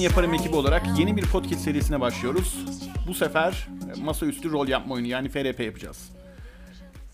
Kralın 0.00 0.10
Yaparım 0.10 0.34
ekibi 0.34 0.56
olarak 0.56 0.98
yeni 0.98 1.16
bir 1.16 1.26
podcast 1.26 1.60
serisine 1.60 2.00
başlıyoruz. 2.00 2.58
Bu 3.06 3.14
sefer 3.14 3.68
masaüstü 4.02 4.50
rol 4.50 4.68
yapma 4.68 4.94
oyunu 4.94 5.06
yani 5.06 5.28
FRP 5.28 5.60
yapacağız. 5.60 6.10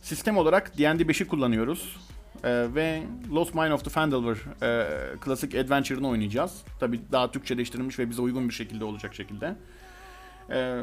Sistem 0.02 0.36
olarak 0.36 0.78
D&D 0.78 1.02
5'i 1.02 1.26
kullanıyoruz. 1.26 1.96
Ee, 2.44 2.66
ve 2.74 3.02
Lost 3.32 3.54
Mine 3.54 3.74
of 3.74 3.84
the 3.84 3.91
Phandelver 3.91 4.36
e, 4.62 4.86
klasik 5.20 5.54
adventure'ını 5.54 6.08
oynayacağız. 6.08 6.62
Tabi 6.80 7.00
daha 7.12 7.30
Türkçeleştirilmiş 7.30 7.98
ve 7.98 8.10
bize 8.10 8.22
uygun 8.22 8.48
bir 8.48 8.54
şekilde 8.54 8.84
olacak 8.84 9.14
şekilde. 9.14 9.56
Ee, 10.50 10.80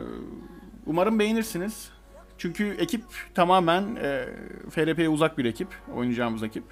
umarım 0.86 1.20
beğenirsiniz. 1.20 1.90
Çünkü 2.38 2.76
ekip 2.80 3.04
tamamen 3.36 3.96
e, 3.96 4.26
FRP'ye 4.70 5.10
uzak 5.10 5.38
bir 5.38 5.46
ekip. 5.46 5.68
Oynayacağımız 5.96 6.44
ekip. 6.44 6.64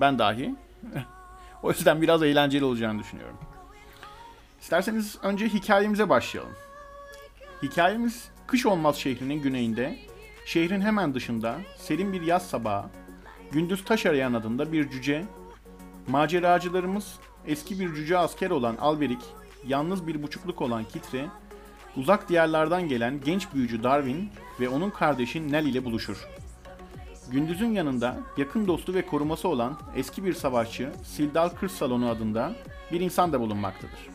Ben 0.00 0.18
dahi. 0.18 0.54
o 1.62 1.70
yüzden 1.70 2.02
biraz 2.02 2.22
eğlenceli 2.22 2.64
olacağını 2.64 2.98
düşünüyorum. 2.98 3.38
İsterseniz 4.64 5.18
önce 5.22 5.48
hikayemize 5.48 6.08
başlayalım. 6.08 6.52
Hikayemiz 7.62 8.28
Kış 8.46 8.66
Olmaz 8.66 8.96
şehrinin 8.96 9.42
güneyinde, 9.42 9.98
şehrin 10.46 10.80
hemen 10.80 11.14
dışında 11.14 11.56
serin 11.76 12.12
bir 12.12 12.22
yaz 12.22 12.46
sabahı, 12.46 12.88
gündüz 13.52 13.84
taş 13.84 14.06
arayan 14.06 14.34
adında 14.34 14.72
bir 14.72 14.90
cüce, 14.90 15.24
maceracılarımız 16.08 17.14
eski 17.46 17.80
bir 17.80 17.94
cüce 17.94 18.18
asker 18.18 18.50
olan 18.50 18.76
Alberik, 18.76 19.22
yalnız 19.66 20.06
bir 20.06 20.22
buçukluk 20.22 20.62
olan 20.62 20.84
Kitre, 20.84 21.26
uzak 21.96 22.28
diyarlardan 22.28 22.88
gelen 22.88 23.20
genç 23.24 23.54
büyücü 23.54 23.82
Darwin 23.82 24.30
ve 24.60 24.68
onun 24.68 24.90
kardeşi 24.90 25.52
Nell 25.52 25.66
ile 25.66 25.84
buluşur. 25.84 26.28
Gündüz'ün 27.30 27.72
yanında 27.72 28.16
yakın 28.36 28.66
dostu 28.66 28.94
ve 28.94 29.06
koruması 29.06 29.48
olan 29.48 29.78
eski 29.96 30.24
bir 30.24 30.32
savaşçı 30.34 30.92
Sildal 31.04 31.48
Kır 31.48 31.68
Salonu 31.68 32.08
adında 32.08 32.52
bir 32.92 33.00
insan 33.00 33.32
da 33.32 33.40
bulunmaktadır. 33.40 34.13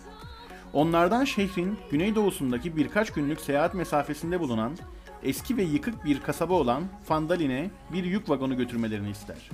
Onlardan 0.73 1.25
şehrin 1.25 1.77
güneydoğusundaki 1.91 2.77
birkaç 2.77 3.13
günlük 3.13 3.41
seyahat 3.41 3.73
mesafesinde 3.73 4.39
bulunan 4.39 4.77
eski 5.23 5.57
ve 5.57 5.63
yıkık 5.63 6.05
bir 6.05 6.19
kasaba 6.19 6.53
olan 6.53 6.83
Fandalin'e 7.05 7.69
bir 7.93 8.03
yük 8.03 8.29
vagonu 8.29 8.57
götürmelerini 8.57 9.09
ister. 9.09 9.49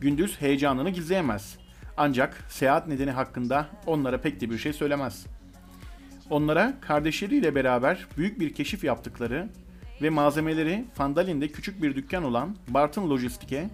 Gündüz 0.00 0.40
heyecanını 0.40 0.90
gizleyemez. 0.90 1.58
Ancak 1.96 2.44
seyahat 2.48 2.88
nedeni 2.88 3.10
hakkında 3.10 3.66
onlara 3.86 4.20
pek 4.20 4.40
de 4.40 4.50
bir 4.50 4.58
şey 4.58 4.72
söylemez. 4.72 5.26
Onlara 6.30 6.74
kardeşleriyle 6.80 7.54
beraber 7.54 8.06
büyük 8.16 8.40
bir 8.40 8.54
keşif 8.54 8.84
yaptıkları 8.84 9.48
ve 10.02 10.10
malzemeleri 10.10 10.84
Fandalin'de 10.94 11.48
küçük 11.48 11.82
bir 11.82 11.96
dükkan 11.96 12.24
olan 12.24 12.56
Barton 12.68 13.10
Lojistik'e 13.10 13.70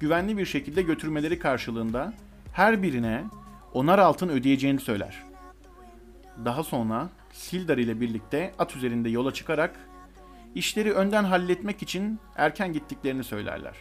güvenli 0.00 0.38
bir 0.38 0.46
şekilde 0.46 0.82
götürmeleri 0.82 1.38
karşılığında 1.38 2.12
her 2.52 2.82
birine 2.82 3.24
onar 3.74 3.98
altın 3.98 4.28
ödeyeceğini 4.28 4.80
söyler. 4.80 5.27
Daha 6.44 6.64
sonra 6.64 7.08
Sildar 7.32 7.78
ile 7.78 8.00
birlikte 8.00 8.54
at 8.58 8.76
üzerinde 8.76 9.08
yola 9.08 9.34
çıkarak 9.34 9.80
işleri 10.54 10.92
önden 10.92 11.24
halletmek 11.24 11.82
için 11.82 12.18
erken 12.36 12.72
gittiklerini 12.72 13.24
söylerler. 13.24 13.74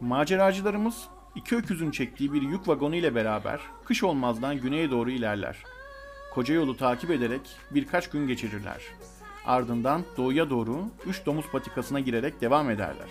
Maceracılarımız 0.00 1.08
iki 1.34 1.56
öküzün 1.56 1.90
çektiği 1.90 2.32
bir 2.32 2.42
yük 2.42 2.68
vagonu 2.68 2.96
ile 2.96 3.14
beraber 3.14 3.60
kış 3.84 4.02
olmazdan 4.02 4.60
güneye 4.60 4.90
doğru 4.90 5.10
ilerler. 5.10 5.56
Koca 6.34 6.54
yolu 6.54 6.76
takip 6.76 7.10
ederek 7.10 7.40
birkaç 7.70 8.10
gün 8.10 8.26
geçirirler. 8.26 8.82
Ardından 9.46 10.02
doğuya 10.16 10.50
doğru 10.50 10.84
üç 11.06 11.26
domuz 11.26 11.46
patikasına 11.52 12.00
girerek 12.00 12.40
devam 12.40 12.70
ederler. 12.70 13.08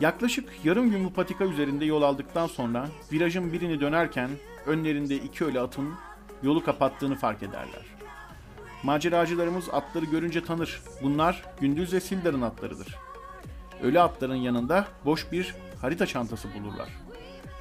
Yaklaşık 0.00 0.48
yarım 0.64 0.90
gün 0.90 1.04
bu 1.04 1.12
patika 1.12 1.44
üzerinde 1.44 1.84
yol 1.84 2.02
aldıktan 2.02 2.46
sonra 2.46 2.88
virajın 3.12 3.52
birini 3.52 3.80
dönerken 3.80 4.30
önlerinde 4.66 5.16
iki 5.16 5.44
ölü 5.44 5.60
atın 5.60 5.94
yolu 6.42 6.64
kapattığını 6.64 7.16
fark 7.16 7.42
ederler. 7.42 7.84
Maceracılarımız 8.82 9.68
atları 9.72 10.04
görünce 10.04 10.44
tanır. 10.44 10.82
Bunlar 11.02 11.42
Gündüz 11.60 11.92
ve 11.92 12.00
Sildar'ın 12.00 12.42
atlarıdır. 12.42 12.96
Ölü 13.82 14.00
atların 14.00 14.34
yanında 14.34 14.84
boş 15.04 15.32
bir 15.32 15.54
harita 15.80 16.06
çantası 16.06 16.48
bulurlar. 16.54 16.88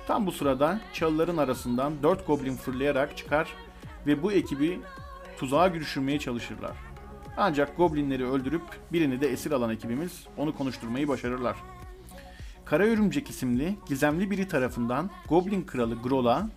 Tam 0.07 0.25
bu 0.25 0.31
sırada 0.31 0.79
çalıların 0.93 1.37
arasından 1.37 1.93
dört 2.03 2.27
goblin 2.27 2.55
fırlayarak 2.55 3.17
çıkar 3.17 3.47
ve 4.07 4.23
bu 4.23 4.31
ekibi 4.31 4.79
tuzağa 5.37 5.73
düşürmeye 5.73 6.19
çalışırlar. 6.19 6.77
Ancak 7.37 7.77
goblinleri 7.77 8.25
öldürüp 8.25 8.63
birini 8.93 9.21
de 9.21 9.27
esir 9.31 9.51
alan 9.51 9.69
ekibimiz 9.69 10.27
onu 10.37 10.55
konuşturmayı 10.55 11.07
başarırlar. 11.07 11.57
Kara 12.65 12.83
Örümcek 12.83 13.29
isimli 13.29 13.75
gizemli 13.87 14.31
biri 14.31 14.47
tarafından 14.47 15.09
Goblin 15.29 15.63
Kralı 15.63 15.95
Grol'a 15.95 16.49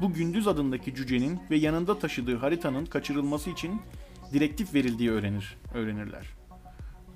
bu 0.00 0.12
Gündüz 0.12 0.48
adındaki 0.48 0.94
cücenin 0.94 1.40
ve 1.50 1.56
yanında 1.56 1.98
taşıdığı 1.98 2.36
haritanın 2.36 2.86
kaçırılması 2.86 3.50
için 3.50 3.80
direktif 4.32 4.74
verildiği 4.74 5.10
öğrenir, 5.10 5.56
öğrenirler. 5.74 6.26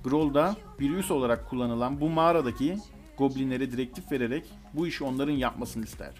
Grol 0.03 0.33
da 0.33 0.55
bir 0.79 0.91
üs 0.91 1.11
olarak 1.11 1.49
kullanılan 1.49 2.01
bu 2.01 2.09
mağaradaki 2.09 2.77
goblinlere 3.17 3.71
direktif 3.71 4.11
vererek 4.11 4.45
bu 4.73 4.87
işi 4.87 5.03
onların 5.03 5.33
yapmasını 5.33 5.83
ister. 5.83 6.13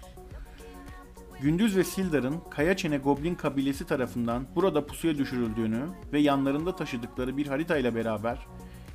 Gündüz 1.42 1.76
ve 1.76 1.84
Sildar'ın 1.84 2.40
Kaya 2.50 2.76
Çene 2.76 2.98
Goblin 2.98 3.34
kabilesi 3.34 3.86
tarafından 3.86 4.46
burada 4.54 4.86
pusuya 4.86 5.18
düşürüldüğünü 5.18 5.86
ve 6.12 6.20
yanlarında 6.20 6.76
taşıdıkları 6.76 7.36
bir 7.36 7.46
harita 7.46 7.76
ile 7.76 7.94
beraber 7.94 8.38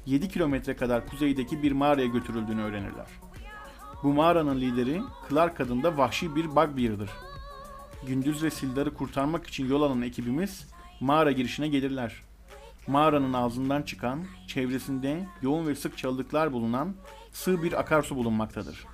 7 0.06 0.30
kilometre 0.30 0.76
kadar 0.76 1.08
kuzeydeki 1.08 1.64
bir 1.64 1.72
mağaraya 1.72 2.08
götürüldüğünü 2.08 2.62
öğrenirler. 2.62 3.08
Bu 4.04 4.14
mağaranın 4.14 4.62
lideri 4.62 5.02
Clark 5.30 5.62
adında 5.62 5.98
vahşi 5.98 6.36
bir 6.36 6.46
Bugbear'dır. 6.46 7.10
Gündüz 8.08 8.44
ve 8.44 8.50
Sildar'ı 8.50 8.94
kurtarmak 8.94 9.48
için 9.48 9.70
yol 9.70 9.82
alan 9.82 10.02
ekibimiz 10.02 10.68
mağara 11.00 11.32
girişine 11.32 11.68
gelirler. 11.68 12.16
Mağaranın 12.88 13.34
ağzından 13.34 13.82
çıkan, 13.82 14.26
çevresinde 14.48 15.28
yoğun 15.42 15.68
ve 15.68 15.76
sık 15.76 15.98
çalılıklar 15.98 16.54
bulunan 16.54 16.96
sığ 17.32 17.64
bir 17.64 17.80
akarsu 17.80 18.16
bulunmaktadır. 18.16 18.86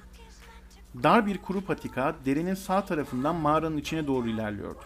Dar 1.04 1.26
bir 1.26 1.38
kuru 1.38 1.62
patika 1.62 2.16
derinin 2.26 2.54
sağ 2.54 2.86
tarafından 2.86 3.36
mağaranın 3.36 3.78
içine 3.78 4.08
doğru 4.08 4.28
ilerliyordur. 4.28 4.86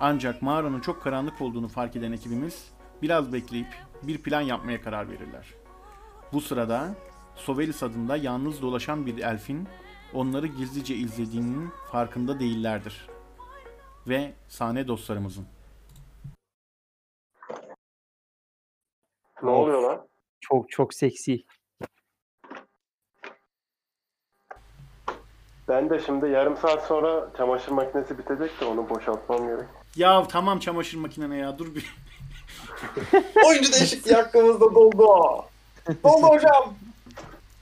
Ancak 0.00 0.42
mağaranın 0.42 0.80
çok 0.80 1.02
karanlık 1.02 1.40
olduğunu 1.40 1.68
fark 1.68 1.96
eden 1.96 2.12
ekibimiz 2.12 2.64
biraz 3.02 3.32
bekleyip 3.32 3.74
bir 4.02 4.18
plan 4.18 4.40
yapmaya 4.40 4.82
karar 4.82 5.08
verirler. 5.08 5.46
Bu 6.32 6.40
sırada 6.40 6.94
Sovelis 7.36 7.82
adında 7.82 8.16
yalnız 8.16 8.62
dolaşan 8.62 9.06
bir 9.06 9.18
elfin 9.18 9.68
onları 10.14 10.46
gizlice 10.46 10.94
izlediğinin 10.94 11.70
farkında 11.92 12.40
değillerdir. 12.40 13.08
Ve 14.08 14.32
sahne 14.48 14.88
dostlarımızın. 14.88 15.46
Ne 19.42 19.50
oluyor 19.50 19.82
lan? 19.82 20.08
Çok 20.40 20.70
çok 20.70 20.94
seksi. 20.94 21.44
Ben 25.68 25.90
de 25.90 25.98
şimdi 26.06 26.28
yarım 26.28 26.56
saat 26.56 26.86
sonra 26.86 27.30
çamaşır 27.36 27.72
makinesi 27.72 28.18
bitecek 28.18 28.60
de 28.60 28.64
onu 28.64 28.90
boşaltmam 28.90 29.46
gerek. 29.46 29.68
Ya 29.96 30.26
tamam 30.28 30.58
çamaşır 30.58 30.98
makinene 30.98 31.36
ya 31.36 31.58
dur 31.58 31.74
bir. 31.74 31.96
Oyuncu 33.46 33.72
değişikliği 33.72 34.14
hakkımızda 34.14 34.74
doldu. 34.74 35.06
Doldu 36.04 36.26
hocam. 36.26 36.74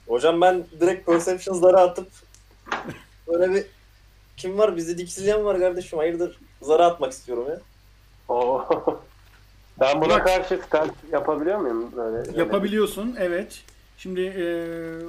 Hocam 0.07 0.41
ben 0.41 0.65
direkt 0.79 1.05
Perceptions'ları 1.05 1.77
atıp 1.77 2.07
böyle 3.29 3.53
bir 3.53 3.65
kim 4.37 4.57
var? 4.57 4.77
Bizi 4.77 4.97
dikizleyen 4.97 5.45
var 5.45 5.59
kardeşim. 5.59 5.99
Hayırdır? 5.99 6.39
Zara 6.61 6.85
atmak 6.85 7.11
istiyorum 7.11 7.45
ya. 7.49 7.59
Oo. 8.29 8.65
ben 9.79 10.01
buna 10.01 10.09
Bak. 10.09 10.25
karşı 10.27 10.59
stealth 10.67 10.93
yapabiliyor 11.11 11.57
muyum? 11.57 11.91
Böyle, 11.95 12.39
Yapabiliyorsun 12.39 13.15
evet. 13.19 13.61
Şimdi 13.97 14.21
eee 14.21 14.99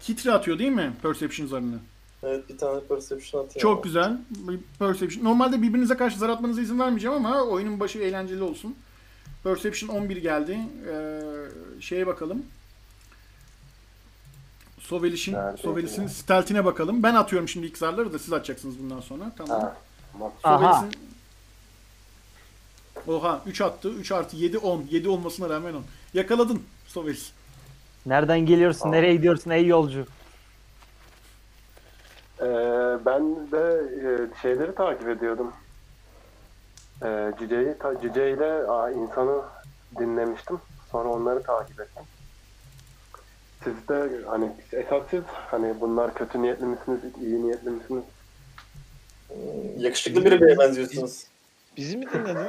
kitre 0.00 0.32
atıyor 0.32 0.58
değil 0.58 0.70
mi 0.72 0.92
Perception 1.02 1.46
zarını? 1.46 1.78
Evet 2.22 2.48
bir 2.48 2.58
tane 2.58 2.80
Perception 2.80 3.44
atayım. 3.44 3.62
Çok 3.62 3.84
güzel. 3.84 4.18
Bir 4.30 4.58
Perception. 4.78 5.24
Normalde 5.24 5.62
birbirinize 5.62 5.96
karşı 5.96 6.18
zar 6.18 6.28
atmanıza 6.28 6.60
izin 6.60 6.78
vermeyeceğim 6.78 7.16
ama 7.16 7.42
oyunun 7.42 7.80
başı 7.80 7.98
eğlenceli 7.98 8.42
olsun. 8.42 8.76
Perception 9.44 9.88
11 9.96 10.16
geldi. 10.16 10.58
Ee, 10.92 11.20
şeye 11.80 12.06
bakalım. 12.06 12.42
Sovelish'in 14.88 16.02
ya? 16.02 16.08
stealth'ine 16.08 16.64
bakalım. 16.64 17.02
Ben 17.02 17.14
atıyorum 17.14 17.48
şimdi 17.48 17.66
ilk 17.66 17.78
zarları 17.78 18.12
da 18.12 18.18
siz 18.18 18.32
atacaksınız 18.32 18.78
bundan 18.78 19.00
sonra. 19.00 19.24
Tamam. 19.38 19.74
Sovelish'in 20.42 21.08
Oha 23.06 23.40
3 23.46 23.60
attı. 23.60 23.88
3 23.88 24.12
artı 24.12 24.36
7 24.36 24.58
10. 24.58 24.84
7 24.90 25.08
olmasına 25.08 25.48
rağmen 25.48 25.74
10. 25.74 25.82
Yakaladın 26.14 26.62
Sovelish. 26.86 27.32
Nereden 28.06 28.40
geliyorsun? 28.40 28.88
Aa. 28.88 28.90
Nereye 28.90 29.14
gidiyorsun 29.14 29.50
ey 29.50 29.66
yolcu? 29.66 30.06
Ee, 32.40 32.44
ben 33.06 33.50
de 33.52 33.82
e, 34.02 34.40
şeyleri 34.42 34.74
takip 34.74 35.08
ediyordum. 35.08 35.52
Ee, 37.04 37.32
Cüce'yi, 37.38 37.74
ta, 37.78 38.00
Cüce 38.00 38.32
ile 38.32 38.62
insanı 39.02 39.42
dinlemiştim. 39.98 40.58
Sonra 40.92 41.08
onları 41.08 41.42
takip 41.42 41.80
ettim. 41.80 42.02
Siz 43.64 43.88
de 43.88 44.24
hani 44.26 44.50
esas 44.72 45.02
siz 45.10 45.22
hani 45.50 45.80
bunlar 45.80 46.14
kötü 46.14 46.42
niyetli 46.42 46.64
misiniz, 46.66 47.00
iyi 47.22 47.42
niyetli 47.44 47.70
misiniz? 47.70 48.04
Yakışıklı 49.78 50.24
bir 50.24 50.40
beye 50.40 50.58
benziyorsunuz. 50.58 51.24
Bizi 51.76 51.96
mi 51.96 52.06
dinledin? 52.12 52.46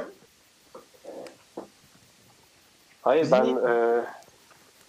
Hayır 3.02 3.22
Bizi 3.22 3.32
ben 3.32 3.44
niye- 3.44 3.56
e, 3.68 4.04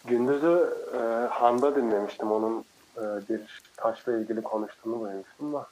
Gündüz'ü 0.05 0.77
e, 0.93 0.97
Han'da 1.27 1.75
dinlemiştim. 1.75 2.31
Onun 2.31 2.65
e, 2.97 3.01
bir 3.01 3.61
taşla 3.77 4.17
ilgili 4.17 4.41
konuştuğunu 4.41 5.01
duymuştum 5.05 5.53
da. 5.53 5.67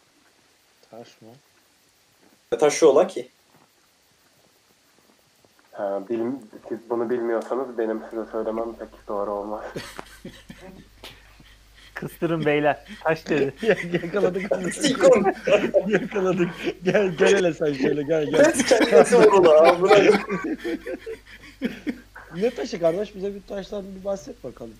Taş 0.91 1.21
mı? 1.21 1.27
Ne 2.51 2.57
taşı 2.57 2.89
ola 2.89 3.07
ki? 3.07 3.29
Ha, 5.79 6.03
bilim, 6.09 6.39
siz 6.69 6.79
bunu 6.89 7.09
bilmiyorsanız 7.09 7.77
benim 7.77 8.01
size 8.09 8.25
söylemem 8.31 8.73
pek 8.73 9.07
doğru 9.07 9.31
olmaz. 9.31 9.63
Kıstırın 11.93 12.45
beyler. 12.45 12.85
Taş 13.03 13.29
dedi. 13.29 13.53
Yakaladık. 14.03 14.73
Sikon. 14.73 15.33
Yakaladık. 15.87 16.49
Gel 16.83 17.09
gel 17.09 17.35
hele 17.35 17.53
sen 17.53 17.73
şöyle 17.73 18.03
gel 18.03 18.25
gel. 18.25 18.53
Kendisi 18.53 19.17
abi. 19.17 20.11
Ne 22.35 22.49
taşı 22.49 22.79
kardeş 22.79 23.15
bize 23.15 23.35
bir 23.35 23.41
taştan 23.41 23.83
bir 23.99 24.05
bahset 24.05 24.43
bakalım. 24.43 24.75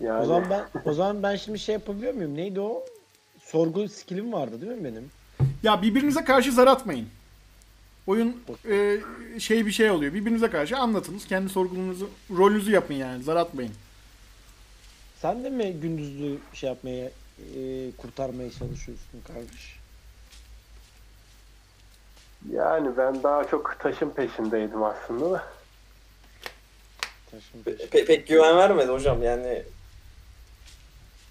Yani 0.00 0.20
O 0.22 0.24
zaman 0.24 0.50
ben 0.50 0.64
o 0.84 0.92
zaman 0.92 1.22
ben 1.22 1.36
şimdi 1.36 1.58
şey 1.58 1.72
yapabiliyor 1.72 2.14
muyum? 2.14 2.36
Neydi 2.36 2.60
o? 2.60 2.84
Sorgu 3.42 3.88
skillim 3.88 4.32
vardı 4.32 4.60
değil 4.60 4.72
mi 4.72 4.84
benim? 4.84 5.10
Ya 5.62 5.82
birbirinize 5.82 6.24
karşı 6.24 6.52
zar 6.52 6.66
atmayın. 6.66 7.08
Oyun 8.06 8.42
e, 8.70 9.00
şey 9.40 9.66
bir 9.66 9.70
şey 9.72 9.90
oluyor. 9.90 10.14
Birbirinize 10.14 10.50
karşı 10.50 10.76
anlatınız. 10.76 11.26
Kendi 11.26 11.48
sorgulunuzu, 11.48 12.10
rolünüzü 12.36 12.70
yapın 12.70 12.94
yani. 12.94 13.22
Zar 13.22 13.36
atmayın. 13.36 13.72
Sen 15.22 15.44
de 15.44 15.50
mi 15.50 15.72
gündüzlü 15.72 16.38
şey 16.52 16.68
yapmaya 16.68 17.10
e, 17.56 17.90
kurtarmaya 17.98 18.50
çalışıyorsun 18.50 19.20
kardeş? 19.26 19.74
yani 22.52 22.96
ben 22.96 23.22
daha 23.22 23.44
çok 23.48 23.76
taşın 23.80 24.10
peşindeydim 24.10 24.82
aslında 24.82 25.30
da. 25.30 25.44
Taşın 27.30 27.62
Pe- 27.66 27.88
pe- 27.88 28.04
pek 28.04 28.28
güven 28.28 28.56
vermedi 28.56 28.92
hocam 28.92 29.22
yani. 29.22 29.62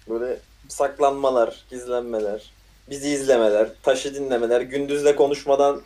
Böyle 0.08 0.38
saklanmalar, 0.68 1.64
gizlenmeler, 1.70 2.50
bizi 2.90 3.08
izlemeler, 3.08 3.68
taşı 3.82 4.14
dinlemeler, 4.14 4.60
gündüzle 4.60 5.16
konuşmadan 5.16 5.82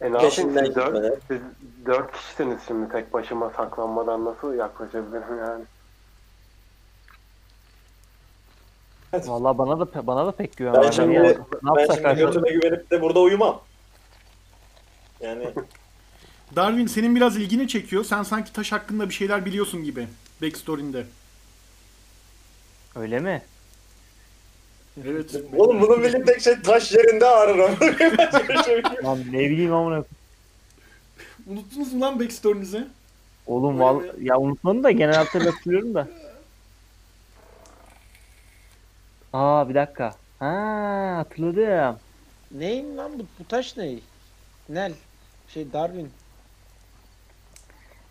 E 0.00 0.04
ne 0.04 0.06
yapayım 0.06 0.30
Peşinden 0.30 0.64
siz 0.64 0.74
dört, 0.76 1.18
siz 1.28 1.40
dört 1.86 2.12
kişisiniz 2.12 2.58
şimdi 2.66 2.92
tek 2.92 3.12
başıma 3.12 3.50
saklanmadan 3.50 4.24
nasıl 4.24 4.54
yaklaşabilirim 4.54 5.38
yani? 5.38 5.64
Vallahi 9.12 9.58
bana 9.58 9.80
da 9.80 10.06
bana 10.06 10.26
da 10.26 10.32
pek 10.32 10.56
güven 10.56 10.74
Ben 10.74 10.90
şimdi- 10.90 11.14
Yani 11.14 11.28
ne 11.28 11.36
ben 11.76 11.80
yapsak 11.80 11.96
şimdi 11.96 12.14
götüme 12.26 12.50
güvenip 12.50 12.90
de 12.90 13.02
burada 13.02 13.20
uyumam. 13.20 13.60
Yani 15.20 15.54
Darwin 16.56 16.86
senin 16.86 17.16
biraz 17.16 17.36
ilgini 17.36 17.68
çekiyor. 17.68 18.04
Sen 18.04 18.22
sanki 18.22 18.52
taş 18.52 18.72
hakkında 18.72 19.08
bir 19.08 19.14
şeyler 19.14 19.44
biliyorsun 19.44 19.84
gibi. 19.84 20.08
Backstory'inde. 20.42 21.06
Öyle 22.96 23.20
mi? 23.20 23.42
Evet. 25.06 25.42
oğlum 25.56 25.80
bunun 25.80 26.02
bildiği 26.02 26.24
tek 26.24 26.40
şey 26.40 26.62
taş 26.62 26.92
yerinde 26.92 27.26
ağrır 27.26 27.58
ama. 27.58 27.76
Lan 29.04 29.18
ne 29.32 29.38
bileyim 29.38 29.74
amına. 29.74 30.04
Unuttunuz 31.46 31.92
mu 31.92 32.00
lan 32.00 32.20
backstory'nizi? 32.20 32.86
Oğlum 33.46 33.80
val 33.80 34.02
ya 34.22 34.38
unutmadım 34.38 34.84
da 34.84 34.90
genel 34.90 35.14
hatırıyla 35.14 35.52
hatırlıyorum 35.52 35.94
da. 35.94 36.08
Aa 39.32 39.68
bir 39.68 39.74
dakika. 39.74 40.14
Ha 40.38 41.14
hatırladım. 41.16 41.98
Neyin 42.50 42.96
lan 42.96 43.12
bu, 43.18 43.22
bu 43.38 43.48
taş 43.48 43.76
ne? 43.76 43.94
Nel. 44.68 44.92
Şey 45.48 45.72
Darwin. 45.72 46.10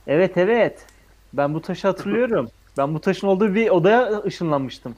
Evet 0.07 0.37
evet. 0.37 0.85
Ben 1.33 1.53
bu 1.53 1.61
taşı 1.61 1.87
hatırlıyorum. 1.87 2.49
Ben 2.77 2.93
bu 2.93 3.01
taşın 3.01 3.27
olduğu 3.27 3.55
bir 3.55 3.69
odaya 3.69 4.23
ışınlanmıştım. 4.23 4.95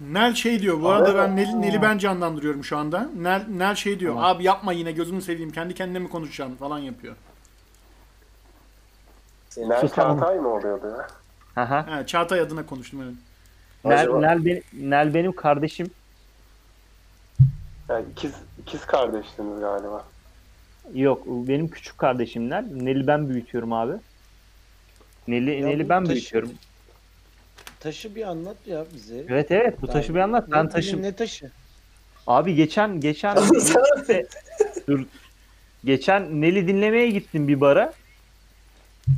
Nel 0.00 0.34
şey 0.34 0.60
diyor. 0.62 0.80
Bu 0.82 0.88
arada 0.88 1.14
ben 1.18 1.36
Nel'i, 1.36 1.60
Nel'i 1.60 1.82
ben 1.82 1.98
canlandırıyorum 1.98 2.64
şu 2.64 2.76
anda. 2.76 3.08
Nel, 3.16 3.44
Nel 3.48 3.74
şey 3.74 4.00
diyor. 4.00 4.14
Abi 4.18 4.44
yapma 4.44 4.72
yine 4.72 4.92
gözünü 4.92 5.22
seveyim. 5.22 5.50
Kendi 5.52 5.74
kendine 5.74 5.98
mi 5.98 6.08
konuşacaksın 6.08 6.56
falan 6.56 6.78
yapıyor. 6.78 7.16
Nel 9.56 9.80
Sus. 9.80 9.94
Çağatay 9.94 10.38
mı 10.38 10.48
oluyordu 10.48 10.86
ya? 10.98 11.06
Haha. 11.54 11.86
Ha, 11.92 12.06
Çağatay 12.06 12.40
adına 12.40 12.66
konuştum 12.66 13.02
evet. 13.02 13.14
Nel, 13.84 14.00
Acaba- 14.00 14.20
Nel, 14.20 14.44
benim, 14.44 14.62
Nel 14.72 15.14
benim 15.14 15.32
kardeşim. 15.32 15.90
Yani 17.88 18.04
ikiz, 18.12 18.32
ikiz 18.62 18.86
kardeştiniz 18.86 19.60
galiba. 19.60 20.04
Yok 20.94 21.22
benim 21.26 21.68
küçük 21.68 21.98
kardeşim 21.98 22.50
Nel. 22.50 22.64
Nel'i 22.72 23.06
ben 23.06 23.28
büyütüyorum 23.28 23.72
abi. 23.72 23.92
Nel'i, 25.28 25.50
Ya 25.50 25.66
Nel'i 25.66 25.84
bu 25.84 25.88
ben 25.88 26.04
taşı- 26.04 26.12
büyütüyorum. 26.14 26.50
Taşı 27.80 28.14
bir 28.14 28.22
anlat 28.22 28.56
ya 28.66 28.84
bize. 28.94 29.24
Evet 29.28 29.50
evet 29.50 29.82
bu 29.82 29.86
taşı 29.86 30.14
bir 30.14 30.20
anlat. 30.20 30.48
Ben 30.52 30.64
Ne- 30.64 30.68
taşım. 30.68 31.02
Ne 31.02 31.12
taşı? 31.12 31.50
Abi 32.26 32.54
geçen 32.54 33.00
geçen 33.00 33.36
dur. 34.88 35.00
Geçen 35.84 36.40
Nel'i 36.40 36.68
dinlemeye 36.68 37.10
gittim 37.10 37.48
bir 37.48 37.60
bara. 37.60 37.92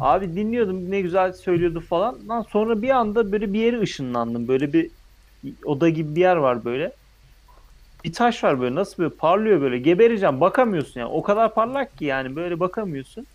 Abi 0.00 0.36
dinliyordum 0.36 0.90
ne 0.90 1.00
güzel 1.00 1.32
söylüyordu 1.32 1.80
falan. 1.80 2.28
Lan 2.28 2.46
sonra 2.50 2.82
bir 2.82 2.90
anda 2.90 3.32
böyle 3.32 3.52
bir 3.52 3.60
yere 3.60 3.80
ışınlandım. 3.80 4.48
Böyle 4.48 4.72
bir 4.72 4.90
oda 5.64 5.88
gibi 5.88 6.14
bir 6.14 6.20
yer 6.20 6.36
var 6.36 6.64
böyle. 6.64 6.92
Bir 8.04 8.12
taş 8.12 8.44
var 8.44 8.60
böyle 8.60 8.74
nasıl 8.74 9.02
böyle 9.02 9.14
parlıyor 9.14 9.60
böyle. 9.60 9.78
Gebereceğim 9.78 10.40
bakamıyorsun 10.40 11.00
yani. 11.00 11.10
O 11.12 11.22
kadar 11.22 11.54
parlak 11.54 11.98
ki 11.98 12.04
yani 12.04 12.36
böyle 12.36 12.60
bakamıyorsun. 12.60 13.26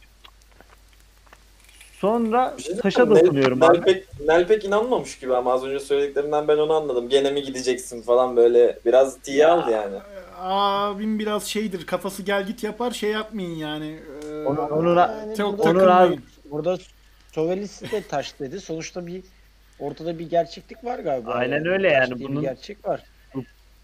Sonra 2.02 2.54
şey 2.58 2.76
taşa 2.78 3.10
dokunuyorum 3.10 3.60
Nel, 3.60 3.68
abi. 3.70 3.78
Nel 3.78 3.84
pek, 3.84 4.06
Nel 4.28 4.48
pek 4.48 4.66
inanmamış 4.66 5.20
gibi 5.20 5.36
ama 5.36 5.54
az 5.54 5.64
önce 5.66 5.80
söylediklerinden 5.80 6.48
ben 6.48 6.58
onu 6.58 6.74
anladım. 6.74 7.10
Gene 7.10 7.32
mi 7.32 7.44
gideceksin 7.44 8.02
falan 8.02 8.36
böyle 8.38 8.80
biraz 8.86 9.18
tiye 9.20 9.48
aldı 9.48 9.72
yani. 9.72 9.96
Abim 10.40 11.20
biraz 11.20 11.44
şeydir. 11.44 11.86
Kafası 11.86 12.24
gel 12.24 12.48
git 12.48 12.64
yapar. 12.64 12.92
Şey 12.92 13.12
yapmayın 13.12 13.56
yani. 13.56 14.00
Ee, 14.32 14.44
Onu, 14.46 14.62
onu, 14.62 15.00
Yani 15.00 15.36
çok 15.38 15.60
burada, 15.60 15.64
takılmayın. 15.74 16.14
abi- 16.14 16.22
burada 16.52 16.78
Sovelis 17.32 17.82
de 17.92 18.02
taş 18.08 18.40
dedi. 18.40 18.60
Sonuçta 18.62 19.08
bir 19.08 19.22
ortada 19.80 20.20
bir 20.20 20.30
gerçeklik 20.30 20.84
var 20.86 21.00
galiba. 21.00 21.32
Aynen 21.32 21.56
Yani 21.56 21.70
öyle 21.70 21.90
taş 21.90 22.10
yani. 22.10 22.20
diye 22.20 22.30
Bunun- 22.30 22.42
bir 22.42 22.48
gerçek 22.48 22.88
var. 22.88 23.04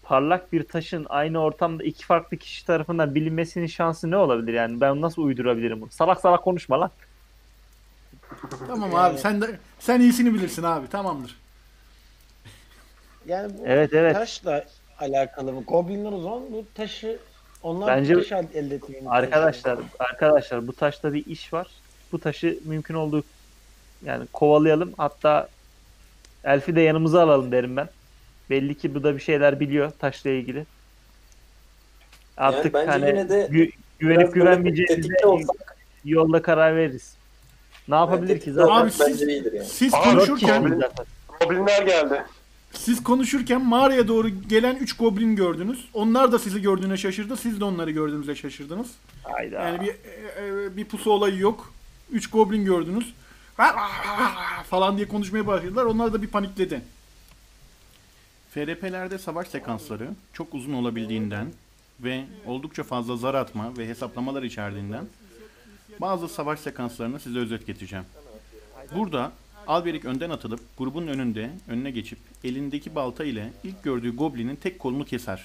parlak 0.02 0.52
bir 0.52 0.62
taşın 0.62 1.06
aynı 1.08 1.42
ortamda 1.42 1.84
iki 1.84 2.06
farklı 2.06 2.36
kişi 2.36 2.66
tarafından 2.66 3.14
bilinmesinin 3.14 3.66
şansı 3.66 4.10
ne 4.10 4.16
olabilir 4.16 4.52
yani? 4.54 4.80
Ben 4.80 5.00
nasıl 5.00 5.22
uydurabilirim 5.22 5.80
bunu? 5.80 5.90
Salak 5.90 6.20
salak 6.20 6.42
konuşma 6.44 6.80
lan. 6.80 6.90
Tamam 8.66 8.90
Yani- 8.90 9.00
abi 9.00 9.18
sen 9.18 9.40
de 9.40 9.58
sen 9.78 10.00
iyisini 10.00 10.34
bilirsin 10.34 10.62
abi. 10.62 10.88
Tamamdır. 10.88 11.36
Yani 13.26 13.52
bu 13.58 13.62
Evet 13.66 13.92
evet. 13.94 14.14
taşla 14.16 14.64
alakalı 14.98 15.52
mı? 15.52 15.62
Goblinler 15.62 16.12
o 16.12 16.20
zaman 16.20 16.42
bu 16.52 16.64
taşı 16.74 17.18
onlar 17.62 17.96
Bence- 17.96 18.16
bu 18.16 18.20
taşı 18.20 18.34
elde 18.54 18.74
etmeyi 18.74 19.08
Arkadaşlar 19.08 19.78
arkadaşlar 19.98 20.66
bu 20.66 20.72
taşta 20.72 21.14
bir 21.14 21.26
iş 21.26 21.52
var. 21.52 21.66
Bu 22.12 22.18
taşı 22.20 22.58
mümkün 22.64 22.94
olduğu 22.94 23.24
yani 24.04 24.26
kovalayalım. 24.32 24.94
Hatta 24.96 25.48
Elf'i 26.44 26.76
de 26.76 26.80
yanımıza 26.80 27.22
alalım 27.22 27.52
derim 27.52 27.76
ben. 27.76 27.88
Belli 28.50 28.78
ki 28.78 28.94
bu 28.94 29.02
da 29.02 29.14
bir 29.14 29.20
şeyler 29.20 29.60
biliyor 29.60 29.92
taşla 29.98 30.30
ilgili. 30.30 30.66
Artık 32.36 32.74
bence 32.74 32.90
hani 32.90 33.06
yine 33.08 33.28
de 33.28 33.46
gü- 33.46 33.72
güvenip 33.98 34.18
Biraz 34.20 34.34
böyle 34.34 34.40
güvenmeyeceğimize 34.40 34.96
tetikte 35.08 35.26
olsak 35.26 35.76
yolda 36.04 36.42
karar 36.42 36.76
veririz. 36.76 37.14
Ne 37.88 37.94
yapabilir 37.94 38.40
ki 38.40 38.52
zaten? 38.52 38.72
Abi 38.72 38.90
bence 39.00 39.14
siz- 39.14 39.28
iyidir 39.28 39.52
yani. 39.52 39.66
Siz 39.68 39.94
Aa, 39.94 40.02
konuşurken. 40.02 40.80
Goblinler 41.40 41.82
geldi. 41.82 42.22
siz 42.72 43.02
konuşurken 43.02 43.64
mağaraya 43.66 44.08
doğru 44.08 44.28
gelen 44.28 44.76
3 44.76 44.96
goblin 44.96 45.36
gördünüz. 45.36 45.88
Onlar 45.94 46.32
da 46.32 46.38
sizi 46.38 46.62
gördüğüne 46.62 46.96
şaşırdı. 46.96 47.36
Siz 47.36 47.60
de 47.60 47.64
onları 47.64 47.90
gördüğünüze 47.90 48.34
şaşırdınız. 48.34 48.88
Hayda. 49.22 49.60
Yani 49.60 49.80
bir 49.80 49.88
e, 49.88 50.64
e, 50.66 50.76
bir 50.76 50.84
pusu 50.84 51.10
olayı 51.10 51.38
yok. 51.38 51.72
3 52.12 52.30
goblin 52.30 52.64
gördünüz. 52.64 53.14
falan 54.70 54.96
diye 54.96 55.08
konuşmaya 55.08 55.46
başladılar. 55.46 55.84
Onlar 55.84 56.12
da 56.12 56.22
bir 56.22 56.26
panikledi. 56.28 56.80
FRP'lerde 58.50 59.18
savaş 59.18 59.48
sekansları 59.48 60.08
çok 60.32 60.54
uzun 60.54 60.72
olabildiğinden 60.72 61.46
ve 62.00 62.24
oldukça 62.46 62.82
fazla 62.82 63.16
zar 63.16 63.34
atma 63.34 63.76
ve 63.78 63.88
hesaplamalar 63.88 64.42
içerdiğinden 64.42 65.04
bazı 66.00 66.28
savaş 66.28 66.60
sekanslarını 66.60 67.20
size 67.20 67.38
özet 67.38 67.66
getireceğim. 67.66 68.04
Burada 68.96 69.32
Alberic 69.66 70.08
önden 70.08 70.30
atılıp 70.30 70.60
grubun 70.78 71.06
önünde 71.06 71.50
önüne 71.68 71.90
geçip 71.90 72.18
elindeki 72.44 72.94
balta 72.94 73.24
ile 73.24 73.52
ilk 73.64 73.82
gördüğü 73.82 74.16
goblinin 74.16 74.56
tek 74.56 74.78
kolunu 74.78 75.04
keser. 75.04 75.42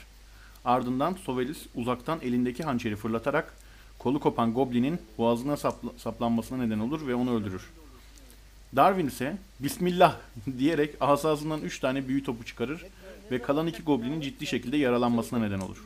Ardından 0.65 1.13
Sovelis 1.13 1.57
uzaktan 1.75 2.19
elindeki 2.21 2.63
hançeri 2.63 2.95
fırlatarak, 2.95 3.53
kolu 3.99 4.19
kopan 4.19 4.53
goblinin 4.53 4.99
boğazına 5.17 5.53
sapla- 5.53 5.97
saplanmasına 5.99 6.57
neden 6.63 6.79
olur 6.79 7.07
ve 7.07 7.15
onu 7.15 7.35
öldürür. 7.35 7.69
Darwin 8.75 9.07
ise 9.07 9.37
Bismillah 9.59 10.15
diyerek 10.57 10.95
asasından 10.99 11.61
3 11.61 11.79
tane 11.79 12.07
büyü 12.07 12.23
topu 12.23 12.45
çıkarır 12.45 12.85
ve 13.31 13.41
kalan 13.41 13.67
iki 13.67 13.83
goblinin 13.83 14.21
ciddi 14.21 14.45
şekilde 14.47 14.77
yaralanmasına 14.77 15.39
neden 15.39 15.59
olur. 15.59 15.85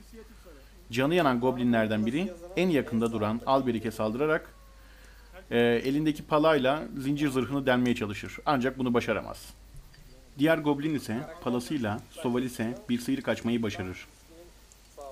Canı 0.91 1.15
yanan 1.15 1.39
goblinlerden 1.39 2.05
biri 2.05 2.33
en 2.57 2.69
yakında 2.69 3.11
duran 3.11 3.41
Alberic'e 3.45 3.91
saldırarak 3.91 4.53
e, 5.51 5.59
elindeki 5.59 6.23
palayla 6.23 6.83
zincir 6.97 7.29
zırhını 7.29 7.65
delmeye 7.65 7.95
çalışır. 7.95 8.37
Ancak 8.45 8.79
bunu 8.79 8.93
başaramaz. 8.93 9.53
Diğer 10.39 10.57
goblin 10.57 10.95
ise 10.95 11.17
palasıyla 11.43 11.99
Sovalis'e 12.11 12.77
bir 12.89 12.99
sıyrık 12.99 13.27
açmayı 13.27 13.63
başarır. 13.63 14.07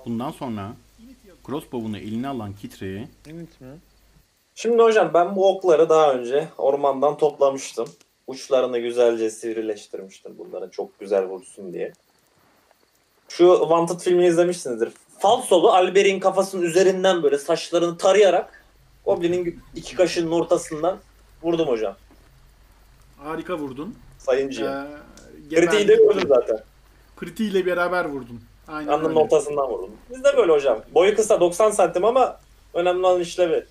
Bundan 0.06 0.30
sonra 0.30 0.72
crossbow'unu 1.46 1.98
eline 1.98 2.28
alan 2.28 2.52
Kitre'ye? 2.52 3.08
Şimdi 4.54 4.82
hocam 4.82 5.10
ben 5.14 5.36
bu 5.36 5.48
okları 5.48 5.88
daha 5.88 6.12
önce 6.12 6.48
ormandan 6.58 7.16
toplamıştım. 7.16 7.88
Uçlarını 8.26 8.78
güzelce 8.78 9.30
sivrileştirmiştim 9.30 10.38
bunların 10.38 10.68
çok 10.68 11.00
güzel 11.00 11.24
vursun 11.24 11.72
diye. 11.72 11.92
Şu 13.28 13.58
Wanted 13.60 14.00
filmini 14.00 14.26
izlemişsinizdir. 14.26 14.92
Falsolu 15.26 15.70
Albert'in 15.72 16.20
kafasının 16.20 16.62
üzerinden 16.62 17.22
böyle 17.22 17.38
saçlarını 17.38 17.98
tarayarak 17.98 18.64
Goblin'in 19.04 19.60
iki 19.76 19.96
kaşının 19.96 20.30
ortasından 20.30 20.98
vurdum 21.42 21.68
hocam. 21.68 21.96
harika 23.16 23.58
vurdun. 23.58 23.94
Sayıncıya. 24.18 24.88
Ee, 25.50 25.54
Kritiği 25.54 25.88
de 25.88 25.94
gördüm 25.94 26.28
zaten. 26.28 26.58
Kritiğiyle 27.16 27.66
beraber 27.66 28.04
vurdun. 28.04 28.40
Aynen 28.68 28.88
Alnının 28.92 29.08
öyle. 29.08 29.18
ortasından 29.18 29.68
vurdum. 29.68 29.90
Biz 30.10 30.24
de 30.24 30.36
böyle 30.36 30.52
hocam. 30.52 30.82
Boyu 30.94 31.16
kısa 31.16 31.40
90 31.40 31.70
santim 31.70 32.04
ama 32.04 32.40
önemli 32.74 33.06
olan 33.06 33.20
işlevi. 33.20 33.64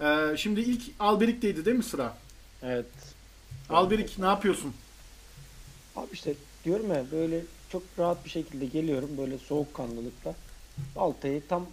Ee, 0.00 0.36
şimdi 0.36 0.60
ilk 0.60 0.82
Alberik'teydi 1.00 1.64
değil 1.64 1.76
mi 1.76 1.84
sıra? 1.84 2.12
Evet. 2.62 2.86
Alberik 3.70 4.18
ne 4.18 4.26
yapıyorsun? 4.26 4.74
Abi 5.96 6.08
işte 6.12 6.34
diyorum 6.64 6.88
ya 6.88 7.04
böyle 7.12 7.40
çok 7.72 7.82
rahat 7.98 8.24
bir 8.24 8.30
şekilde 8.30 8.66
geliyorum 8.66 9.10
böyle 9.18 9.38
soğukkanlılıkla. 9.38 10.34
Baltayı 10.96 11.42
tam 11.48 11.66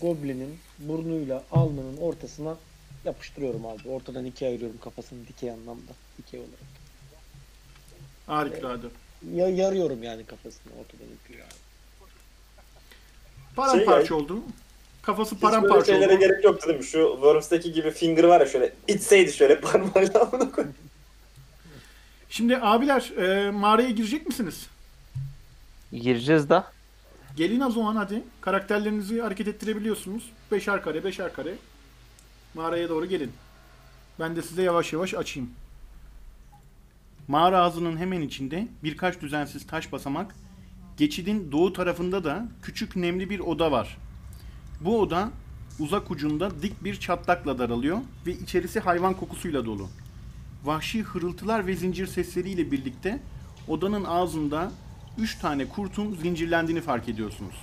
Goblin'in 0.00 0.58
burnuyla 0.78 1.42
alnının 1.52 1.96
ortasına 1.96 2.56
yapıştırıyorum 3.04 3.66
abi. 3.66 3.88
Ortadan 3.88 4.24
ikiye 4.24 4.50
ayırıyorum 4.50 4.78
kafasını 4.84 5.28
dikey 5.28 5.50
anlamda. 5.50 5.92
Dikey 6.18 6.40
olarak. 6.40 6.52
Harikulade. 8.26 8.86
Ya, 9.34 9.48
yarıyorum 9.48 10.02
yani 10.02 10.24
kafasını 10.24 10.72
ortadan 10.80 11.06
ikiye. 11.24 11.44
Paramparça 13.56 14.14
oldu. 14.14 14.42
Kafası 15.02 15.34
Hiç 15.34 15.40
paramparça 15.42 15.84
şeylere 15.92 16.12
oldu. 16.12 16.20
gerek 16.20 16.44
yoktu 16.44 16.68
değil 16.68 16.78
mi? 16.78 16.84
Şu 16.84 17.10
Worms'teki 17.14 17.72
gibi 17.72 17.90
finger 17.90 18.24
var 18.24 18.40
ya 18.40 18.46
şöyle 18.46 18.72
itseydi 18.88 19.32
şöyle 19.32 19.60
parmağıyla 19.60 20.20
amına 20.20 20.50
koy. 20.52 20.66
Şimdi 22.28 22.56
abiler 22.56 23.10
e, 23.16 23.50
mağaraya 23.50 23.90
girecek 23.90 24.26
misiniz? 24.26 24.66
Gireceğiz 25.92 26.48
da. 26.48 26.72
Gelin 27.36 27.60
o 27.60 27.70
zaman 27.70 27.96
hadi. 27.96 28.22
Karakterlerinizi 28.40 29.20
hareket 29.20 29.48
ettirebiliyorsunuz. 29.48 30.30
Beşer 30.52 30.82
kare, 30.82 31.04
beşer 31.04 31.32
kare. 31.32 31.54
Mağaraya 32.54 32.88
doğru 32.88 33.06
gelin. 33.06 33.32
Ben 34.20 34.36
de 34.36 34.42
size 34.42 34.62
yavaş 34.62 34.92
yavaş 34.92 35.14
açayım. 35.14 35.50
Mağara 37.28 37.58
ağzının 37.58 37.96
hemen 37.96 38.20
içinde 38.20 38.68
birkaç 38.84 39.20
düzensiz 39.20 39.66
taş 39.66 39.92
basamak, 39.92 40.34
geçidin 40.96 41.52
doğu 41.52 41.72
tarafında 41.72 42.24
da 42.24 42.48
küçük 42.62 42.96
nemli 42.96 43.30
bir 43.30 43.40
oda 43.40 43.72
var. 43.72 43.98
Bu 44.80 45.00
oda 45.00 45.30
uzak 45.78 46.10
ucunda 46.10 46.62
dik 46.62 46.84
bir 46.84 47.00
çatlakla 47.00 47.58
daralıyor 47.58 47.98
ve 48.26 48.32
içerisi 48.32 48.80
hayvan 48.80 49.14
kokusuyla 49.14 49.66
dolu. 49.66 49.88
Vahşi 50.64 51.02
hırıltılar 51.02 51.66
ve 51.66 51.76
zincir 51.76 52.06
sesleriyle 52.06 52.70
birlikte 52.70 53.20
odanın 53.68 54.04
ağzında 54.04 54.72
3 55.18 55.38
tane 55.38 55.68
kurtun 55.68 56.14
zincirlendiğini 56.14 56.80
fark 56.80 57.08
ediyorsunuz. 57.08 57.54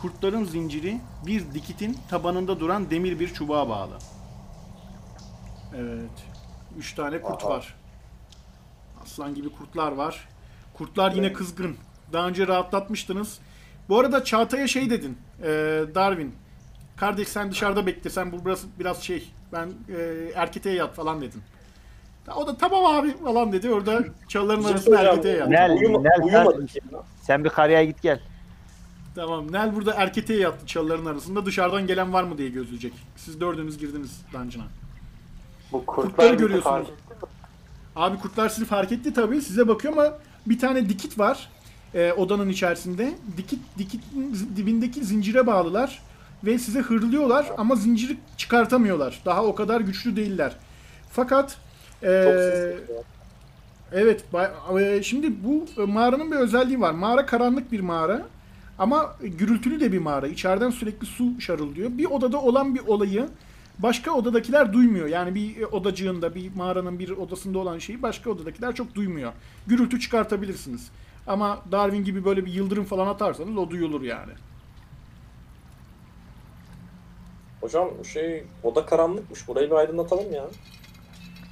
Kurtların 0.00 0.44
zinciri 0.44 1.00
bir 1.26 1.54
dikitin 1.54 1.98
tabanında 2.10 2.60
duran 2.60 2.90
demir 2.90 3.20
bir 3.20 3.34
çubuğa 3.34 3.68
bağlı. 3.68 3.98
Evet. 5.76 6.10
3 6.78 6.94
tane 6.94 7.20
kurt 7.20 7.42
Aha. 7.44 7.50
var. 7.50 7.74
Aslan 9.02 9.34
gibi 9.34 9.48
kurtlar 9.48 9.92
var. 9.92 10.28
Kurtlar 10.74 11.12
yine 11.12 11.32
kızgın. 11.32 11.76
Daha 12.12 12.28
önce 12.28 12.46
rahatlatmıştınız. 12.46 13.38
Bu 13.88 14.00
arada 14.00 14.24
Çağatay'a 14.24 14.66
şey 14.66 14.90
dedin. 14.90 15.18
e, 15.42 15.46
Darwin. 15.94 16.34
Kardeş 16.96 17.28
sen 17.28 17.50
dışarıda 17.50 17.86
bekle. 17.86 18.10
Sen 18.10 18.32
bu 18.32 18.44
burası 18.44 18.66
biraz 18.78 19.02
şey. 19.02 19.32
Ben 19.52 19.68
e, 19.88 20.30
erketeye 20.34 20.76
yat 20.76 20.94
falan 20.94 21.20
dedin. 21.20 21.42
O 22.36 22.46
da 22.46 22.56
tamam 22.56 22.84
abi 22.86 23.16
falan 23.24 23.52
dedi. 23.52 23.70
Orada 23.70 24.04
çalıların 24.28 24.64
arasında 24.64 25.00
erketeye 25.00 25.36
yattı. 25.36 25.50
Nel, 25.50 25.70
Uyuma, 25.70 26.00
Nel, 26.00 26.22
uyumadık 26.22 26.76
ya. 26.76 26.82
Sen 27.22 27.44
bir 27.44 27.48
karıya 27.48 27.84
git 27.84 28.02
gel. 28.02 28.20
Tamam. 29.14 29.52
Nel 29.52 29.74
burada 29.76 29.92
erketeye 29.94 30.40
yattı 30.40 30.66
çalıların 30.66 31.06
arasında. 31.06 31.46
Dışarıdan 31.46 31.86
gelen 31.86 32.12
var 32.12 32.22
mı 32.24 32.38
diye 32.38 32.48
gözleyecek. 32.48 32.92
Siz 33.16 33.40
dördünüz 33.40 33.78
girdiniz 33.78 34.20
dungeon'a. 34.32 34.66
Bu 35.72 35.86
Kurtları 35.86 36.08
kurtlar 36.10 36.32
bizi 36.32 36.42
görüyorsunuz. 36.42 36.74
fark 36.76 36.88
etti 36.88 37.14
mi? 37.24 37.30
Abi 37.96 38.18
kurtlar 38.18 38.48
sizi 38.48 38.64
fark 38.66 38.92
etti 38.92 39.12
tabii. 39.14 39.40
Size 39.42 39.68
bakıyor 39.68 39.92
ama 39.92 40.12
bir 40.46 40.58
tane 40.58 40.88
dikit 40.88 41.18
var 41.18 41.48
e, 41.94 42.12
odanın 42.12 42.48
içerisinde. 42.48 43.14
Dikit 43.36 43.58
dikitin 43.78 44.34
zi- 44.34 44.56
dibindeki 44.56 45.04
zincire 45.04 45.46
bağlılar 45.46 46.02
ve 46.44 46.58
size 46.58 46.80
hırlıyorlar 46.80 47.46
ama 47.58 47.74
zinciri 47.76 48.16
çıkartamıyorlar. 48.36 49.20
Daha 49.24 49.44
o 49.44 49.54
kadar 49.54 49.80
güçlü 49.80 50.16
değiller. 50.16 50.52
Fakat 51.12 51.56
e, 52.02 52.10
ya. 52.10 53.02
Evet, 53.92 54.24
e, 54.80 55.02
şimdi 55.02 55.44
bu 55.44 55.82
e, 55.82 55.84
mağaranın 55.84 56.30
bir 56.32 56.36
özelliği 56.36 56.80
var. 56.80 56.92
Mağara 56.92 57.26
karanlık 57.26 57.72
bir 57.72 57.80
mağara 57.80 58.26
ama 58.78 59.16
gürültülü 59.20 59.80
de 59.80 59.92
bir 59.92 59.98
mağara. 59.98 60.26
İçeriden 60.26 60.70
sürekli 60.70 61.06
su 61.06 61.40
şarıldıyor. 61.40 61.90
Bir 61.98 62.04
odada 62.04 62.42
olan 62.42 62.74
bir 62.74 62.80
olayı 62.86 63.28
başka 63.78 64.10
odadakiler 64.10 64.72
duymuyor. 64.72 65.06
Yani 65.06 65.34
bir 65.34 65.60
e, 65.60 65.66
odacığında, 65.66 66.34
bir 66.34 66.54
mağaranın 66.54 66.98
bir 66.98 67.10
odasında 67.10 67.58
olan 67.58 67.78
şeyi 67.78 68.02
başka 68.02 68.30
odadakiler 68.30 68.74
çok 68.74 68.94
duymuyor. 68.94 69.32
Gürültü 69.66 70.00
çıkartabilirsiniz. 70.00 70.90
Ama 71.26 71.62
Darwin 71.72 72.04
gibi 72.04 72.24
böyle 72.24 72.46
bir 72.46 72.52
yıldırım 72.52 72.84
falan 72.84 73.06
atarsanız 73.06 73.56
o 73.56 73.70
duyulur 73.70 74.02
yani. 74.02 74.32
Hocam 77.60 77.90
şey 78.04 78.44
oda 78.62 78.86
karanlıkmış. 78.86 79.48
Burayı 79.48 79.70
bir 79.70 79.74
aydınlatalım 79.74 80.32
ya. 80.32 80.44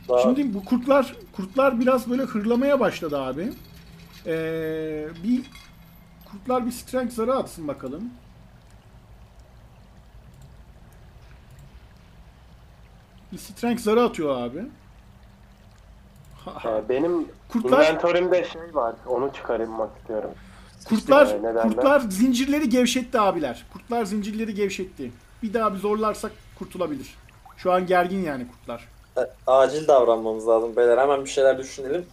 Daha 0.09 0.23
Şimdi 0.23 0.55
bu 0.55 0.65
kurtlar 0.65 1.15
kurtlar 1.37 1.81
biraz 1.81 2.11
böyle 2.11 2.23
hırlamaya 2.23 2.81
başladı 2.81 3.19
abi. 3.19 3.53
Ee, 4.27 5.07
bir 5.25 5.51
kurtlar 6.31 6.67
bir 6.67 6.71
strength 6.71 7.15
zarı 7.15 7.35
atsın 7.35 7.69
bakalım. 7.69 8.11
Bir 13.33 13.39
strength 13.39 13.83
zarı 13.83 14.03
atıyor 14.03 14.43
abi. 14.43 14.65
Ee, 16.65 16.89
benim 16.89 17.29
Kurtlar 17.49 17.85
inventörümde 17.85 18.45
şey 18.45 18.75
var. 18.75 18.95
Onu 19.07 19.33
çıkarmak 19.33 19.91
istiyorum. 19.99 20.31
kurtlar 20.85 21.43
derler? 21.43 21.63
kurtlar 21.63 22.01
zincirleri 22.01 22.69
gevşetti 22.69 23.21
abiler. 23.21 23.67
Kurtlar 23.73 24.05
zincirleri 24.05 24.55
gevşetti. 24.55 25.13
Bir 25.43 25.55
daha 25.55 25.75
bir 25.75 25.79
zorlarsak 25.79 26.33
kurtulabilir. 26.59 27.15
Şu 27.57 27.73
an 27.73 27.87
gergin 27.87 28.23
yani 28.25 28.47
kurtlar. 28.49 28.89
E, 29.19 29.51
acil 29.51 29.89
davranmamız 29.89 30.49
lazım 30.49 30.77
beyler. 30.77 30.99
Hemen 30.99 31.25
bir 31.25 31.31
şeyler 31.31 31.59
düşünelim. 31.59 32.05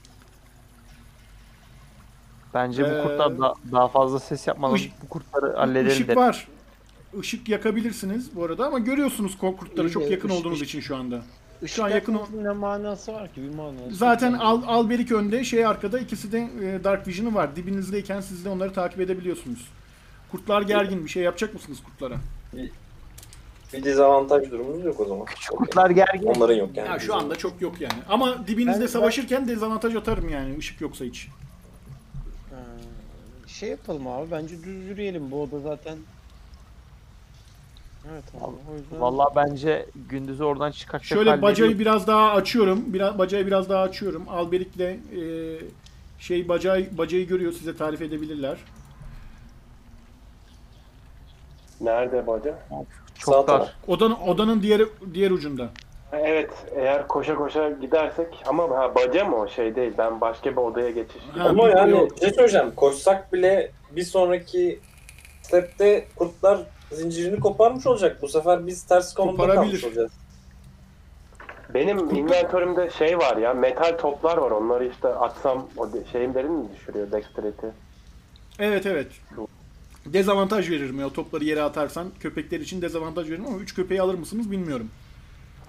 Bence 2.54 2.84
Ee, 2.84 2.86
bu 3.00 3.04
kurtlar 3.08 3.40
da, 3.40 3.54
daha 3.72 3.88
fazla 3.88 4.20
ses 4.20 4.48
yapmadan 4.48 4.76
Iş- 4.76 4.92
bu 5.04 5.10
kurtları 5.10 5.56
halledelim 5.56 5.88
Işık 5.92 6.08
de. 6.08 6.16
var. 6.16 6.48
Işık 7.22 7.50
yakabilirsiniz 7.50 8.36
bu 8.36 8.44
arada 8.44 8.68
ama 8.68 8.80
görüyorsunuz 8.80 9.34
ko- 9.42 9.56
kurtları 9.56 9.88
İyi 9.88 9.92
çok 9.92 10.04
de 10.04 10.08
yakın 10.10 10.30
ışık- 10.30 10.40
olduğunuz 10.40 10.56
ışık- 10.62 10.68
için 10.70 10.80
şu 10.80 10.96
anda. 10.96 11.22
Işık 11.62 11.76
Şu 11.76 11.84
an 11.86 11.90
yakın 11.90 12.20
ne 12.44 12.52
manası 12.52 13.14
var 13.14 13.34
ki? 13.34 13.42
Bir 13.44 13.56
manası. 13.56 13.96
Zaten 13.96 14.32
yok. 14.32 14.42
Al 14.44 14.62
Alberik 14.68 15.12
önde, 15.12 15.44
şey 15.44 15.66
arkada 15.66 16.00
ikisi 16.00 16.32
de 16.32 16.50
e, 16.62 16.84
Dark 16.84 17.08
Vision'ı 17.08 17.36
var. 17.36 17.56
Dibinizdeyken 17.56 18.22
siz 18.22 18.46
de 18.46 18.50
onları 18.50 18.74
takip 18.74 19.00
edebiliyorsunuz. 19.00 19.68
Kurtlar 20.32 20.62
gergin. 20.62 21.04
Bir 21.06 21.10
şey 21.10 21.24
yapacak 21.24 21.54
mısınız 21.54 21.78
kurtlara? 21.84 22.16
Bir 23.78 23.84
dezavantaj 23.84 24.52
durumumuz 24.52 24.86
yok 24.86 25.00
o 25.00 25.06
zaman. 25.06 25.26
Kurtlar 25.50 25.90
gergin. 25.90 26.26
Onların 26.26 26.56
yok 26.56 26.70
yani. 26.76 26.90
Ya 26.90 27.00
şu 27.00 27.16
anda 27.16 27.36
çok 27.36 27.62
yok 27.62 27.82
yani. 27.82 27.94
Ama 28.10 28.48
dibinizde 28.48 28.82
Ben- 28.82 28.88
savaşırken 28.88 29.48
dezavantaj 29.48 29.96
atarım 29.96 30.30
yani 30.30 30.58
ışık 30.58 30.82
yoksa 30.82 31.06
hiç. 31.06 31.28
Ha, 32.52 32.62
şey 33.48 33.70
yapalım 33.70 34.08
abi 34.08 34.32
bence 34.32 34.64
düz 34.64 34.86
yürüyelim 34.86 35.32
bu 35.32 35.42
oda 35.42 35.60
zaten. 35.60 35.98
Evet 38.12 38.24
abi 38.42 38.56
o 38.72 38.76
yüzden. 38.78 39.02
Vallahi 39.02 39.36
bence 39.36 39.86
gündüzü 40.10 40.44
oradan 40.44 40.72
çıkartacak 40.72 41.18
Şöyle 41.18 41.30
halleri 41.30 41.42
bacayı 41.42 41.72
yok. 41.72 41.80
biraz 41.80 42.08
daha 42.08 42.32
açıyorum. 42.32 42.84
Biraz 42.88 43.18
bacayı 43.18 43.48
biraz 43.48 43.70
daha 43.70 43.82
açıyorum. 43.84 44.30
Alberik'le 44.30 44.80
e, 44.80 45.00
şey 46.20 46.48
bacayı 46.50 46.98
bacayı 46.98 47.28
görüyor 47.28 47.52
size 47.52 47.76
tarif 47.78 48.02
edebilirler. 48.02 48.58
Nerede 51.82 52.28
baca? 52.28 52.60
Çok 53.20 53.36
Sağ 53.36 53.42
dar. 53.42 53.46
taraf. 53.48 53.70
Odanın 53.88 54.16
odanın 54.28 54.62
diğer 54.62 54.82
diğer 55.14 55.32
ucunda. 55.32 55.70
Evet 56.14 56.52
eğer 56.76 57.08
koşa 57.08 57.36
koşa 57.36 57.70
gidersek 57.70 58.44
ama 58.48 58.64
ha, 58.78 58.96
baca 58.96 59.26
mı 59.26 59.36
o 59.36 59.48
şey 59.48 59.76
değil 59.76 59.94
ben 59.98 60.22
başka 60.22 60.52
bir 60.52 60.58
odaya 60.58 60.90
geçiş. 60.90 61.22
Ha, 61.38 61.44
Ama 61.50 61.66
bir- 61.68 61.76
yani 61.78 62.10
bir 62.16 62.20
şey 62.20 62.30
söyleyeceğim. 62.34 62.72
Koşsak 62.76 63.34
bile 63.34 63.72
bir 63.92 64.04
sonraki 64.04 64.80
stepte 65.42 66.08
kurtlar 66.16 66.60
zincirini 66.92 67.40
koparmış 67.40 67.88
olacak. 67.88 68.18
Bu 68.22 68.28
sefer 68.28 68.68
biz 68.68 68.84
ters 68.84 69.14
konumda 69.14 69.38
kalmış 69.38 69.56
Koparabilir. 69.56 69.84
olacağız. 69.88 70.12
Benim 71.74 72.16
inventörümde 72.16 72.90
şey 72.90 73.18
var 73.18 73.38
ya 73.38 73.54
metal 73.54 73.98
toplar 73.98 74.38
var 74.38 74.52
onları 74.52 74.86
işte 74.88 75.08
atsam 75.08 75.68
o 75.78 75.94
de- 75.94 76.04
şeyimlerini 76.12 76.52
mi 76.58 76.66
düşürüyor 76.76 77.12
dexterity? 77.12 77.68
Evet 78.60 78.86
evet. 78.86 79.08
Dezavantaj 80.06 80.70
veririm 80.70 81.00
ya 81.00 81.08
o 81.08 81.14
topları 81.14 81.44
yere 81.44 81.62
atarsan. 81.62 82.08
Köpekler 82.20 82.60
için 82.60 82.82
dezavantaj 82.82 83.30
veririm 83.30 83.46
ama 83.48 83.58
3 83.58 83.76
köpeği 83.76 84.02
alır 84.02 84.16
mısınız 84.16 84.52
bilmiyorum. 84.52 84.90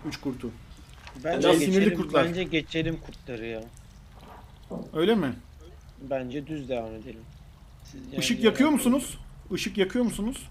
3 0.09 0.21
kurtu. 0.21 0.51
Bence 1.25 1.49
Biraz 1.49 1.59
sinirli 1.59 1.75
geçelim, 1.79 1.97
kurtlar. 2.03 2.25
bence 2.27 2.45
geçelim 2.45 2.97
kurtları 3.07 3.47
ya. 3.47 3.63
Öyle 4.95 5.15
mi? 5.15 5.33
Bence 6.11 6.47
düz 6.47 6.69
devam 6.69 6.95
edelim. 6.95 7.21
Siz 7.85 8.01
yani 8.13 8.17
Işık 8.21 8.45
yakıyor 8.45 8.71
musunuz? 8.71 9.19
Işık 9.51 9.79
yakıyor 9.79 10.05
musunuz? 10.05 10.49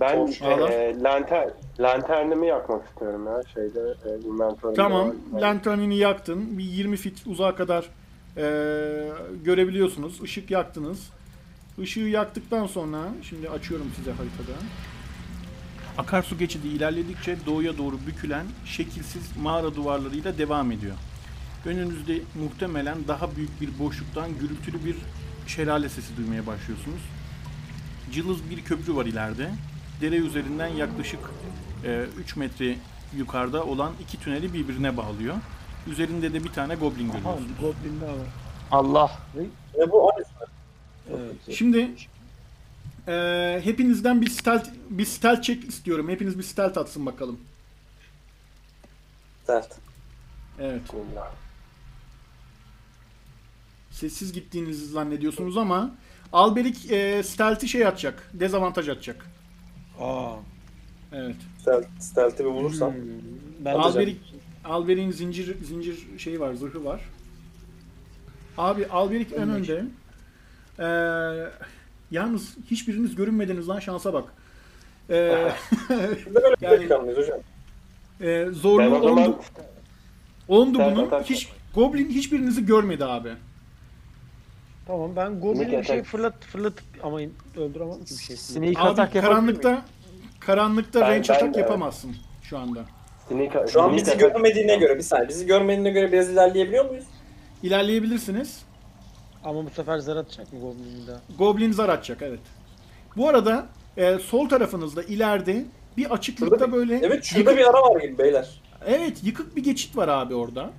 Ben 0.00 0.32
ağlar. 0.42 0.70
e, 0.70 1.00
lanter, 1.02 1.50
lanternimi 1.80 2.46
yakmak 2.46 2.88
istiyorum 2.88 3.26
ya 3.26 3.42
şeyde 3.54 3.80
e, 3.80 4.28
inventörümde. 4.28 4.76
Tamam. 4.76 5.08
var. 5.32 5.40
Lanternini 5.40 5.98
yaktın. 5.98 6.58
Bir 6.58 6.64
20 6.64 6.96
fit 6.96 7.22
uzağa 7.26 7.54
kadar 7.54 7.90
eee, 8.36 8.42
görebiliyorsunuz. 9.44 10.20
Işık 10.22 10.50
yaktınız. 10.50 10.98
Işığı 11.82 12.00
yaktıktan 12.00 12.66
sonra 12.66 12.98
şimdi 13.22 13.50
açıyorum 13.50 13.86
size 13.96 14.10
haritada. 14.12 14.58
Akarsu 15.98 16.38
geçidi 16.38 16.68
ilerledikçe 16.68 17.36
doğuya 17.46 17.78
doğru 17.78 17.98
bükülen 18.06 18.46
şekilsiz 18.64 19.22
mağara 19.42 19.74
duvarlarıyla 19.74 20.38
devam 20.38 20.72
ediyor. 20.72 20.94
Önünüzde 21.66 22.20
muhtemelen 22.42 22.98
daha 23.08 23.36
büyük 23.36 23.60
bir 23.60 23.78
boşluktan 23.78 24.30
gürültülü 24.38 24.84
bir 24.84 24.96
şelale 25.46 25.88
sesi 25.88 26.16
duymaya 26.16 26.46
başlıyorsunuz. 26.46 27.00
Cılız 28.12 28.50
bir 28.50 28.64
köprü 28.64 28.96
var 28.96 29.06
ileride. 29.06 29.50
Dere 30.00 30.16
üzerinden 30.16 30.68
yaklaşık 30.68 31.20
3 32.20 32.36
metre 32.36 32.76
yukarıda 33.16 33.64
olan 33.64 33.92
iki 34.02 34.20
tüneli 34.20 34.54
birbirine 34.54 34.96
bağlıyor. 34.96 35.34
Üzerinde 35.86 36.32
de 36.32 36.44
bir 36.44 36.48
tane 36.52 36.74
goblin 36.74 37.08
Aha, 37.08 37.16
görüyorsunuz. 37.18 37.50
Goblin 37.60 38.00
daha 38.00 38.10
var. 38.10 38.26
Allah. 38.70 39.18
Ne 39.78 39.90
bu? 39.92 40.10
Evet. 41.10 41.56
Şimdi 41.56 41.90
eee, 43.08 43.60
hepinizden 43.64 44.20
bir 44.22 44.30
stealth 44.30 44.68
bir 44.90 45.04
stealth 45.04 45.42
check 45.42 45.68
istiyorum. 45.68 46.08
Hepiniz 46.08 46.38
bir 46.38 46.42
stealth 46.42 46.78
atsın 46.78 47.06
bakalım. 47.06 47.40
Sert. 49.46 49.78
Evet. 50.60 50.82
Bismillah. 50.84 51.30
Sessiz 53.90 54.32
gittiğinizi 54.32 54.86
zannediyorsunuz 54.86 55.56
ama 55.56 55.90
Alberik 56.32 56.90
eee 56.90 57.22
stealth'i 57.22 57.68
şey 57.68 57.86
atacak. 57.86 58.30
Dezavantaj 58.34 58.88
atacak. 58.88 59.26
Aa. 60.00 60.34
Evet. 61.12 61.36
Stealth, 61.60 61.86
stealth'i 62.00 62.38
bir 62.44 62.50
bulursam. 62.50 62.94
Hmm. 62.94 63.00
Ben 63.64 63.74
de 63.74 63.78
Alberik 63.78 64.20
Alberik'in 64.66 65.10
zincir 65.10 65.56
zincir 65.64 66.18
şeyi 66.18 66.40
var, 66.40 66.54
zırhı 66.54 66.84
var. 66.84 67.00
Abi 68.58 68.86
Alberik 68.86 69.32
en 69.32 69.50
önde. 69.50 69.84
Eee, 70.78 71.50
yalnız 72.10 72.56
hiçbiriniz 72.70 73.14
görünmediniz 73.14 73.68
lan 73.68 73.78
şansa 73.78 74.12
bak. 74.12 74.24
Böyle 75.08 75.54
Yani- 76.60 76.88
hocam. 77.16 77.40
eee, 78.20 78.46
Ben 78.46 78.52
zorluğu 78.52 78.96
ondu, 79.06 79.38
ondu 80.48 80.78
bunun. 80.78 81.22
Hiç 81.22 81.48
Goblin 81.74 82.08
hiçbirinizi 82.10 82.66
görmedi 82.66 83.04
abi. 83.04 83.32
Tamam 84.86 85.16
ben 85.16 85.40
Goblin'e 85.40 85.64
Sneak 85.68 85.82
bir 85.82 85.86
şey 85.86 86.02
fırlat 86.02 86.44
fırlatıp 86.44 86.84
ama 87.02 87.18
öldüremem 87.56 88.04
ki 88.04 88.14
bir 88.18 88.22
şey. 88.24 88.36
Sneak 88.36 88.76
Abi 88.76 88.88
atak 88.88 89.14
yapabilir 89.14 89.40
miyim? 89.42 89.60
karanlıkta 89.60 89.84
karanlıkta 90.40 91.00
Ben- 91.00 91.08
range 91.10 91.28
ben 91.28 91.34
atak 91.34 91.54
de- 91.54 91.60
yapamazsın 91.60 92.16
şu 92.42 92.58
anda. 92.58 92.84
Sneak, 93.28 93.68
Şu 93.70 93.82
an 93.82 93.96
bizi 93.96 94.18
görmediğine 94.18 94.76
göre 94.76 94.96
bir 94.98 95.02
saniye. 95.02 95.28
Bizi 95.28 95.46
görmediğine 95.46 95.90
göre 95.90 96.12
biraz 96.12 96.28
ilerleyebiliyor 96.30 96.90
muyuz? 96.90 97.04
İlerleyebilirsiniz. 97.62 98.62
Ama 99.44 99.64
bu 99.66 99.70
sefer 99.70 99.98
zar 99.98 100.16
atacak 100.16 100.52
mı 100.52 100.60
Goblin'i 100.60 101.06
daha? 101.06 101.20
Goblin 101.38 101.72
zar 101.72 101.88
atacak 101.88 102.22
evet. 102.22 102.40
Bu 103.16 103.28
arada 103.28 103.66
e, 103.96 104.18
sol 104.18 104.48
tarafınızda 104.48 105.02
ileride 105.02 105.64
bir 105.96 106.10
açıklıkta 106.10 106.56
Şurada 106.56 106.68
bir- 106.72 106.72
böyle 106.78 106.98
Evet 107.02 107.24
şurada 107.24 107.50
yıkık, 107.50 107.58
bir 107.58 107.70
ara 107.70 107.82
var 107.82 108.00
gibi 108.00 108.18
beyler. 108.18 108.60
evet 108.86 109.24
yıkık 109.24 109.56
bir 109.56 109.62
geçit 109.64 109.96
var 109.96 110.08
abi 110.08 110.34
orada. 110.34 110.70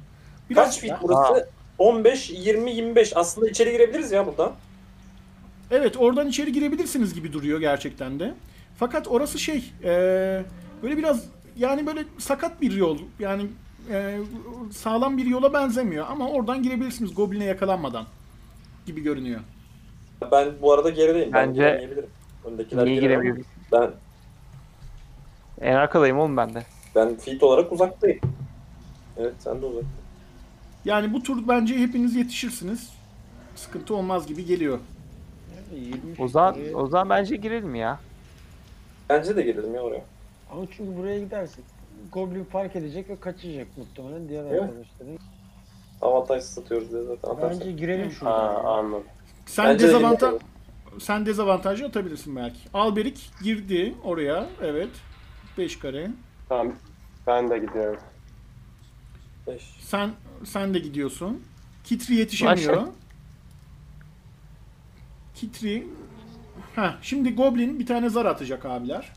Biraz 0.49 0.65
Kaç 0.65 0.79
feet 0.79 0.93
burası? 1.01 1.49
15, 1.77 2.29
20, 2.29 2.71
25. 2.71 3.13
Aslında 3.17 3.49
içeri 3.49 3.71
girebiliriz 3.71 4.11
ya 4.11 4.27
buradan. 4.27 4.51
Evet 5.71 5.97
oradan 5.97 6.27
içeri 6.27 6.51
girebilirsiniz 6.51 7.13
gibi 7.13 7.33
duruyor 7.33 7.59
gerçekten 7.59 8.19
de. 8.19 8.33
Fakat 8.77 9.07
orası 9.07 9.39
şey 9.39 9.73
e, 9.83 9.89
böyle 10.83 10.97
biraz 10.97 11.23
yani 11.59 11.85
böyle 11.87 12.03
sakat 12.17 12.61
bir 12.61 12.71
yol. 12.71 12.97
Yani 13.19 13.47
e, 13.91 14.19
sağlam 14.71 15.17
bir 15.17 15.25
yola 15.25 15.53
benzemiyor 15.53 16.05
ama 16.09 16.29
oradan 16.29 16.63
girebilirsiniz 16.63 17.15
Goblin'e 17.15 17.43
yakalanmadan 17.45 18.05
gibi 18.85 19.01
görünüyor. 19.01 19.39
Ben 20.31 20.49
bu 20.61 20.73
arada 20.73 20.89
gerideyim. 20.89 21.33
Ben 21.33 21.49
Bence- 21.49 21.61
giremeyebilirim. 21.61 22.09
Öndekiler 22.45 22.85
Niye 22.85 22.95
giremez. 22.95 23.23
giremiyoruz? 23.23 23.45
Ben 23.71 23.91
En 25.61 25.75
arkadayım 25.75 26.19
oğlum 26.19 26.37
ben 26.37 26.53
de. 26.53 26.63
ben 26.95 27.15
feet 27.15 27.43
olarak 27.43 27.71
uzaktayım. 27.71 28.19
Evet 29.17 29.33
sen 29.39 29.61
de 29.61 29.65
uzak. 29.65 29.83
Yani 30.85 31.13
bu 31.13 31.23
tur 31.23 31.37
bence 31.47 31.77
hepiniz 31.77 32.15
yetişirsiniz. 32.15 32.89
Sıkıntı 33.55 33.95
olmaz 33.95 34.27
gibi 34.27 34.45
geliyor. 34.45 34.79
Yani 35.55 35.83
20 35.85 35.99
O 36.19 36.27
zaman, 36.27 36.55
o 36.73 36.87
zaman 36.87 37.09
bence 37.09 37.35
girelim 37.35 37.75
ya. 37.75 37.99
Bence 39.09 39.35
de 39.35 39.41
girelim 39.41 39.75
ya 39.75 39.81
oraya. 39.81 40.03
Ama 40.51 40.65
çünkü 40.77 40.97
buraya 40.97 41.19
gidersek 41.19 41.65
Goblin 42.11 42.43
fark 42.43 42.75
edecek 42.75 43.09
ve 43.09 43.19
kaçacak 43.19 43.67
muhtemelen 43.77 44.29
diğer 44.29 44.43
Evet. 44.45 44.61
arkadaşların. 44.61 45.17
Avantaj 46.01 46.43
satıyoruz 46.43 46.91
diye 46.91 47.03
zaten. 47.03 47.29
Atarsın. 47.29 47.59
Bence 47.61 47.71
girelim 47.71 48.09
Ha, 48.09 48.11
şuradan. 48.15 48.53
ya. 48.53 48.59
anladım. 48.59 49.03
Sen 49.45 49.65
Bence 49.65 49.83
de 49.83 49.87
dezavantaj 49.87 50.33
sen 50.99 51.25
dezavantajlı 51.25 51.85
atabilirsin 51.85 52.35
belki. 52.35 52.59
Alberik 52.73 53.29
girdi 53.43 53.95
oraya. 54.03 54.49
Evet. 54.61 54.89
5 55.57 55.79
kare. 55.79 56.11
Tamam. 56.49 56.73
Ben 57.27 57.49
de 57.49 57.57
gidiyorum. 57.59 57.99
Beş. 59.47 59.63
Sen 59.81 60.11
sen 60.45 60.73
de 60.73 60.79
gidiyorsun. 60.79 61.43
Kitri 61.83 62.15
yetişemiyor. 62.15 62.87
Kitri 65.35 65.87
Ha, 66.75 66.95
şimdi 67.01 67.35
Goblin 67.35 67.79
bir 67.79 67.85
tane 67.85 68.09
zar 68.09 68.25
atacak 68.25 68.65
abiler. 68.65 69.13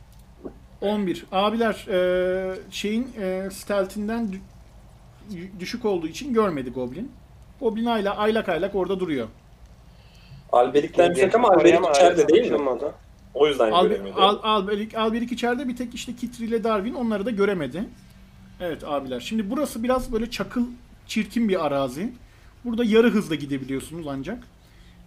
11. 0.81 1.25
Abiler 1.33 1.87
e, 1.89 2.55
şeyin 2.71 3.09
e, 3.21 3.49
stealth'inden 3.51 4.29
dü- 5.33 5.61
düşük 5.61 5.85
olduğu 5.85 6.07
için 6.07 6.35
görmedi 6.35 6.71
Goblin. 6.71 7.13
Goblin 7.61 7.87
ayla 7.87 8.17
aylak 8.17 8.49
aylak 8.49 8.75
orada 8.75 9.01
duruyor. 9.01 9.29
Alberik'ten 10.53 11.09
yüksek 11.09 11.35
ama 11.35 11.49
Alberik 11.49 11.81
içeride 11.91 12.29
değil 12.29 12.53
mi? 12.53 12.59
O 13.35 13.47
yüzden 13.47 13.71
Al, 13.73 13.87
göremiyor. 13.89 14.17
Al, 14.17 14.39
Alberik, 14.43 14.95
Alberik 14.95 15.33
içeride 15.33 15.69
bir 15.69 15.77
tek 15.77 15.95
işte 15.95 16.17
Kitri 16.17 16.45
ile 16.45 16.65
Darwin 16.65 16.95
onları 16.95 17.27
da 17.27 17.31
göremedi. 17.31 17.85
Evet 18.61 18.85
abiler. 18.85 19.21
Şimdi 19.21 19.51
burası 19.51 19.83
biraz 19.83 20.13
böyle 20.13 20.31
çakıl, 20.31 20.67
çirkin 21.07 21.49
bir 21.49 21.67
arazi. 21.67 22.13
Burada 22.65 22.85
yarı 22.85 23.11
hızla 23.11 23.35
gidebiliyorsunuz 23.35 24.07
ancak. 24.09 24.39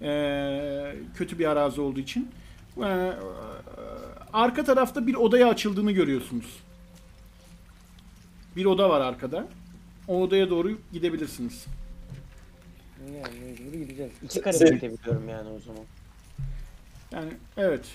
Ee, 0.01 0.95
kötü 1.15 1.39
bir 1.39 1.45
arazi 1.45 1.81
olduğu 1.81 1.99
için. 1.99 2.31
Ee, 2.77 3.13
arka 4.33 4.63
tarafta 4.63 5.07
bir 5.07 5.15
odaya 5.15 5.49
açıldığını 5.49 5.91
görüyorsunuz. 5.91 6.59
Bir 8.55 8.65
oda 8.65 8.89
var 8.89 9.01
arkada. 9.01 9.47
O 10.07 10.21
odaya 10.21 10.49
doğru 10.49 10.71
gidebilirsiniz. 10.93 11.65
Yani 13.15 13.39
mecbur 13.49 13.73
gideceğiz. 13.77 14.11
İki 14.23 14.41
kare 14.41 14.57
Se- 14.57 14.75
gidebiliyorum 14.75 15.29
yani 15.29 15.49
o 15.49 15.59
zaman. 15.59 15.81
Yani 17.11 17.29
evet. 17.57 17.85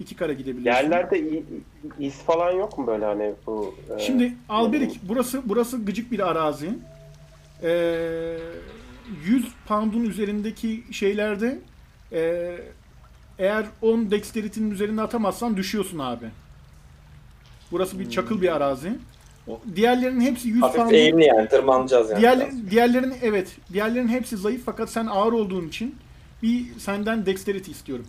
iki 0.00 0.16
kare 0.16 0.34
gidebiliyorsunuz. 0.34 0.82
Yerlerde 0.90 1.18
i- 1.20 1.38
i- 1.38 2.06
iz 2.06 2.14
falan 2.14 2.50
yok 2.52 2.78
mu 2.78 2.86
böyle 2.86 3.04
hani 3.04 3.34
bu? 3.46 3.74
e, 3.96 3.98
Şimdi 3.98 4.34
Alberik 4.48 5.00
burası 5.02 5.42
burası 5.44 5.84
gıcık 5.84 6.12
bir 6.12 6.28
arazi. 6.30 6.70
Ee, 7.62 8.36
100 9.24 9.46
pound'un 9.68 10.04
üzerindeki 10.04 10.84
şeylerde 10.90 11.58
ee, 12.12 12.58
eğer 13.38 13.66
10 13.82 14.10
dexterity'nin 14.10 14.70
üzerinde 14.70 15.02
atamazsan 15.02 15.56
düşüyorsun 15.56 15.98
abi. 15.98 16.26
Burası 17.72 17.98
bir 17.98 18.10
çakıl 18.10 18.42
bir 18.42 18.56
arazi. 18.56 18.92
O, 19.48 19.60
diğerlerinin 19.76 20.20
hepsi 20.20 20.48
100 20.48 20.62
Hafif 20.62 20.76
pound'un 20.76 20.94
eğimli 20.94 21.24
yani 21.24 21.48
tırmanacağız 21.48 22.10
yani. 22.10 22.20
Diğer, 22.20 22.38
biraz. 22.38 22.70
diğerlerin 22.70 23.14
evet, 23.22 23.56
diğerlerin 23.72 24.08
hepsi 24.08 24.36
zayıf 24.36 24.62
fakat 24.64 24.90
sen 24.90 25.06
ağır 25.06 25.32
olduğun 25.32 25.68
için 25.68 25.96
bir 26.42 26.78
senden 26.78 27.26
dexterity 27.26 27.70
istiyorum. 27.70 28.06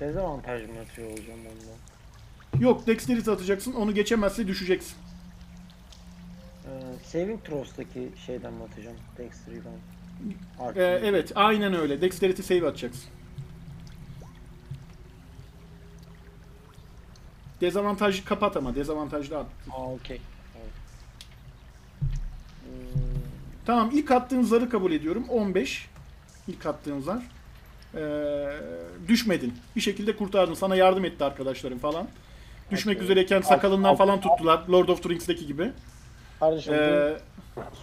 Dezavantaj 0.00 0.62
mı 0.62 0.80
atıyor 0.82 1.10
olacağım 1.10 1.40
ondan? 1.40 2.60
Yok 2.60 2.86
dexterity 2.86 3.30
atacaksın. 3.30 3.72
Onu 3.72 3.94
geçemezse 3.94 4.48
düşeceksin. 4.48 4.96
Ee, 6.64 6.68
saving 7.04 7.44
throws'taki 7.44 8.08
şeyden 8.26 8.52
mi 8.52 8.62
atacağım? 8.72 8.96
Dexter'dan. 9.18 9.72
Ee, 10.76 11.00
evet 11.04 11.32
aynen 11.34 11.74
öyle. 11.74 12.00
Dexterity 12.00 12.42
save 12.42 12.68
atacaksın. 12.68 13.04
Dezavantajlı 17.60 18.24
kapat 18.24 18.56
ama 18.56 18.74
dezavantajlı 18.74 19.38
at. 19.38 19.46
Aa 19.70 19.92
okey. 19.92 20.20
Tamam. 20.52 20.68
Tamam 23.66 23.90
ilk 23.92 24.10
attığın 24.10 24.42
zarı 24.42 24.68
kabul 24.68 24.92
ediyorum. 24.92 25.24
15. 25.28 25.88
İlk 26.48 26.66
attığın 26.66 27.00
zar. 27.00 27.22
Ee, 27.94 28.46
düşmedin. 29.08 29.54
Bir 29.76 29.80
şekilde 29.80 30.16
kurtardın. 30.16 30.54
Sana 30.54 30.76
yardım 30.76 31.04
etti 31.04 31.24
arkadaşların 31.24 31.78
falan. 31.78 32.08
Düşmek 32.70 32.96
Okey. 32.96 33.04
üzereyken 33.04 33.40
sakalından 33.40 33.88
Alt- 33.88 33.98
falan 33.98 34.20
tuttular. 34.20 34.62
Lord 34.70 34.88
of 34.88 35.02
the 35.02 35.08
Rings'teki 35.08 35.46
gibi. 35.46 35.72
Kardeşim 36.40 36.74
Ee, 36.74 37.16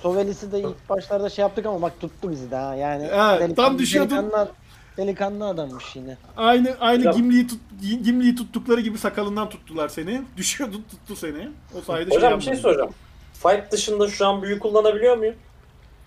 Sovelis'i 0.02 0.52
de 0.52 0.60
ilk 0.60 0.90
başlarda 0.90 1.30
şey 1.30 1.42
yaptık 1.44 1.66
ama 1.66 1.82
bak 1.82 2.00
tuttu 2.02 2.32
bizi 2.32 2.52
de 2.52 2.56
ha. 2.56 2.76
Yani 2.76 3.10
Evet, 3.14 3.56
tam 3.56 3.80
düşüyordun. 3.80 4.18
Delikanlı, 4.18 4.52
delikanlı 4.98 5.48
adammış 5.48 5.96
yine. 5.96 6.18
aynı 6.38 6.78
aynı 6.80 7.00
Hocam. 7.00 7.16
Gimli'yi 7.16 7.48
tut, 7.48 7.60
Gimli'yi 7.82 8.36
tuttukları 8.36 8.82
gibi 8.82 8.98
sakalından 8.98 9.50
tuttular 9.50 9.90
seni. 9.90 10.22
Düşüyordun 10.38 10.86
tuttu 10.92 11.16
seni. 11.16 11.50
O 11.78 11.82
sayede 11.82 12.16
Hocam 12.16 12.40
bir 12.40 12.44
şey 12.44 12.54
yapmadın. 12.54 12.62
soracağım. 12.62 12.92
Fight 13.34 13.72
dışında 13.72 14.08
şu 14.08 14.28
an 14.28 14.42
büyü 14.42 14.60
kullanabiliyor 14.60 15.18
muyum? 15.18 15.36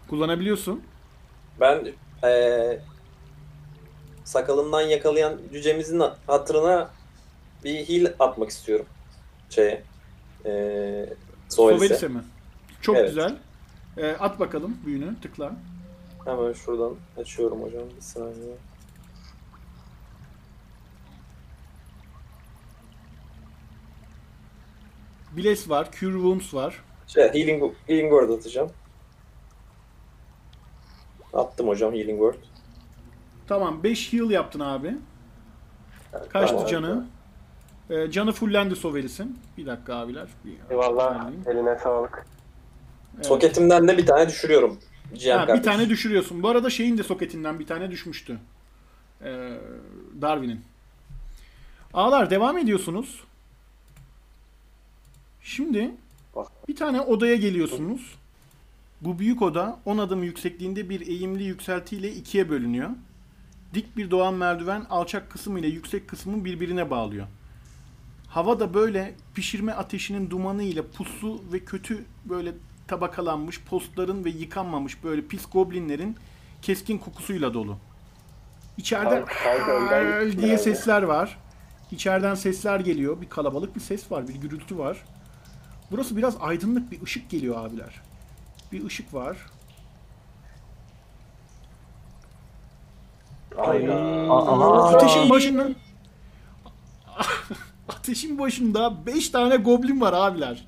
Kullanabiliyorsun. 0.08 0.82
Ben 1.60 1.86
eee 2.24 2.80
sakalından 4.24 4.80
yakalayan 4.80 5.38
cücemizin 5.52 6.02
hatırına 6.26 6.90
bir 7.64 7.74
heal 7.88 8.12
atmak 8.18 8.50
istiyorum. 8.50 8.86
Şeye. 9.50 9.82
Eee 10.44 11.14
Sovelis'e 11.48 11.86
Sovelis'e. 11.86 12.08
mi? 12.08 12.20
Çok 12.80 12.96
Evet. 12.96 13.08
güzel. 13.08 13.36
Ee, 13.98 14.10
at 14.20 14.40
bakalım 14.40 14.76
büyünü. 14.86 15.20
Tıkla. 15.22 15.52
Hemen 16.24 16.52
şuradan 16.52 16.94
açıyorum 17.16 17.62
hocam. 17.62 17.82
Bir 17.96 18.00
saniye. 18.02 18.54
Bless 25.36 25.68
var. 25.68 25.88
Cure 26.00 26.12
Wounds 26.12 26.54
var. 26.54 26.82
Şey, 27.06 27.24
healing, 27.24 27.74
healing 27.86 28.10
word 28.10 28.30
atacağım. 28.30 28.70
Attım 31.32 31.68
hocam 31.68 31.92
healing 31.94 32.18
word. 32.20 32.34
Tamam 33.48 33.82
5 33.82 34.12
heal 34.12 34.30
yaptın 34.30 34.60
abi. 34.60 34.94
Kaçtı 36.28 36.56
Tamam. 36.56 36.66
canı? 36.66 37.06
Ee, 37.90 38.10
canı 38.10 38.32
fullendi 38.32 38.76
Sovelis'in. 38.76 39.38
Bir 39.58 39.66
dakika 39.66 39.94
abiler. 39.94 40.28
Bir 40.44 40.54
Eyvallah. 40.70 41.30
Eline 41.46 41.78
sağlık. 41.78 42.26
Evet. 43.16 43.26
Soketimden 43.26 43.88
de 43.88 43.98
bir 43.98 44.06
tane 44.06 44.28
düşürüyorum. 44.28 44.78
Cihan 45.14 45.46
Ha, 45.46 45.54
bir 45.54 45.62
tane 45.62 45.88
düşürüyorsun. 45.88 46.42
Bu 46.42 46.48
arada 46.48 46.70
şeyin 46.70 46.98
de 46.98 47.02
soketinden 47.02 47.58
bir 47.58 47.66
tane 47.66 47.90
düşmüştü. 47.90 48.38
Ee, 49.24 49.50
Darwin'in. 50.20 50.60
Ağlar 51.94 52.30
devam 52.30 52.58
ediyorsunuz. 52.58 53.24
Şimdi 55.46 55.94
bir 56.68 56.76
tane 56.76 57.00
odaya 57.00 57.36
geliyorsunuz. 57.36 58.14
Bu 59.00 59.18
büyük 59.18 59.42
oda 59.42 59.78
10 59.84 59.98
adım 59.98 60.22
yüksekliğinde 60.22 60.88
bir 60.88 61.06
eğimli 61.06 61.44
yükseltiyle 61.44 62.12
ikiye 62.12 62.50
bölünüyor. 62.50 62.90
Dik 63.74 63.96
bir 63.96 64.10
doğan 64.10 64.34
merdiven 64.34 64.86
alçak 64.90 65.30
kısmı 65.30 65.60
ile 65.60 65.66
yüksek 65.66 66.08
kısmı 66.08 66.44
birbirine 66.44 66.90
bağlıyor. 66.90 67.26
Hava 68.28 68.60
da 68.60 68.74
böyle 68.74 69.14
pişirme 69.34 69.72
ateşinin 69.72 70.30
dumanı 70.30 70.62
ile 70.62 70.82
puslu 70.82 71.42
ve 71.52 71.58
kötü 71.58 72.04
böyle 72.24 72.52
tabakalanmış 72.88 73.60
postların 73.62 74.24
ve 74.24 74.30
yıkanmamış 74.30 75.04
böyle 75.04 75.22
pis 75.22 75.50
goblinlerin 75.52 76.16
keskin 76.62 76.98
kokusuyla 76.98 77.54
dolu. 77.54 77.76
Gitsin 80.22 80.42
diye 80.42 80.58
sesler 80.58 81.02
var. 81.02 81.38
İçeriden 81.92 82.34
sesler 82.34 82.80
geliyor. 82.80 83.20
Bir 83.20 83.28
kalabalık 83.28 83.76
bir 83.76 83.80
ses 83.80 84.12
var, 84.12 84.28
bir 84.28 84.34
gürültü 84.34 84.78
var. 84.78 85.04
Burası 85.90 86.16
biraz 86.16 86.36
aydınlık 86.40 86.92
bir 86.92 87.02
ışık 87.02 87.30
geliyor 87.30 87.66
abiler. 87.66 88.00
Bir 88.72 88.86
ışık 88.86 89.14
var. 89.14 89.36
Ateşin 94.94 95.30
başında 95.30 95.68
Ateşin 97.88 98.38
başında 98.38 99.06
5 99.06 99.28
tane 99.28 99.56
goblin 99.56 100.00
var 100.00 100.12
abiler. 100.12 100.66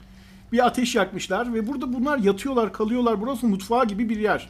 Bir 0.53 0.67
ateş 0.67 0.95
yakmışlar 0.95 1.55
ve 1.55 1.67
burada 1.67 1.93
bunlar 1.93 2.19
yatıyorlar, 2.19 2.73
kalıyorlar. 2.73 3.21
Burası 3.21 3.47
mutfağı 3.47 3.87
gibi 3.87 4.09
bir 4.09 4.19
yer. 4.21 4.49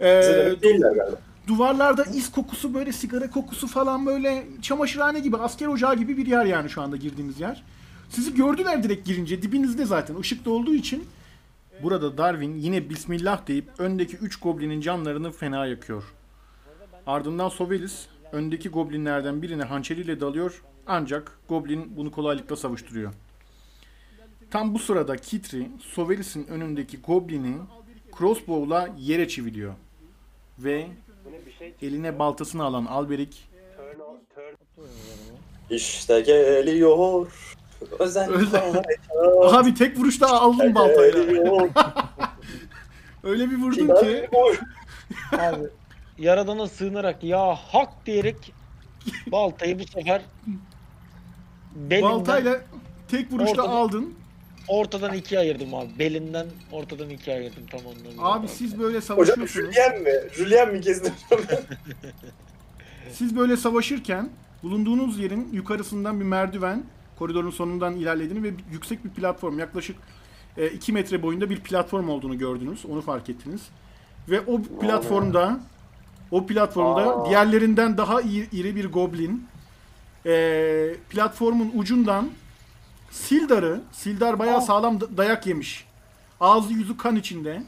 Ee, 0.00 0.20
Bize 0.20 0.62
değiller 0.62 0.92
galiba. 0.92 1.16
duvarlarda 1.46 2.04
iz 2.04 2.32
kokusu 2.32 2.74
böyle 2.74 2.92
sigara 2.92 3.30
kokusu 3.30 3.68
falan 3.68 4.06
böyle 4.06 4.46
çamaşırhane 4.62 5.20
gibi 5.20 5.36
asker 5.36 5.66
ocağı 5.66 5.96
gibi 5.96 6.16
bir 6.16 6.26
yer 6.26 6.44
yani 6.44 6.70
şu 6.70 6.82
anda 6.82 6.96
girdiğimiz 6.96 7.40
yer. 7.40 7.62
Sizi 8.14 8.34
gördüler 8.34 8.82
direkt 8.82 9.06
girince 9.06 9.42
dibinizde 9.42 9.84
zaten 9.84 10.16
ışıkta 10.16 10.50
olduğu 10.50 10.74
için. 10.74 11.04
Burada 11.82 12.18
Darwin 12.18 12.54
yine 12.54 12.90
Bismillah 12.90 13.46
deyip 13.46 13.64
öndeki 13.78 14.16
3 14.16 14.36
goblinin 14.36 14.80
canlarını 14.80 15.32
fena 15.32 15.66
yakıyor. 15.66 16.04
Ardından 17.06 17.48
Sovelis 17.48 18.06
öndeki 18.32 18.68
goblinlerden 18.68 19.42
birine 19.42 19.62
hançeriyle 19.62 20.20
dalıyor 20.20 20.62
ancak 20.86 21.38
goblin 21.48 21.96
bunu 21.96 22.10
kolaylıkla 22.10 22.56
savuşturuyor. 22.56 23.12
Tam 24.50 24.74
bu 24.74 24.78
sırada 24.78 25.16
Kitri 25.16 25.68
Sovelis'in 25.80 26.46
önündeki 26.46 26.96
goblini 27.00 27.56
crossbow'la 28.18 28.88
yere 28.98 29.28
çiviliyor. 29.28 29.74
Ve 30.58 30.86
eline 31.82 32.18
baltasını 32.18 32.64
alan 32.64 32.84
Alberik 32.84 33.48
İşte 35.70 36.20
geliyor. 36.20 37.54
Özel. 37.98 38.30
Özel. 38.30 38.82
abi 39.58 39.74
tek 39.74 39.98
vuruşta 39.98 40.26
aldım 40.26 40.74
baltayla. 40.74 41.20
Öyle 43.24 43.50
bir 43.50 43.56
vurdun 43.56 43.72
Final 43.86 44.00
ki. 44.00 44.28
Abi 45.32 45.62
yaradana 46.18 46.68
sığınarak 46.68 47.24
ya 47.24 47.54
hak 47.54 48.06
diyerek 48.06 48.52
baltayı 49.26 49.78
bu 49.78 49.86
sefer 49.86 50.22
belinden 51.74 52.10
baltayla 52.10 52.60
tek 53.08 53.32
vuruşta 53.32 53.62
Ortada. 53.62 53.74
aldın. 53.76 54.14
ortadan 54.68 55.14
ikiye 55.14 55.40
ayırdım 55.40 55.74
abi. 55.74 55.98
Belinden 55.98 56.46
ortadan 56.72 57.10
ikiye 57.10 57.36
ayırdım 57.36 57.66
tam 57.70 57.80
anlamıyla. 57.80 58.22
Abi 58.24 58.48
siz 58.48 58.78
böyle 58.78 58.96
Hocam 58.98 59.02
savaşıyorsunuz. 59.16 59.50
Julien 59.74 60.02
mi? 60.02 60.10
Julien 60.32 60.72
mi 60.72 60.80
kestim? 60.80 61.12
Siz 63.12 63.36
böyle 63.36 63.56
savaşırken 63.56 64.30
bulunduğunuz 64.62 65.18
yerin 65.18 65.48
yukarısından 65.52 66.20
bir 66.20 66.24
merdiven 66.24 66.84
koridorun 67.18 67.50
sonundan 67.50 67.94
ilerlediğini 67.96 68.42
ve 68.42 68.54
yüksek 68.72 69.04
bir 69.04 69.10
platform 69.10 69.58
yaklaşık 69.58 69.96
2 70.74 70.92
metre 70.92 71.22
boyunda 71.22 71.50
bir 71.50 71.60
platform 71.60 72.08
olduğunu 72.08 72.38
gördünüz. 72.38 72.86
Onu 72.86 73.00
fark 73.00 73.30
ettiniz. 73.30 73.60
Ve 74.28 74.40
o 74.40 74.62
platformda 74.62 75.60
o 76.30 76.46
platformda 76.46 77.16
Aa. 77.16 77.28
diğerlerinden 77.28 77.96
daha 77.98 78.20
iri, 78.20 78.48
iri 78.52 78.76
bir 78.76 78.92
goblin 78.92 79.46
e, 80.26 80.94
platformun 81.10 81.72
ucundan 81.74 82.30
Sildar'ı, 83.10 83.80
Sildar 83.92 84.38
bayağı 84.38 84.62
sağlam 84.62 85.00
da- 85.00 85.16
dayak 85.16 85.46
yemiş. 85.46 85.86
Ağzı 86.40 86.72
yüzü 86.72 86.96
kan 86.96 87.16
içinde. 87.16 87.62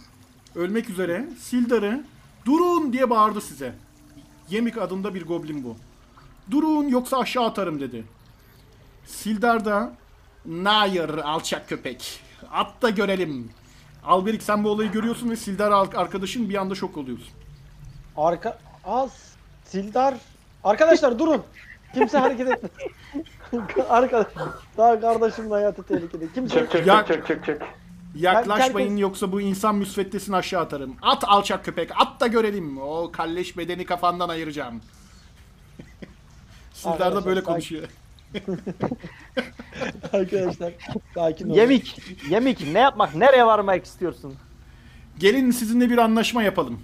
Ölmek 0.55 0.91
üzere. 0.91 1.29
Sildar'ı 1.41 2.05
durun 2.45 2.93
diye 2.93 3.11
bağırdı 3.11 3.41
size. 3.41 3.75
Yemik 4.51 4.79
adında 4.79 5.15
bir 5.15 5.27
goblin 5.27 5.65
bu. 5.65 5.77
Durun 6.51 6.89
yoksa 6.89 7.19
aşağı 7.19 7.45
atarım 7.45 7.81
dedi. 7.81 8.05
Sildar 9.07 9.65
da 9.65 9.93
Hayır 10.65 11.09
alçak 11.09 11.69
köpek. 11.69 12.21
At 12.53 12.83
da 12.83 12.91
görelim. 12.91 13.51
Alberik 14.05 14.43
sen 14.43 14.65
bu 14.65 14.71
olayı 14.71 14.93
görüyorsun 14.93 15.31
ve 15.31 15.37
Sildar 15.37 15.73
arkadaşın 15.73 16.49
bir 16.49 16.55
anda 16.55 16.75
şok 16.75 16.97
oluyorsun. 16.97 17.29
Arka 18.17 18.59
az 18.85 19.11
Sildar 19.65 20.15
arkadaşlar 20.65 21.19
durun. 21.19 21.43
Kimse 21.95 22.19
hareket 22.19 22.49
etmesin. 22.49 22.81
Arkadaş 23.89 24.27
daha 24.77 25.01
kardeşimin 25.01 25.51
hayatı 25.51 25.83
tehlikede. 25.83 26.33
Kimse 26.33 26.59
Çek 26.59 26.71
çek 26.71 26.87
Ya- 26.87 27.07
çek 27.07 27.27
çek 27.27 27.45
çek. 27.45 27.63
Yaklaşmayın 28.15 28.89
herkes- 28.89 29.03
yoksa 29.03 29.33
bu 29.33 29.41
insan 29.41 29.75
müsveddesini 29.75 30.37
aşağı 30.37 30.63
atarım. 30.63 30.97
At 31.03 31.25
alçak 31.27 31.65
köpek 31.65 31.91
at 32.01 32.21
da 32.21 32.27
görelim. 32.27 32.79
O 32.79 33.13
kalleş 33.13 33.57
bedeni 33.57 33.85
kafandan 33.87 34.29
ayıracağım. 34.29 34.81
Sildar 36.73 37.15
da 37.15 37.25
böyle 37.25 37.41
sakin. 37.41 37.53
konuşuyor. 37.53 37.89
arkadaşlar 40.13 40.73
sakin 41.15 41.47
olun. 41.47 41.55
Yemik, 41.55 42.01
yemik 42.31 42.73
ne 42.73 42.79
yapmak, 42.79 43.15
nereye 43.15 43.47
varmak 43.47 43.85
istiyorsun? 43.85 44.35
Gelin 45.19 45.51
sizinle 45.51 45.91
bir 45.91 45.99
anlaşma 45.99 46.43
yapalım. 46.43 46.81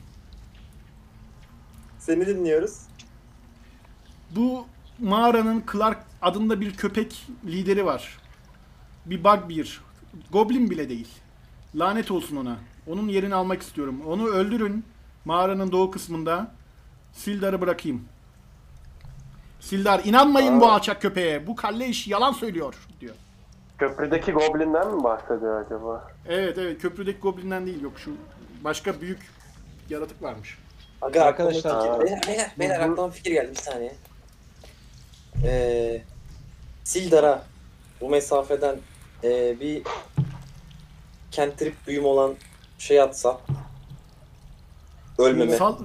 Seni 1.99 2.27
dinliyoruz. 2.27 2.79
Bu 4.31 4.67
mağaranın 4.99 5.65
Clark 5.73 5.99
adında 6.23 6.61
bir 6.61 6.75
köpek 6.75 7.27
lideri 7.47 7.85
var. 7.85 8.19
Bir 9.07 9.25
bugbear. 9.25 9.81
Goblin 10.33 10.71
bile 10.71 10.89
değil. 10.89 11.09
Lanet 11.75 12.11
olsun 12.11 12.37
ona. 12.37 12.57
Onun 12.87 13.09
yerini 13.09 13.35
almak 13.35 13.63
istiyorum. 13.63 14.01
Onu 14.07 14.27
öldürün. 14.29 14.85
Mağaranın 15.25 15.73
doğu 15.73 15.91
kısmında. 15.91 16.55
Sildar'ı 17.13 17.61
bırakayım. 17.61 18.05
Sildar 19.63 20.01
inanmayın 20.05 20.61
bu 20.61 20.67
alçak 20.71 21.03
köpeğe. 21.03 21.47
Bu 21.47 21.57
kalle 21.57 21.87
iş 21.87 22.09
yalan 22.09 22.33
söylüyor 22.33 22.75
diyor. 23.01 23.15
Köprüdeki 23.79 24.33
goblinden 24.33 24.95
mi 24.95 25.05
bahsediyor 25.05 25.67
acaba? 25.67 26.09
Evet 26.29 26.59
evet 26.59 26.83
köprüdeki 26.83 27.21
goblinden 27.21 27.67
değil 27.67 27.81
yok 27.83 27.93
şu 27.99 28.11
başka 28.65 29.01
büyük 29.01 29.31
yaratık 29.91 30.23
varmış. 30.23 30.59
Aga 31.03 31.23
Arkadaşlar- 31.25 31.71
aklıma 31.77 31.97
fikir- 31.97 32.07
beyler, 32.07 32.23
beyler, 32.29 32.53
beyler 32.59 32.81
Hı 32.81 32.85
hı. 32.85 32.93
aklıma 32.93 33.11
fikir 33.11 33.33
geldi 33.33 33.51
bir 33.51 33.57
saniye. 33.63 33.95
Ee, 35.45 36.03
Sildar'a 36.85 37.43
bu 38.01 38.09
mesafeden 38.09 38.77
ee, 39.25 39.61
bir 39.61 39.83
kentrip 41.31 41.87
büyüm 41.87 42.05
olan 42.05 42.35
şey 42.79 43.01
atsa 43.01 43.41
ölmeme. 45.19 45.57
Sal, 45.57 45.77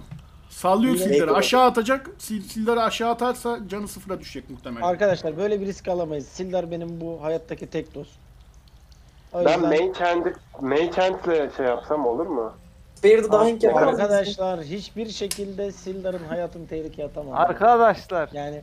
sallıyor 0.58 0.94
Yine- 0.96 1.04
Sildar'ı. 1.14 1.36
Aşağı 1.36 1.64
atacak. 1.66 2.10
Sil, 2.26 2.42
Sildar'ı 2.42 2.84
aşağı 2.84 3.10
atarsa 3.12 3.60
canı 3.70 3.88
sıfıra 3.88 4.20
düşecek 4.20 4.50
muhtemelen. 4.50 4.86
Arkadaşlar 4.88 5.38
böyle 5.38 5.62
bir 5.62 5.66
risk 5.66 5.88
alamayız. 5.88 6.28
Sildar 6.28 6.72
benim 6.72 7.02
bu 7.02 7.24
hayattaki 7.24 7.68
tek 7.68 7.96
dost. 7.96 8.12
O 9.34 9.46
Ben 9.46 9.54
yüzden 9.54 9.70
kendle 10.92 11.50
şey 11.58 11.66
yapsam 11.66 12.06
olur 12.06 12.26
mu? 12.28 12.54
Spare'da 12.96 13.32
dahink 13.32 13.64
yapamaz 13.64 13.88
mısın? 13.92 14.02
arkadaşlar 14.02 14.62
hiçbir 14.64 15.10
şekilde 15.10 15.72
Sildar'ın 15.72 16.24
hayatını 16.24 16.68
tehlikeye 16.68 17.08
atamam. 17.08 17.34
Arkadaşlar. 17.36 18.30
Yani 18.34 18.62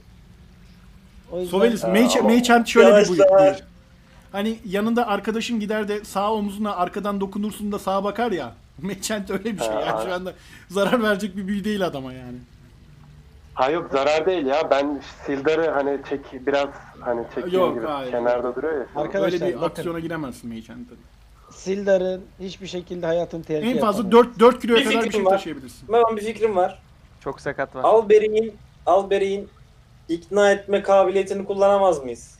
o 1.32 1.40
yüzden 1.40 1.50
Sovelis, 1.50 1.84
Magehand 2.22 2.66
şöyle 2.66 2.88
bir 2.88 2.92
Arkadaşlar. 2.92 3.40
buyur. 3.40 3.56
Hani 4.34 4.58
yanında 4.66 5.06
arkadaşın 5.06 5.60
gider 5.60 5.88
de 5.88 6.04
sağ 6.04 6.32
omzuna 6.32 6.76
arkadan 6.76 7.20
dokunursun 7.20 7.72
da 7.72 7.78
sağa 7.78 8.04
bakar 8.04 8.32
ya. 8.32 8.52
Magehand 8.82 9.28
öyle 9.28 9.44
bir 9.44 9.58
şey. 9.58 9.74
Yani 9.74 10.04
şu 10.06 10.14
anda 10.14 10.32
zarar 10.68 11.02
verecek 11.02 11.36
bir 11.36 11.46
büyü 11.46 11.64
değil 11.64 11.86
adama 11.86 12.12
yani. 12.12 12.36
Ha 13.54 13.70
yok 13.70 13.90
zarar 13.92 14.26
değil 14.26 14.46
ya. 14.46 14.70
Ben 14.70 15.00
Sildar'ı 15.26 15.70
hani 15.70 15.98
çek 16.08 16.46
biraz 16.46 16.68
hani 17.00 17.24
çekeyim 17.34 17.58
Yok, 17.58 17.74
gibi 17.74 17.86
hayır. 17.86 18.10
kenarda 18.10 18.54
duruyor 18.56 18.74
ya. 18.80 18.86
Arkadaşlar, 18.96 19.32
öyle 19.42 19.48
bir 19.48 19.60
bakın. 19.60 19.66
aksiyona 19.66 19.98
giremezsin 20.00 20.50
Magehand'ın. 20.50 20.98
Sildar'ın 21.50 22.22
hiçbir 22.40 22.66
şekilde 22.66 23.06
hayatını 23.06 23.44
tehlikeye 23.44 23.74
En 23.74 23.80
fazla 23.80 24.02
atamam. 24.02 24.26
4 24.26 24.40
4 24.40 24.60
kiloya 24.62 24.80
Bir 24.80 24.84
kadar 24.84 24.96
bir 24.98 25.02
fikrim 25.04 25.12
şey 25.20 25.24
var. 25.24 25.30
taşıyabilirsin. 25.30 25.86
Hemen 25.88 26.16
bir 26.16 26.22
fikrim 26.22 26.56
var. 26.56 26.82
Çok 27.20 27.40
sakat 27.40 27.76
var. 27.76 27.84
Alberi'nin 27.84 28.52
Alberi'nin 28.86 29.48
ikna 30.08 30.50
etme 30.52 30.82
kabiliyetini 30.82 31.44
kullanamaz 31.44 32.02
mıyız? 32.04 32.33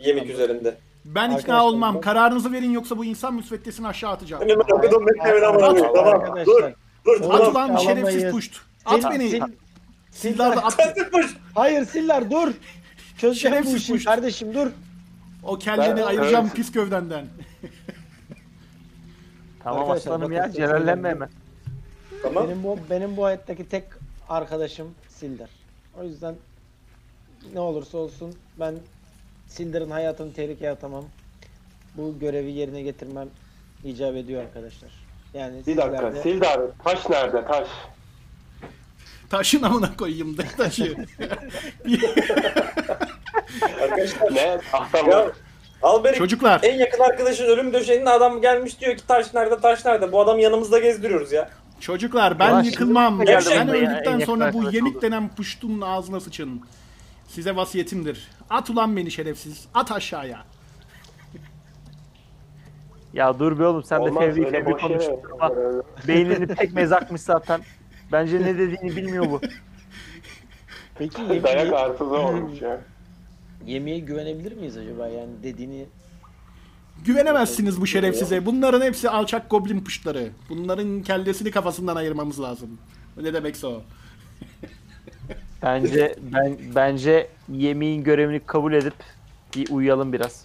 Yemek 0.00 0.30
üzerinde. 0.30 0.76
Ben 1.04 1.24
ikna 1.24 1.34
Arkadaşlar, 1.36 1.60
olmam. 1.60 1.94
ben- 1.94 2.00
Kararınızı 2.00 2.52
verin 2.52 2.70
yoksa 2.70 2.98
bu 2.98 3.04
insan 3.04 3.34
müsveddesini 3.34 3.86
aşağı 3.88 4.10
atacağım. 4.10 4.42
Ben 4.42 4.48
hemen 4.48 4.64
okudum 4.78 5.06
ben 5.06 5.24
hemen 5.28 5.42
amına. 5.42 5.74
Tamam. 5.74 5.94
Dur. 5.94 6.06
Arkadaşlar. 6.06 6.46
Dur. 6.46 6.62
Oğlum, 7.20 7.30
At 7.30 7.38
Tamam. 7.38 7.50
ulan 7.52 7.68
alamayız. 7.68 7.82
şerefsiz 7.82 8.30
puşt. 8.30 8.56
At 8.86 9.02
Sil- 9.04 9.10
beni. 9.10 9.24
Sil- 9.34 9.52
Sildar 10.10 10.56
da 10.56 10.64
at. 10.64 10.78
Hayır 11.54 11.84
Sildar 11.86 12.30
dur. 12.30 12.52
Çözeceğim 13.18 13.56
bu 13.56 13.58
Şerefsiz 13.60 13.74
işi 13.82 13.92
kuş. 13.92 14.04
kardeşim 14.04 14.54
dur. 14.54 14.66
O 15.42 15.58
kendini 15.58 15.96
Ben- 15.96 16.02
ayıracağım 16.02 16.44
Evet. 16.46 16.56
pis 16.56 16.72
gövdenden. 16.72 17.26
Tamam 19.64 19.80
Arkadaşlar, 19.82 20.12
aslanım 20.12 20.22
bakın 20.32 20.34
ya 20.42 20.52
celallenme 20.52 21.08
hemen. 21.08 21.28
Tamam. 22.22 22.44
Benim 22.48 22.62
bu 22.64 22.78
benim 22.90 23.16
bu 23.16 23.24
hayattaki 23.24 23.68
tek 23.68 23.84
arkadaşım 24.28 24.94
Sildar. 25.08 25.50
O 26.00 26.04
yüzden 26.04 26.34
ne 27.54 27.60
olursa 27.60 27.98
olsun 27.98 28.34
ben 28.60 28.74
Sildar'ın 29.56 29.90
hayatını 29.90 30.32
tehlikeye 30.32 30.70
atamam. 30.70 31.04
Bu 31.94 32.18
görevi 32.20 32.50
yerine 32.52 32.82
getirmem 32.82 33.28
icap 33.84 34.16
ediyor 34.16 34.42
arkadaşlar. 34.42 34.90
Yani 35.34 35.66
Bir 35.66 35.76
dakika. 35.76 35.96
sizler 35.96 36.14
de- 36.14 36.22
Sildar 36.22 36.60
taş 36.84 37.08
nerede 37.08 37.44
taş? 37.46 37.68
Taşın 39.30 39.62
amına 39.62 39.96
koyayım 39.96 40.38
de 40.38 40.42
taşı. 40.56 40.96
Arkadaşlar 43.82 44.34
Ne? 44.34 44.58
Tahta 44.72 45.02
mı? 45.02 45.32
ya 45.82 46.14
Çocuklar. 46.14 46.60
en 46.62 46.78
yakın 46.78 47.02
arkadaşın 47.02 47.44
ölüm 47.44 47.72
döşeğinde 47.72 48.10
adam 48.10 48.40
gelmiş 48.40 48.80
diyor 48.80 48.96
ki 48.96 49.06
taş 49.06 49.34
nerede 49.34 49.60
taş 49.60 49.84
nerede. 49.84 50.12
Bu 50.12 50.20
adamı 50.20 50.40
yanımızda 50.40 50.78
gezdiriyoruz 50.78 51.32
ya. 51.32 51.50
Çocuklar 51.80 52.38
ben 52.38 52.50
Ulan 52.50 52.62
yıkılmam. 52.62 53.24
geldi 53.24 53.44
Ben 53.50 53.68
öldükten 53.68 54.12
yakın 54.12 54.24
sonra 54.24 54.52
bu 54.52 54.58
arkadaş 54.58 54.74
yenik 54.74 54.96
oldu. 54.96 55.02
denen 55.02 55.28
puştunun 55.34 55.80
ağzına 55.80 56.20
sıçın. 56.20 56.62
Size 57.28 57.56
vasiyetimdir. 57.56 58.28
At 58.50 58.70
ulan 58.70 58.96
beni 58.96 59.10
şerefsiz. 59.10 59.66
At 59.74 59.92
aşağıya. 59.92 60.44
Ya 63.12 63.38
dur 63.38 63.58
be 63.58 63.66
oğlum 63.66 63.82
sen 63.84 63.98
de 63.98 64.02
Olmaz 64.02 64.24
fevri 64.24 64.46
öyle 64.46 64.50
fevri 64.64 64.72
boş 64.72 64.82
yere. 64.82 64.92
konuşma. 64.92 65.50
Beynini 66.08 66.46
pek 66.46 66.72
mezakmış 66.74 67.20
zaten. 67.20 67.60
Bence 68.12 68.40
ne 68.40 68.58
dediğini 68.58 68.96
bilmiyor 68.96 69.30
bu. 69.30 69.40
Peki 70.98 71.42
Dayak 71.42 71.66
ye- 71.66 71.76
arsızı 71.76 72.04
olmuş 72.16 72.62
ya. 72.62 72.80
yemeğe 73.66 73.98
güvenebilir 73.98 74.52
miyiz 74.56 74.76
acaba 74.76 75.08
yani 75.08 75.30
dediğini 75.42 75.86
Güvenemezsiniz 77.04 77.80
bu 77.80 77.86
şerefsize. 77.86 78.46
Bunların 78.46 78.80
hepsi 78.82 79.10
alçak 79.10 79.50
goblin 79.50 79.84
puştları. 79.84 80.28
Bunların 80.48 81.02
kellesini 81.02 81.50
kafasından 81.50 81.96
ayırmamız 81.96 82.40
lazım. 82.40 82.78
Ne 83.16 83.34
demekse 83.34 83.66
o. 83.66 83.82
Bence 85.66 86.14
ben 86.32 86.56
bence 86.74 87.26
yemeğin 87.52 88.04
görevini 88.04 88.40
kabul 88.40 88.72
edip 88.72 88.94
bir 89.56 89.70
uyuyalım 89.70 90.12
biraz. 90.12 90.44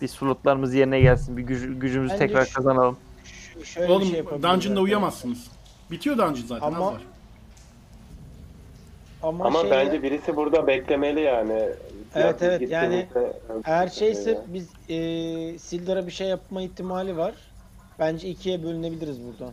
Bir 0.00 0.08
slotlarımız 0.08 0.74
yerine 0.74 1.00
gelsin. 1.00 1.36
Bir 1.36 1.42
güc- 1.46 1.78
gücümüzü 1.78 2.12
Bence 2.14 2.26
tekrar 2.26 2.44
şu- 2.46 2.54
kazanalım. 2.54 2.96
Ş- 3.24 3.64
şöyle 3.64 3.92
Oğlum 3.92 4.02
bir 4.02 4.06
şey 4.06 4.16
yapabiliriz. 4.16 4.42
dungeon'da 4.42 4.56
arkadaşlar. 4.58 4.82
uyuyamazsınız. 4.82 5.46
Bitiyor 5.90 6.18
dungeon 6.18 6.46
zaten. 6.46 6.66
Ama- 6.66 6.86
az 6.88 6.94
var. 6.94 7.02
Ama, 9.22 9.44
Ama 9.44 9.60
şey- 9.60 9.70
bence 9.70 10.02
birisi 10.02 10.36
burada 10.36 10.66
beklemeli 10.66 11.20
yani. 11.20 11.52
Evet, 12.14 12.42
evet, 12.42 12.60
Gittiğimizde 12.60 12.74
yani 12.74 13.06
öldürürüz 13.14 13.62
Eğer 13.64 13.88
şeyse 13.88 14.38
biz 14.48 14.68
e, 14.88 15.58
Sildar'a 15.58 16.06
bir 16.06 16.12
şey 16.12 16.28
yapma 16.28 16.62
ihtimali 16.62 17.16
var. 17.16 17.34
Bence 17.98 18.28
ikiye 18.28 18.62
bölünebiliriz 18.62 19.18
buradan. 19.24 19.52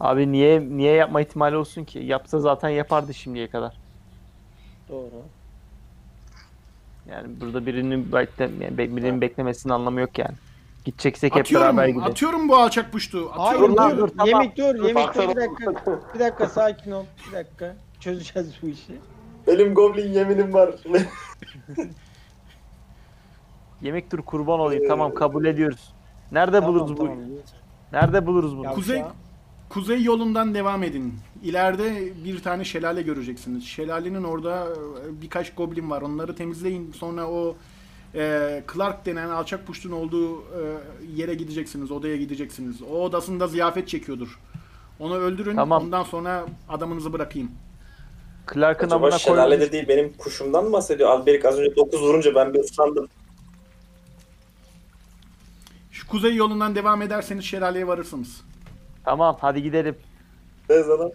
Abi 0.00 0.32
niye 0.32 0.60
niye 0.60 0.92
yapma 0.94 1.20
ihtimali 1.20 1.56
olsun 1.56 1.84
ki? 1.84 1.98
Yapsa 1.98 2.40
zaten 2.40 2.68
yapardı 2.68 3.14
şimdiye 3.14 3.46
kadar. 3.48 3.85
Doğru. 4.88 5.22
Yani 7.10 7.40
burada 7.40 7.66
birinin 7.66 8.12
bekle, 8.12 8.44
yani 8.44 8.78
be- 8.78 8.96
birinin 8.96 9.20
beklemesinin 9.20 9.72
anlamı 9.72 10.00
yok 10.00 10.18
yani. 10.18 10.34
Gideceksek 10.84 11.34
hep 11.34 11.40
Atıyorum, 11.40 11.66
beraber 11.76 11.88
gidelim. 11.88 12.04
atıyorum 12.10 12.48
bu 12.48 12.56
alçak 12.56 12.92
puştu. 12.92 13.28
Hayır 13.30 13.60
Atıyorum. 13.62 13.76
dur, 13.76 13.98
dur, 13.98 14.08
tamam. 14.08 14.26
Yemek 14.28 14.56
dur, 14.56 14.86
yemek 14.86 15.14
dur 15.14 15.28
bir 15.28 15.36
dakika. 15.36 16.00
Bir 16.14 16.18
dakika 16.20 16.48
sakin 16.48 16.90
ol. 16.90 17.04
Bir 17.28 17.32
dakika. 17.36 17.76
Çözeceğiz 18.00 18.54
bu 18.62 18.66
işi. 18.66 18.92
Benim 19.46 19.74
goblin 19.74 20.12
yeminim 20.12 20.54
var. 20.54 20.70
Yemek 23.82 24.12
dur 24.12 24.18
kurban 24.22 24.60
olayım. 24.60 24.84
Tamam 24.88 25.14
kabul 25.14 25.44
ediyoruz. 25.44 25.92
Nerede 26.32 26.66
buluruz 26.66 26.90
bu? 26.92 26.96
tamam. 26.96 27.18
Nerede 27.92 28.26
buluruz 28.26 28.56
bunu? 28.56 28.64
Ya- 28.64 28.72
Kuzey. 28.72 29.02
Kuzey 29.68 30.02
yolundan 30.02 30.54
devam 30.54 30.82
edin. 30.82 31.14
İleride 31.42 32.12
bir 32.24 32.42
tane 32.42 32.64
şelale 32.64 33.02
göreceksiniz. 33.02 33.64
Şelalenin 33.64 34.24
orada 34.24 34.66
e, 34.66 35.22
birkaç 35.22 35.54
goblin 35.54 35.90
var. 35.90 36.02
Onları 36.02 36.36
temizleyin. 36.36 36.92
Sonra 36.92 37.30
o 37.30 37.56
e, 38.14 38.62
Clark 38.74 39.06
denen 39.06 39.28
alçak 39.28 39.66
puştun 39.66 39.92
olduğu 39.92 40.40
e, 40.40 40.60
yere 41.16 41.34
gideceksiniz. 41.34 41.90
Odaya 41.90 42.16
gideceksiniz. 42.16 42.82
O 42.82 43.02
odasında 43.04 43.46
ziyafet 43.46 43.88
çekiyordur. 43.88 44.38
Onu 44.98 45.16
öldürün. 45.16 45.56
Tamam. 45.56 45.82
Ondan 45.82 46.02
sonra 46.02 46.46
adamınızı 46.68 47.12
bırakayım. 47.12 47.50
Clark'ın 48.54 48.86
Acaba 48.86 49.06
amına 49.06 49.18
şelale 49.18 49.48
koymuş. 49.56 49.68
de 49.68 49.72
değil 49.72 49.88
benim 49.88 50.12
kuşumdan 50.12 50.64
mı 50.64 50.72
bahsediyor? 50.72 51.08
Alberik 51.08 51.44
az 51.44 51.58
önce 51.58 51.76
9 51.76 52.02
vurunca 52.02 52.34
ben 52.34 52.54
bir 52.54 52.60
ıslandım. 52.60 53.08
Şu 55.90 56.08
kuzey 56.08 56.34
yolundan 56.34 56.74
devam 56.74 57.02
ederseniz 57.02 57.44
şelaleye 57.44 57.86
varırsınız. 57.86 58.40
Tamam 59.06 59.36
hadi 59.40 59.62
gidelim. 59.62 59.96
Ne 60.70 60.82
zaman? 60.82 61.12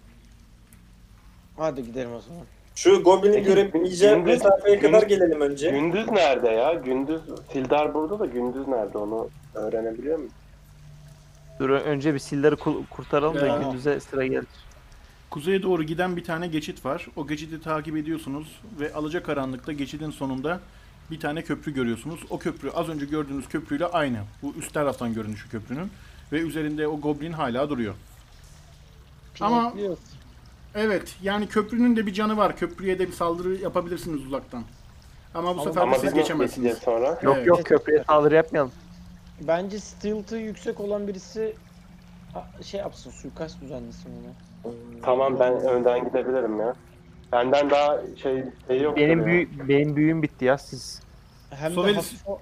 Hadi 1.58 1.84
gidelim 1.86 2.14
o 2.14 2.22
zaman. 2.22 2.44
Şu 2.76 3.04
goblini 3.04 3.34
Peki, 3.36 3.46
görebileceğim 3.48 4.16
gündüz- 4.26 4.28
mesafeye 4.44 4.80
kadar 4.80 5.02
gündüz- 5.02 5.08
gelelim 5.08 5.42
önce. 5.42 5.70
Gündüz 5.72 6.08
nerede 6.12 6.50
ya? 6.50 6.74
Gündüz 6.74 7.22
Sildar 7.54 7.94
burada 7.94 8.20
da 8.20 8.26
gündüz 8.26 8.68
nerede 8.68 8.98
onu 8.98 9.30
öğrenebiliyor 9.56 10.18
muyum? 10.18 10.32
Dur 11.60 11.70
önce 11.70 12.14
bir 12.14 12.20
silleri 12.20 12.56
kul- 12.56 12.86
kurtaralım 12.90 13.42
da 13.42 13.46
Ya. 13.48 13.58
gündüze 13.58 14.00
sıra 14.00 14.26
gelir. 14.26 14.46
Kuzeye 15.30 15.64
doğru 15.64 15.84
giden 15.84 16.16
bir 16.18 16.24
tane 16.24 16.48
geçit 16.48 16.86
var. 16.86 17.08
O 17.16 17.28
geçidi 17.28 17.62
takip 17.62 17.98
ediyorsunuz 17.98 18.60
ve 18.80 18.94
alacakaranlıkta 18.94 19.72
geçidin 19.72 20.12
sonunda 20.12 20.60
bir 21.12 21.20
tane 21.20 21.42
köprü 21.42 21.74
görüyorsunuz. 21.74 22.20
O 22.30 22.40
köprü 22.40 22.70
az 22.70 22.90
önce 22.90 23.06
gördüğünüz 23.06 23.48
köprüyle 23.50 23.86
aynı. 23.86 24.18
Bu 24.44 24.54
üst 24.60 24.74
taraftan 24.74 25.14
görünüşü 25.14 25.50
köprünün 25.50 25.92
ve 26.32 26.40
üzerinde 26.40 26.88
o 26.88 27.00
goblin 27.02 27.32
hala 27.32 27.70
duruyor. 27.70 27.96
Ama-. 29.42 29.74
Evet 30.76 31.16
yani 31.22 31.48
köprünün 31.48 31.96
de 31.96 32.06
bir 32.06 32.14
canı 32.14 32.38
var. 32.38 32.58
Köprüye 32.58 33.00
de 33.00 33.08
bir 33.08 33.14
saldırı 33.14 33.56
yapabilirsiniz 33.56 34.26
uzaktan. 34.26 34.64
Ama 35.36 35.48
bu 35.48 35.62
Ama- 35.62 35.64
sefer 35.64 35.82
Ama 35.82 35.96
siz 35.96 36.04
biz 36.04 36.14
geçemezsiniz. 36.14 36.78
sonra? 36.78 37.20
Yok 37.24 37.36
Evet. 37.38 37.48
yok 37.48 37.66
köprüye 37.66 38.04
saldırı 38.08 38.36
yapmayalım. 38.36 38.72
Bence 39.42 39.80
stealth'ı 39.80 40.38
yüksek 40.38 40.80
olan 40.80 41.08
birisi 41.08 41.56
a- 42.36 42.64
şey 42.64 42.80
yapsın, 42.80 43.12
suikast 43.12 43.62
düzenlesin 43.62 44.10
ona. 44.10 44.74
Tamam 45.04 45.40
ben 45.40 45.54
önden 45.54 46.04
gidebilirim 46.08 46.60
ya. 46.60 46.76
Benden 47.32 47.70
daha 47.70 48.02
şey 48.24 48.44
şey 48.68 48.82
yok. 48.82 48.98
Benim 48.98 49.20
ya. 49.20 49.26
büyü 49.26 49.68
benim 49.68 49.96
büyüm 49.96 50.22
bitti 50.22 50.46
ya 50.46 50.58
siz. 50.58 51.02
Hem 51.50 51.72
Sovelis- 51.74 51.92
de 51.92 51.96
hafif 51.96 52.28
o- 52.28 52.40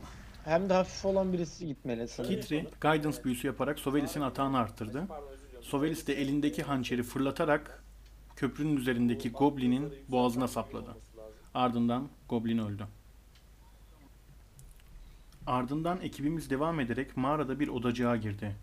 hem 0.49 0.69
de 0.69 0.73
hafif 0.73 1.05
olan 1.05 1.33
birisi 1.33 1.67
gitmeli 1.67 2.07
sanırım. 2.07 2.35
Kitri 2.35 2.67
guidance 2.81 3.23
büyüsü 3.23 3.47
yaparak 3.47 3.79
Sovelis'in 3.79 4.21
atağını 4.21 4.57
arttırdı. 4.57 5.07
Sovelis 5.61 6.07
de 6.07 6.21
elindeki 6.21 6.63
hançeri 6.63 7.03
fırlatarak 7.03 7.83
köprünün 8.35 8.77
üzerindeki 8.77 9.31
goblinin 9.31 9.93
boğazına 10.07 10.47
sapladı. 10.47 10.95
Ardından 11.53 12.07
goblin 12.29 12.57
öldü. 12.57 12.87
Ardından 15.47 16.01
ekibimiz 16.01 16.49
devam 16.49 16.79
ederek 16.79 17.17
mağarada 17.17 17.59
bir 17.59 17.67
odacığa 17.67 18.15
girdi. 18.15 18.55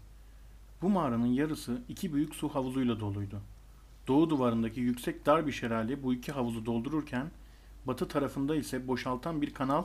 Bu 0.83 0.88
mağaranın 0.88 1.27
yarısı 1.27 1.83
iki 1.88 2.14
büyük 2.14 2.35
su 2.35 2.49
havuzuyla 2.49 3.01
doluydu. 3.01 3.40
Doğu 4.09 4.31
duvarındaki 4.31 4.81
yüksek 4.81 5.27
dar 5.27 5.46
bir 5.46 5.53
şelale 5.53 6.03
bu 6.03 6.14
iki 6.14 6.33
havuzu 6.33 6.66
doldururken 6.66 7.31
batı 7.85 8.09
tarafında 8.09 8.57
ise 8.57 8.88
boşaltan 8.88 9.42
bir 9.42 9.55
kanal 9.55 9.85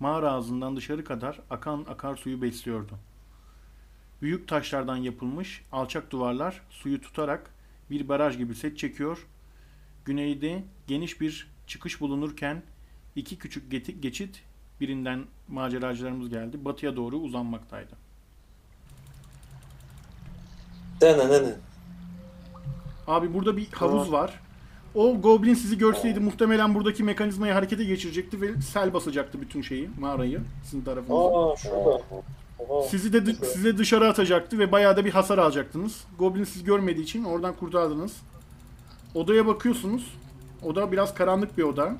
mağara 0.00 0.32
ağzından 0.32 0.76
dışarı 0.76 1.04
kadar 1.04 1.40
akan 1.50 1.86
akarsuyu 1.88 2.42
besliyordu. 2.42 2.92
Büyük 4.22 4.48
taşlardan 4.48 4.96
yapılmış 4.96 5.64
alçak 5.72 6.10
duvarlar 6.10 6.62
suyu 6.70 7.00
tutarak 7.00 7.50
bir 7.90 8.08
baraj 8.08 8.38
gibi 8.38 8.54
set 8.54 8.78
çekiyor. 8.78 9.26
Güneyde 10.04 10.64
geniş 10.86 11.20
bir 11.20 11.50
çıkış 11.66 12.00
bulunurken 12.00 12.62
iki 13.16 13.38
küçük 13.38 13.70
geçit 14.02 14.42
birinden 14.80 15.24
maceracılarımız 15.48 16.30
geldi. 16.30 16.64
Batıya 16.64 16.96
doğru 16.96 17.16
uzanmaktaydı. 17.16 17.96
Abi 23.06 23.34
burada 23.34 23.56
bir 23.56 23.72
havuz 23.72 24.12
var. 24.12 24.40
O 24.94 25.20
goblin 25.20 25.54
sizi 25.54 25.78
görseydi 25.78 26.20
muhtemelen 26.20 26.74
buradaki 26.74 27.04
mekanizmayı 27.04 27.52
harekete 27.52 27.84
geçirecekti 27.84 28.40
ve 28.40 28.60
sel 28.62 28.94
basacaktı 28.94 29.40
bütün 29.40 29.62
şeyi, 29.62 29.90
mağarayı 30.00 30.40
sizin 30.64 30.82
tarafınıza. 30.84 31.50
Aa 31.52 31.56
şurada. 31.56 32.02
Oha. 32.68 32.88
Sizi 32.88 33.12
de 33.12 33.18
dı- 33.26 33.44
size 33.46 33.78
dışarı 33.78 34.08
atacaktı 34.08 34.58
ve 34.58 34.72
bayağı 34.72 34.96
da 34.96 35.04
bir 35.04 35.10
hasar 35.10 35.38
alacaktınız. 35.38 36.04
Goblin 36.18 36.44
sizi 36.44 36.64
görmediği 36.64 37.02
için 37.04 37.24
oradan 37.24 37.56
kurtardınız. 37.56 38.12
Odaya 39.14 39.46
bakıyorsunuz. 39.46 40.14
Oda 40.62 40.92
biraz 40.92 41.14
karanlık 41.14 41.58
bir 41.58 41.62
oda. 41.62 41.96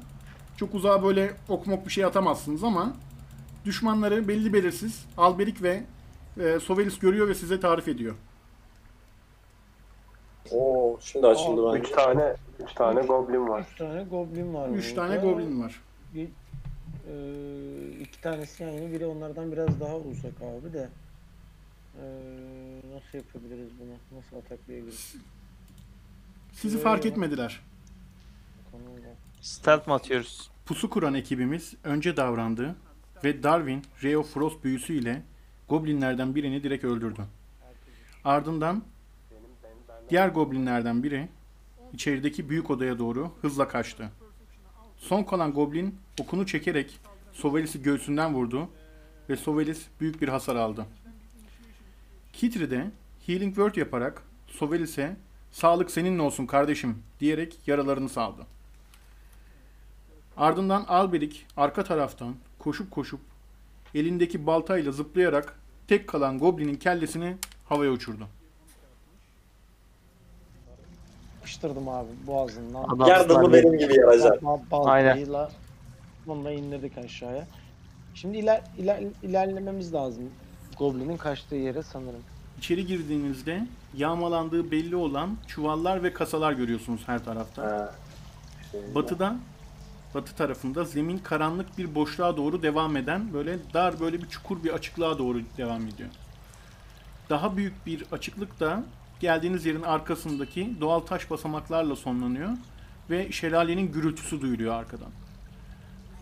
Çok 0.57 0.75
uzağa 0.75 1.03
böyle 1.03 1.37
okmok 1.49 1.87
bir 1.87 1.93
şey 1.93 2.05
atamazsınız 2.05 2.65
ama 2.65 2.93
düşmanları 3.65 4.29
belli 4.29 4.53
belirsiz 4.53 5.05
Alberik 5.17 5.63
ve 5.63 5.85
e, 6.41 6.61
Sovelis 6.61 6.99
görüyor 6.99 7.29
ve 7.29 7.35
size 7.35 7.61
tarif 7.61 7.89
ediyor. 7.89 8.15
Oo 10.53 10.99
şimdi 11.03 11.27
açıldı 11.27 11.69
Aa, 11.69 11.75
bence. 11.75 11.89
Üç 11.89 11.91
tane, 11.95 12.35
üç 12.65 12.73
tane 12.75 13.01
goblin 13.01 13.49
var. 13.49 13.67
3 13.73 13.79
tane 13.79 14.03
goblin 14.03 14.55
var 14.55 14.69
3 14.69 14.85
burada. 14.91 14.95
tane 15.09 15.17
goblin 15.21 15.63
var. 15.63 15.81
Bir, 16.15 16.29
e, 17.09 17.13
iki 18.01 18.21
tanesi 18.21 18.63
yan 18.63 18.71
yana, 18.71 18.93
biri 18.93 19.07
onlardan 19.07 19.53
biraz 19.53 19.81
daha 19.81 19.97
uzak 19.97 20.33
abi 20.43 20.73
de. 20.73 20.89
E, 22.01 22.05
nasıl 22.95 23.19
yapabiliriz 23.19 23.69
bunu? 23.81 24.19
Nasıl 24.19 24.37
ataklayabiliriz? 24.37 25.15
Sizi 26.53 26.79
Ee, 26.79 26.81
fark 26.81 27.07
etmediler. 27.07 27.61
Konumda. 28.73 29.09
Stealth 29.41 29.89
mı 29.89 29.95
atıyoruz? 29.95 30.51
Pusu 30.67 30.91
kuran 30.91 31.15
ekibimiz 31.15 31.75
önce 31.85 32.17
davrandı 32.17 32.75
ve 33.25 33.43
Darwin, 33.43 33.83
Ray 34.05 34.17
of 34.17 34.35
Frost 34.35 34.65
büyüsüyle 34.65 35.23
goblinlerden 35.69 36.35
birini 36.35 36.63
direkt 36.63 36.85
öldürdü. 36.85 37.21
Ardından 38.25 38.83
diğer 40.11 40.29
goblinlerden 40.29 41.03
biri 41.03 41.29
içerideki 41.93 42.49
büyük 42.49 42.71
odaya 42.71 42.99
doğru 42.99 43.33
hızla 43.43 43.69
kaçtı. 43.69 44.11
Son 44.97 45.23
kalan 45.23 45.53
goblin 45.53 45.95
okunu 46.21 46.47
çekerek 46.47 47.01
Sovelis'i 47.33 47.83
göğsünden 47.83 48.35
vurdu 48.35 48.69
ve 49.29 49.37
Sovelis 49.37 49.87
büyük 50.01 50.23
bir 50.23 50.29
hasar 50.29 50.57
aldı. 50.57 50.87
Kitri 52.33 52.71
de 52.71 52.91
Healing 53.27 53.55
Word 53.55 53.75
yaparak 53.75 54.23
Sovelis'e 54.47 55.17
sağlık 55.53 55.91
seninle 55.91 56.23
olsun 56.23 56.47
kardeşim 56.47 57.03
diyerek 57.21 57.59
yaralarını 57.67 58.09
saldı. 58.09 58.47
Ardından 60.37 60.85
Alberik 60.89 61.47
arka 61.57 61.85
taraftan 61.85 62.35
koşup 62.59 62.91
koşup 62.91 63.21
elindeki 63.95 64.47
baltayla 64.47 64.93
zıplayarak 64.93 65.59
tek 65.89 66.07
kalan 66.09 66.39
goblinin 66.39 66.77
kellesini 66.77 67.37
havaya 67.69 67.91
uçurdu. 67.91 68.29
Yapıştırdım 71.41 71.89
abi 71.89 72.09
boğazından. 72.27 72.85
Adam- 72.85 73.09
Yardımı 73.09 73.53
benim 73.53 73.79
gibi 73.79 73.97
yarayacak. 73.97 74.43
Baltayla 74.71 75.51
bunu 76.27 76.45
da 76.45 76.51
indirdik 76.53 76.99
aşağıya. 76.99 77.47
Şimdi 78.15 78.39
iler, 78.39 78.63
iler, 78.79 79.01
ilerlememiz 79.23 79.95
lazım. 79.95 80.31
Goblin'in 80.79 81.17
kaçtığı 81.17 81.55
yere 81.55 81.83
sanırım. 81.83 82.21
İçeri 82.59 82.87
girdiğinizde 82.87 83.67
yağmalandığı 83.97 84.71
belli 84.71 84.97
olan 84.97 85.37
çuvallar 85.49 86.03
ve 86.03 86.13
kasalar 86.13 86.53
görüyorsunuz 86.53 87.01
her 87.07 87.25
tarafta. 87.25 87.63
Ha. 87.63 87.95
Şey, 88.73 88.95
Batıda, 88.95 89.37
batı 90.15 90.35
tarafında 90.37 90.85
zemin 90.85 91.19
karanlık 91.19 91.79
bir 91.79 91.95
boşluğa 91.95 92.37
doğru 92.37 92.63
devam 92.63 92.97
eden 92.97 93.33
böyle 93.33 93.59
dar 93.75 94.01
böyle 94.01 94.23
bir 94.23 94.29
çukur 94.29 94.65
bir 94.65 94.71
açıklığa 94.71 95.19
doğru 95.19 95.41
devam 95.57 95.87
ediyor. 95.87 96.09
Daha 97.31 97.57
büyük 97.57 97.87
bir 97.87 98.05
açıklık 98.13 98.61
da 98.61 98.83
geldiğiniz 99.21 99.67
yerin 99.67 99.83
arkasındaki 99.83 100.81
doğal 100.81 101.01
taş 101.01 101.31
basamaklarla 101.31 101.97
sonlanıyor 101.97 102.51
ve 103.11 103.33
şelalenin 103.33 103.93
gürültüsü 103.93 104.41
duyuluyor 104.41 104.75
arkadan. 104.75 105.11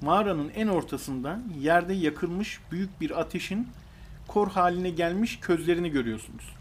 Mağaranın 0.03 0.51
en 0.55 0.69
ortasında 0.69 1.39
yerde 1.61 1.93
yakılmış 1.95 2.61
büyük 2.73 3.01
bir 3.01 3.21
ateşin 3.21 3.69
kor 4.29 4.49
haline 4.51 4.91
gelmiş 4.91 5.41
közlerini 5.41 5.91
görüyorsunuz. 5.91 6.55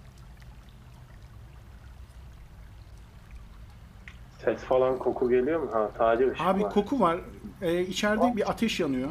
Ses 4.45 4.59
falan 4.59 4.97
koku 4.97 5.29
geliyor 5.29 5.59
mu? 5.59 5.69
Ha 5.73 5.91
sadece 5.97 6.31
ışık 6.31 6.45
Abi 6.45 6.63
var. 6.63 6.73
koku 6.73 6.99
var. 6.99 7.19
Ee, 7.61 7.81
içeride 7.81 8.35
bir 8.35 8.49
ateş 8.49 8.79
yanıyor. 8.79 9.09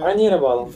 Aynı 0.00 0.22
yere 0.22 0.42
bağlı. 0.42 0.68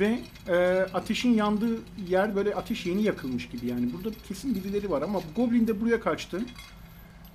Ve 0.00 0.18
e, 0.48 0.86
ateşin 0.94 1.34
yandığı 1.34 1.78
yer 2.08 2.36
böyle 2.36 2.54
ateş 2.54 2.86
yeni 2.86 3.02
yakılmış 3.02 3.48
gibi 3.48 3.66
yani. 3.66 3.92
Burada 3.92 4.10
kesin 4.28 4.54
birileri 4.54 4.90
var 4.90 5.02
ama 5.02 5.20
Goblin 5.36 5.66
de 5.66 5.80
buraya 5.80 6.00
kaçtı. 6.00 6.42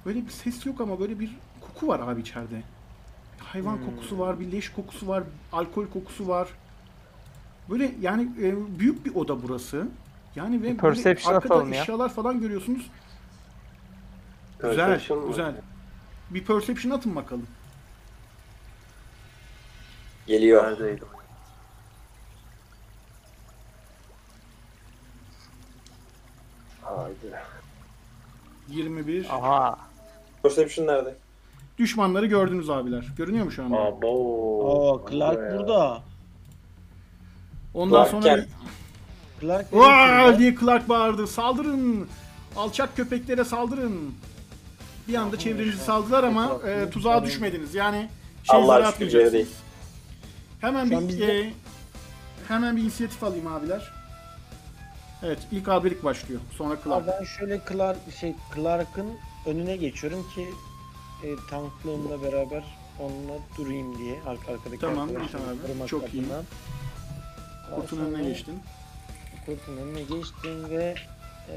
Böyle 0.06 0.26
bir 0.26 0.32
ses 0.32 0.66
yok 0.66 0.82
ama 0.82 1.00
böyle 1.00 1.20
bir 1.20 1.30
koku 1.62 1.88
var 1.88 2.00
abi 2.00 2.22
içeride. 2.22 2.62
Hayvan 3.40 3.86
kokusu 3.86 4.20
var, 4.20 4.40
bir 4.40 4.52
leş 4.52 4.70
kokusu 4.70 5.08
var, 5.08 5.24
alkol 5.52 5.88
kokusu 5.88 6.28
var. 6.28 6.48
Böyle 7.70 7.92
yani 8.02 8.30
e, 8.42 8.80
büyük 8.80 9.06
bir 9.06 9.16
oda 9.16 9.44
burası. 9.44 9.88
Yani 10.36 10.58
ve 10.60 10.64
böyle 10.64 10.78
perception 10.78 11.34
arkada 11.34 11.54
atalım 11.54 11.74
ya. 11.74 11.82
eşyalar 11.82 12.14
falan 12.14 12.40
görüyorsunuz. 12.40 12.92
Güzel, 14.60 14.76
Perception 14.88 15.20
mı? 15.20 15.28
güzel. 15.28 15.56
Bir 16.30 16.44
perception 16.44 16.92
atın 16.92 17.16
bakalım. 17.16 17.48
Geliyor. 20.28 20.64
Neredeydim? 20.64 21.08
21. 28.70 29.26
Aha. 29.30 29.78
Perception 30.44 30.88
nerede? 30.88 31.16
Düşmanları 31.78 32.26
gördünüz 32.26 32.70
abiler. 32.70 33.06
Görünüyor 33.18 33.46
mu 33.46 33.52
şu 33.52 33.64
anda? 33.66 33.78
Abo. 33.78 34.08
Oo 34.08 35.06
Clark 35.12 35.52
ya. 35.54 35.58
burada. 35.60 36.02
Ondan 37.74 37.96
Clark 37.96 38.10
sonra 38.12 38.24
Kent. 38.36 38.48
Clark 39.42 39.74
Vaa 39.74 40.40
diye 40.40 40.56
Clark 40.56 40.90
bağırdı. 40.90 41.28
Saldırın! 41.28 42.08
Alçak 42.58 42.96
köpeklere 42.96 43.44
saldırın. 43.44 44.14
Bir 45.08 45.16
anda 45.16 45.40
çevrenizi 45.40 45.78
saldılar 45.78 46.24
ama 46.24 46.60
e, 46.68 46.90
tuzağa 46.90 47.26
düşmediniz. 47.26 47.76
Yani 47.76 48.10
şey 48.44 48.60
Allah'a 48.60 48.82
zar 48.82 48.88
atmayacaksınız. 48.90 49.48
Hemen 50.62 50.92
bir 50.92 51.08
bizde- 51.08 51.40
e, 51.42 51.54
hemen 52.48 52.78
bir 52.78 52.82
inisiyatif 52.82 53.24
alayım 53.24 53.48
abiler. 53.48 53.94
Evet, 55.24 55.40
ilk 55.52 55.68
Alberik 55.68 56.04
başlıyor. 56.04 56.42
Sonra 56.58 56.74
Abi 56.74 56.84
Clark. 56.84 57.08
ben 57.08 57.24
şöyle 57.24 57.62
Clark 57.72 57.98
şey 58.20 58.36
Clark'ın 58.56 59.14
önüne 59.46 59.76
geçiyorum 59.76 60.28
ki 60.36 60.50
e, 61.24 61.28
tanklığımla 61.50 62.24
beraber 62.24 62.64
onunla 63.00 63.34
durayım 63.58 63.98
diye 63.98 64.20
arka 64.28 64.52
arkadaki 64.54 64.82
Tamam, 64.82 65.10
arkadaşlarımı 65.10 65.52
iyi 65.52 65.60
abi. 65.60 65.62
korumak 65.68 65.88
Çok 65.88 66.14
iyi. 66.14 66.24
adına. 66.26 66.42
Daha 67.72 67.76
Kurtun 67.82 67.98
önüne 67.98 68.18
sonra 68.18 68.30
geçtin. 68.30 68.60
Kurtun 69.46 69.78
önüne 69.78 70.02
geçtim 70.02 70.70
ve 70.70 70.96
e, 71.50 71.54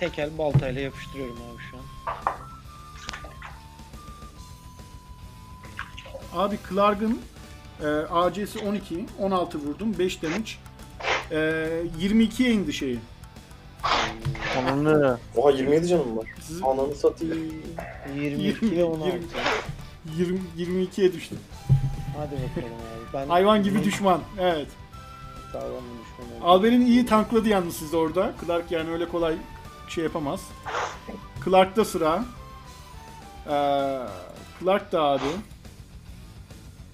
tekel 0.00 0.38
baltayla 0.38 0.80
yapıştırıyorum 0.80 1.36
abi 1.36 1.62
şu 1.70 1.76
an. 1.76 1.84
Abi 6.34 6.58
Clark'ın 6.70 7.20
e, 7.82 7.86
AC'si 8.10 8.58
12, 8.58 9.06
16 9.18 9.58
vurdum, 9.58 9.98
5 9.98 10.22
damage. 10.22 10.50
E, 11.30 11.36
22'ye 12.00 12.50
indi 12.52 12.72
şeyi. 12.72 12.98
Onunu 14.58 15.18
Oha 15.36 15.50
27 15.50 15.88
canım 15.88 16.16
var. 16.16 16.26
Siz 16.40 16.62
Ananı 16.62 16.94
satayım. 16.94 17.62
22 18.16 18.76
ve 18.76 18.84
16. 18.84 19.18
20, 20.18 20.38
22'ye 20.58 21.12
düştü. 21.12 21.36
Hadi 22.16 22.30
bakalım 22.32 22.74
abi. 22.74 23.14
Ben 23.14 23.28
Hayvan 23.28 23.62
gibi 23.62 23.84
düşman. 23.84 24.20
Evet. 24.40 24.68
Düşman 25.48 25.62
oldum. 25.64 26.42
Alber'in 26.42 26.86
iyi 26.86 27.06
tankladı 27.06 27.48
yalnız 27.48 27.76
siz 27.76 27.94
orada. 27.94 28.32
Clark 28.46 28.70
yani 28.70 28.90
öyle 28.90 29.08
kolay 29.08 29.34
şey 29.88 30.04
yapamaz. 30.04 30.40
Clark'ta 31.44 31.84
sıra. 31.84 32.24
Ee, 33.50 33.98
Clark 34.60 34.92
da 34.92 35.02
abi. 35.02 35.22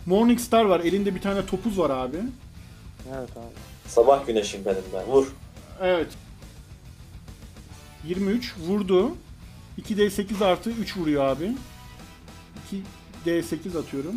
Morningstar 0.07 0.65
var. 0.65 0.81
Elinde 0.81 1.15
bir 1.15 1.21
tane 1.21 1.47
topuz 1.47 1.79
var 1.79 1.91
abi. 1.91 2.17
Evet 3.09 3.31
abi. 3.37 3.74
Sabah 3.87 4.27
güneşim 4.27 4.65
benim 4.65 4.83
ben. 4.95 5.07
Vur. 5.07 5.33
Evet. 5.81 6.09
23 8.05 8.55
vurdu. 8.59 9.13
2d8 9.79 10.45
artı 10.45 10.71
3 10.71 10.97
vuruyor 10.97 11.25
abi. 11.25 11.53
2d8 13.27 13.79
atıyorum. 13.79 14.15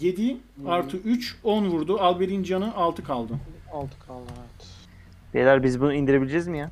7 0.00 0.36
artı 0.66 0.96
3 0.96 1.36
10 1.44 1.64
vurdu. 1.64 2.00
Alber'in 2.00 2.42
canı 2.42 2.74
6 2.76 3.04
kaldı. 3.04 3.32
6 3.72 3.90
kaldı 4.06 4.24
evet. 4.28 4.66
beyler 5.34 5.62
biz 5.62 5.80
bunu 5.80 5.94
indirebileceğiz 5.94 6.48
mi 6.48 6.58
ya? 6.58 6.70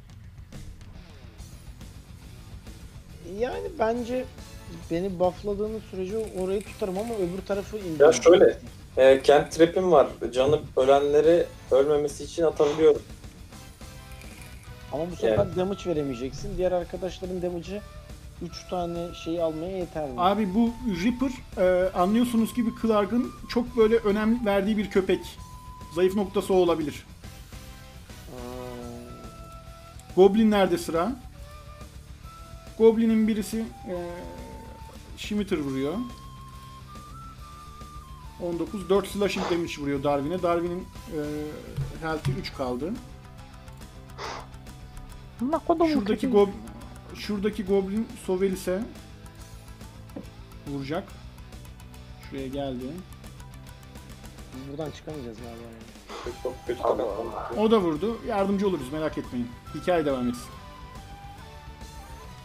Yani 3.38 3.68
bence 3.78 4.24
beni 4.90 5.18
buffladığınız 5.18 5.82
sürece 5.90 6.16
orayı 6.40 6.62
tutarım 6.64 6.98
ama 6.98 7.14
öbür 7.14 7.46
tarafı 7.46 7.76
Ya 7.76 7.82
indirmem. 7.82 8.12
şöyle. 8.12 8.58
E, 8.96 9.22
kent 9.22 9.52
trap'im 9.52 9.92
var. 9.92 10.06
Canı 10.32 10.60
ölenleri 10.76 11.46
ölmemesi 11.70 12.24
için 12.24 12.42
atabiliyorum. 12.42 13.02
Ama 14.92 15.10
bu 15.10 15.16
sefer 15.16 15.56
damage 15.56 15.90
veremeyeceksin. 15.90 16.56
Diğer 16.56 16.72
arkadaşların 16.72 17.42
damage'ı 17.42 17.80
3 18.42 18.68
tane 18.70 19.06
şeyi 19.24 19.42
almaya 19.42 19.76
yeter 19.78 20.04
mi? 20.04 20.14
Abi 20.16 20.54
bu 20.54 20.70
Reaper 21.04 21.30
e, 21.64 21.90
anlıyorsunuz 21.92 22.54
gibi 22.54 22.70
Clark'ın 22.82 23.32
çok 23.48 23.76
böyle 23.76 23.96
önem 23.96 24.46
verdiği 24.46 24.76
bir 24.76 24.90
köpek. 24.90 25.20
Zayıf 25.94 26.14
noktası 26.16 26.54
o 26.54 26.56
olabilir. 26.56 27.06
Aa, 28.30 28.36
Goblinlerde 30.16 30.78
sıra. 30.78 31.12
Goblin'in 32.78 33.28
birisi 33.28 33.58
e, 33.88 33.94
Shimitter 35.16 35.58
vuruyor. 35.58 35.94
19. 38.40 38.88
4 38.88 39.06
slashing 39.06 39.50
damage 39.50 39.72
vuruyor 39.78 40.02
Darwin'e. 40.02 40.42
Darwin'in 40.42 40.80
e, 40.80 41.20
health'i 42.00 42.32
3 42.32 42.54
kaldı. 42.54 42.92
Şuradaki 45.92 46.26
gob 46.26 46.48
şuradaki 47.14 47.64
goblin 47.64 48.08
Sovelis'e 48.26 48.82
vuracak. 50.68 51.04
Şuraya 52.30 52.46
geldi. 52.46 52.84
biz 54.54 54.70
buradan 54.70 54.90
çıkamayacağız 54.90 55.36
galiba. 55.38 55.62
Yani. 55.62 56.34
Çok 56.42 56.54
kötü 56.66 56.82
Allah 56.82 56.96
takatlandım. 56.96 57.32
Allah. 57.34 57.62
O 57.62 57.70
da 57.70 57.80
vurdu. 57.80 58.18
Yardımcı 58.28 58.68
oluruz 58.68 58.92
merak 58.92 59.18
etmeyin. 59.18 59.48
Hikaye 59.74 60.06
devam 60.06 60.28
etsin. 60.28 60.50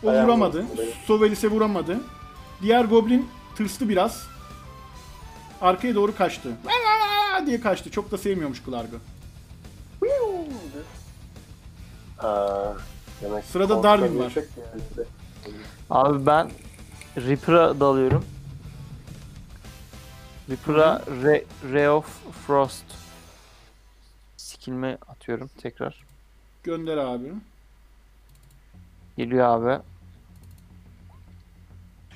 O 0.03 0.09
Ayağım 0.09 0.25
vuramadı. 0.25 0.65
Sovelis'e 1.05 1.47
vuramadı. 1.47 1.99
Diğer 2.61 2.85
goblin 2.85 3.29
tırstı 3.55 3.89
biraz. 3.89 4.27
Arkaya 5.61 5.95
doğru 5.95 6.15
kaçtı. 6.15 6.49
Aa 6.65 7.45
diye 7.45 7.61
kaçtı. 7.61 7.91
Çok 7.91 8.11
da 8.11 8.17
sevmiyormuş 8.17 8.63
demek 13.21 13.45
Sırada 13.45 13.83
Darwin 13.83 14.19
var. 14.19 14.33
yani. 14.35 15.07
Abi 15.89 16.25
ben 16.25 16.51
Reaper'a 17.17 17.79
dalıyorum. 17.79 18.25
Reaper'a 20.49 21.01
Ray, 21.23 21.45
Ray 21.73 21.89
of 21.89 22.05
Frost 22.47 22.85
skill'imi 24.37 24.97
atıyorum 25.07 25.49
tekrar. 25.61 26.03
Gönder 26.63 26.97
abi. 26.97 27.33
Geliyor 29.17 29.45
abi. 29.45 29.83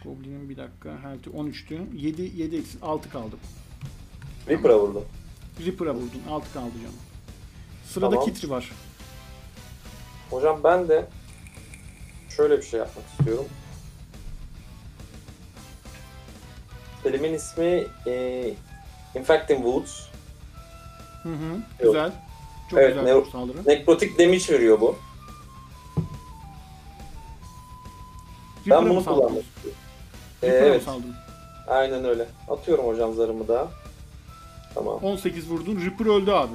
Goblin'in 0.05 0.49
bir 0.49 0.57
dakika. 0.57 0.89
Health'i 1.03 1.29
13'tü. 1.29 1.95
7 1.95 2.21
7 2.41 2.57
eksi 2.57 2.77
6 2.81 3.09
kaldı. 3.09 3.35
Reaper'a 4.49 4.79
vurdu. 4.79 5.05
Reaper'a 5.65 5.93
vurdun. 5.95 6.21
6 6.29 6.53
kaldı 6.53 6.71
canım. 6.81 6.95
Sırada 7.87 8.09
Tamam. 8.09 8.25
Kitri 8.25 8.49
var. 8.49 8.71
Hocam 10.29 10.59
ben 10.63 10.87
de 10.87 11.05
şöyle 12.29 12.57
bir 12.57 12.63
şey 12.63 12.79
yapmak 12.79 13.05
istiyorum. 13.19 13.45
Filmin 17.03 17.33
ismi 17.33 17.83
e, 18.07 18.53
Infecting 19.15 19.63
Woods. 19.63 20.01
Hı 21.23 21.29
hı. 21.29 21.61
Güzel. 21.79 22.11
Çok 22.69 22.79
Evet, 22.79 22.95
güzel 22.95 23.15
ne- 23.15 23.31
saldırı. 23.31 23.57
Nekrotik 23.65 24.19
damage 24.19 24.53
veriyor 24.53 24.81
bu. 24.81 24.95
Reaper'a 28.67 28.85
Ben 28.85 28.89
bunu 28.89 29.05
kullanmak 29.05 29.43
istiyorum. 29.43 29.79
E, 30.43 30.47
mı 30.47 30.53
evet, 30.53 30.83
saldın? 30.83 31.13
aynen 31.67 32.05
öyle. 32.05 32.25
Atıyorum 32.49 32.85
hocam 32.87 33.13
zarımı 33.13 33.47
da. 33.47 33.67
Tamam. 34.73 34.95
18 34.95 35.49
vurdun. 35.49 35.81
Reaper 35.85 36.05
öldü 36.05 36.31
abi. 36.31 36.53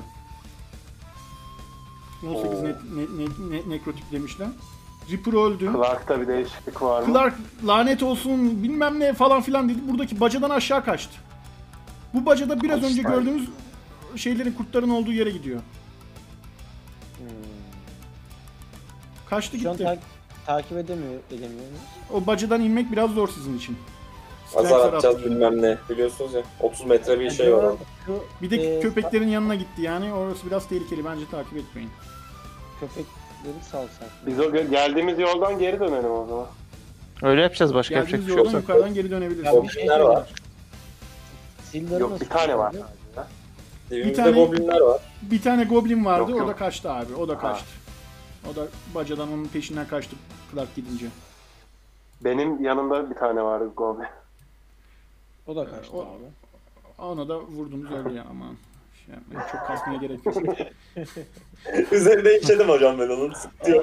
18 2.26 2.58
Oo. 2.58 2.64
ne, 2.64 2.68
ne, 2.68 3.02
ne, 3.18 3.56
ne- 3.56 3.70
nekrotik 3.70 4.12
demişler. 4.12 4.48
Reaper 5.12 5.32
öldü. 5.32 5.70
Clark'ta 5.72 6.20
bir 6.20 6.28
değişiklik 6.28 6.82
var 6.82 7.02
mı? 7.02 7.12
Clark 7.12 7.34
lanet 7.66 8.02
olsun 8.02 8.62
bilmem 8.62 9.00
ne 9.00 9.12
falan 9.14 9.42
filan 9.42 9.68
dedi. 9.68 9.78
Buradaki 9.88 10.20
bacadan 10.20 10.50
aşağı 10.50 10.84
kaçtı. 10.84 11.14
Bu 12.14 12.26
bacada 12.26 12.60
biraz 12.62 12.82
önce 12.82 13.02
Kaçtı. 13.02 13.18
gördüğünüz 13.20 13.48
şeylerin 14.16 14.52
kurtların 14.52 14.90
olduğu 14.90 15.12
yere 15.12 15.30
gidiyor. 15.30 15.60
Hmm. 17.18 17.26
Kaçtı 19.30 19.58
Şu 19.58 19.70
an 19.70 19.76
gitti. 19.76 19.98
Takip 20.46 20.72
edemiyor, 20.78 21.20
edemiyoruz. 21.30 21.78
O 22.12 22.26
bacadan 22.26 22.60
inmek 22.60 22.92
biraz 22.92 23.10
zor 23.10 23.28
sizin 23.28 23.58
için. 23.58 23.76
Azar 24.56 24.68
Slicer 24.68 24.92
atacağız 24.92 25.24
bilmem 25.24 25.62
ne. 25.62 25.78
Biliyorsunuz 25.90 26.34
ya. 26.34 26.42
30 26.60 26.86
metre 26.86 27.20
bir 27.20 27.30
şey 27.30 27.52
var 27.56 27.62
orada. 27.62 27.76
Şu 28.06 28.24
Bir 28.42 28.50
de 28.50 28.76
Ee, 28.78 28.80
köpeklerin 28.80 29.28
yanına 29.28 29.54
gitti 29.54 29.82
yani. 29.82 30.12
Orası 30.12 30.46
biraz 30.46 30.68
tehlikeli. 30.68 31.04
Bence 31.04 31.24
takip 31.30 31.56
etmeyin. 31.56 31.90
köpekleri 32.80 33.64
salsak. 33.70 34.08
Biz 34.26 34.40
o 34.40 34.42
gö- 34.44 34.70
geldiğimiz 34.70 35.18
yoldan 35.18 35.58
geri 35.58 35.80
dönelim 35.80 36.10
o 36.10 36.26
zaman. 36.28 36.46
Öyle 37.22 37.42
yapacağız 37.42 37.74
başka 37.74 37.94
yapacak 37.94 38.10
Geldiğiniz 38.20 38.26
bir 38.28 38.32
şey 38.32 38.38
yoldan 38.38 38.52
yoksa. 38.58 38.72
yukarıdan 38.72 38.94
geri 38.94 39.06
Ya 39.06 39.10
dönebilirsiniz. 39.10 39.62
bir 39.62 39.68
şey 39.68 39.82
Goblinler 39.86 40.00
var. 40.00 40.28
Sildar'ı 41.70 42.00
Yok 42.00 42.10
nasıl 42.10 42.24
bir 42.24 42.30
tane 42.30 42.58
var. 42.58 42.70
kullanıyor? 42.72 42.88
Dibimizde 43.90 44.14
tane- 44.22 44.30
goblinler 44.44 44.80
var. 44.80 45.00
Bir 45.22 45.42
tane 45.42 45.64
goblin 45.64 46.04
vardı. 46.04 46.30
Yok, 46.30 46.40
O 46.40 46.44
da 46.46 46.50
yok. 46.50 46.58
kaçtı 46.58 46.90
abi. 46.92 47.14
O 47.14 47.28
da 47.28 47.34
Ha. 47.34 47.38
kaçtı. 47.40 47.64
O 48.52 48.56
da 48.56 48.66
bacadan 48.94 49.32
onun 49.32 49.44
peşinden 49.44 49.86
kaçtı 49.88 50.16
Clark 50.52 50.74
gidince. 50.76 51.06
Benim 52.24 52.64
yanımda 52.64 53.10
bir 53.10 53.14
tane 53.14 53.42
vardı 53.42 53.70
Goblin. 53.76 54.06
O 55.46 55.56
da 55.56 55.70
kaçtı 55.70 55.96
O- 55.96 56.00
abi. 56.02 56.24
Ona 56.98 57.28
da 57.28 57.40
vurdunuz 57.40 57.90
öldü 57.92 58.14
ya 58.14 58.24
aman. 58.30 58.54
Şey 59.06 59.14
yapmayın, 59.14 59.48
çok 59.52 59.66
kasmaya 59.66 59.98
gerek 59.98 60.26
yok. 60.26 60.36
Üzerinde 61.92 62.40
işledim 62.40 62.68
hocam 62.68 62.98
ben 62.98 63.08
onun. 63.08 63.32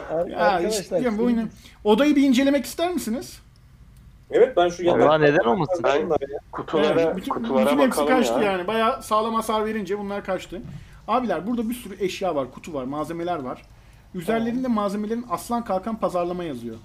Ar- 0.09 0.27
ya 0.27 0.59
işte 0.69 0.99
diyorum, 0.99 1.17
bu 1.17 1.23
oyunu. 1.23 1.43
Odayı 1.83 2.15
bir 2.15 2.23
incelemek 2.23 2.65
ister 2.65 2.93
misiniz? 2.93 3.39
Evet 4.31 4.57
ben 4.57 4.69
şu 4.69 4.85
Vallahi 4.85 4.99
yataktan- 4.99 5.21
neden 5.21 5.43
olmasın? 5.49 5.81
Ben 5.83 6.09
kutulara, 6.51 7.01
Yani 7.01 7.17
bütün, 7.17 7.31
kutulara 7.33 7.65
bütün 7.65 7.77
hepsi 7.79 7.89
bakalım 7.91 8.07
kaçtı 8.07 8.33
ya. 8.33 8.51
yani. 8.51 8.67
Bayağı 8.67 9.03
sağlam 9.03 9.33
hasar 9.33 9.65
verince 9.65 9.99
bunlar 9.99 10.23
kaçtı. 10.25 10.61
Abiler 11.07 11.47
burada 11.47 11.69
bir 11.69 11.73
sürü 11.73 12.03
eşya 12.03 12.35
var, 12.35 12.51
kutu 12.51 12.73
var, 12.73 12.83
malzemeler 12.83 13.39
var. 13.39 13.61
Üzerlerinde 14.15 14.67
malzemelerin 14.67 15.25
aslan 15.29 15.63
kalkan 15.63 15.95
pazarlama 15.99 16.43
yazıyor. 16.43 16.75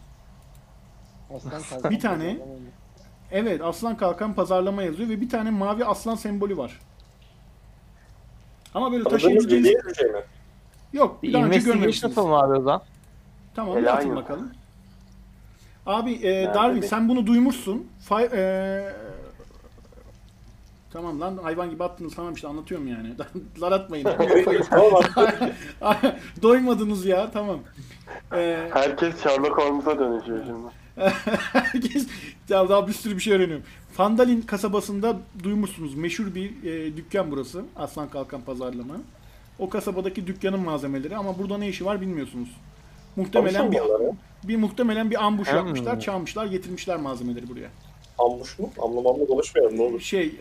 Aslan 1.36 1.62
kalkan 1.70 1.90
Bir 1.90 2.00
tane-? 2.00 2.38
Evet 3.30 3.60
aslan 3.62 3.96
kalkan 3.96 4.34
pazarlama 4.34 4.82
yazıyor 4.82 5.08
ve 5.08 5.20
bir 5.20 5.28
tane 5.28 5.50
mavi 5.50 5.84
aslan 5.84 6.14
sembolü 6.14 6.56
var. 6.56 6.80
Ama 8.74 8.92
böyle 8.92 9.04
bir 9.04 9.18
şey 9.18 9.34
mi? 9.34 10.22
Yok 10.92 11.22
Bir 11.22 11.32
daha 11.32 11.44
önce 11.44 11.58
görmemişsiniz. 11.58 12.12
atalım 12.18 12.32
abi 12.32 12.52
o 12.58 12.62
zaman. 12.62 12.82
Tamam 13.54 13.76
bir 13.76 13.82
Helal 13.82 13.96
atın 13.96 14.16
bakalım. 14.16 14.52
Abi 15.86 16.12
e, 16.12 16.44
Darwin 16.54 16.80
sen 16.80 17.08
bunu 17.08 17.26
duymuşsun. 17.26 17.86
Fi- 18.08 18.30
e, 18.36 18.92
Tamam 20.92 21.20
lan 21.20 21.36
hayvan 21.42 21.70
gibi 21.70 21.84
attınız 21.84 22.14
tamam 22.14 22.34
işte 22.34 22.48
anlatıyorum 22.48 22.88
yani. 22.88 23.14
Lan 23.60 23.72
atmayın. 23.72 24.06
Doymadınız 26.42 27.06
ya 27.06 27.30
tamam. 27.30 27.58
Ee, 28.32 28.68
Herkes 28.72 29.22
Sherlock 29.22 29.58
Holmes'a 29.58 29.98
dönüşüyor 29.98 30.44
şimdi. 30.46 30.66
herkes 31.52 32.08
ya 32.48 32.68
daha 32.68 32.88
bir 32.88 32.92
sürü 32.92 33.16
bir 33.16 33.20
şey 33.20 33.34
öğreniyorum. 33.34 33.64
Fandalin 33.92 34.40
kasabasında 34.40 35.16
duymuşsunuz. 35.42 35.94
Meşhur 35.94 36.34
bir 36.34 36.64
e, 36.64 36.96
dükkan 36.96 37.30
burası. 37.30 37.62
Aslan 37.76 38.08
Kalkan 38.08 38.40
Pazarlama. 38.40 38.94
O 39.58 39.70
kasabadaki 39.70 40.26
dükkanın 40.26 40.60
malzemeleri 40.60 41.16
ama 41.16 41.38
burada 41.38 41.58
ne 41.58 41.68
işi 41.68 41.84
var 41.84 42.00
bilmiyorsunuz. 42.00 42.48
Muhtemelen 43.16 43.72
bir, 43.72 43.80
bir 44.44 44.56
muhtemelen 44.56 45.10
bir 45.10 45.24
ambuş 45.24 45.48
Hmm. 45.48 45.56
yapmışlar, 45.56 46.00
çalmışlar, 46.00 46.46
getirmişler 46.46 46.96
malzemeleri 46.96 47.48
buraya. 47.48 47.68
Ambuş 48.24 48.58
mu? 48.58 48.70
Amlı 48.78 49.02
mamlı 49.02 49.26
konuşmayalım 49.26 49.78
ne 49.78 49.82
olur. 49.82 50.00
Şey 50.00 50.34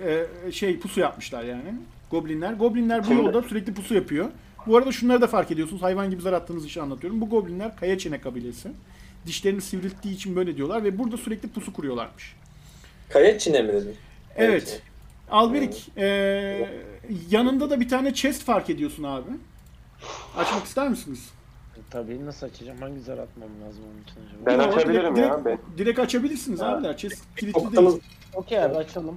e, 0.45 0.51
şey 0.51 0.79
pusu 0.79 0.99
yapmışlar 0.99 1.43
yani. 1.43 1.73
Goblinler. 2.11 2.53
Goblinler 2.53 3.07
bu 3.09 3.13
yolda 3.13 3.41
sürekli 3.43 3.73
pusu 3.73 3.95
yapıyor. 3.95 4.29
Bu 4.67 4.77
arada 4.77 4.91
şunları 4.91 5.21
da 5.21 5.27
fark 5.27 5.51
ediyorsunuz. 5.51 5.81
Hayvan 5.81 6.09
gibi 6.09 6.21
zar 6.21 6.33
attığınız 6.33 6.65
işi 6.65 6.81
anlatıyorum. 6.81 7.21
Bu 7.21 7.29
goblinler 7.29 7.75
kaya 7.75 7.97
çene 7.97 8.21
kabilesi. 8.21 8.69
Dişlerini 9.25 9.61
sivrilttiği 9.61 10.15
için 10.15 10.35
böyle 10.35 10.57
diyorlar 10.57 10.83
ve 10.83 10.99
burada 10.99 11.17
sürekli 11.17 11.49
pusu 11.49 11.73
kuruyorlarmış. 11.73 12.35
Kaya 13.09 13.39
çine 13.39 13.61
mi 13.61 13.73
dedin? 13.73 13.95
Evet. 14.37 14.81
Alberik, 15.31 15.91
e, 15.97 16.05
yanında 17.29 17.69
da 17.69 17.79
bir 17.79 17.89
tane 17.89 18.13
chest 18.13 18.43
fark 18.43 18.69
ediyorsun 18.69 19.03
abi. 19.03 19.29
Açmak 20.37 20.65
ister 20.65 20.89
misiniz? 20.89 21.29
Tabii 21.91 22.25
nasıl 22.25 22.47
açacağım? 22.47 22.77
Hangi 22.81 22.99
zar 22.99 23.17
atmam 23.17 23.49
lazım 23.67 23.83
onun 23.93 24.01
için 24.03 24.15
acaba? 24.27 24.45
Ben 24.45 24.59
açabilirim 24.69 25.15
direkt, 25.15 25.31
ya. 25.31 25.45
Ben. 25.45 25.57
Direkt, 25.77 25.99
açabilirsiniz 25.99 26.61
abiler. 26.61 26.97
Chest 26.97 27.35
kilitli 27.37 27.53
Koktamız 27.63 27.91
değil. 27.93 28.03
Okey 28.33 28.63
abi 28.63 28.75
açalım. 28.75 29.15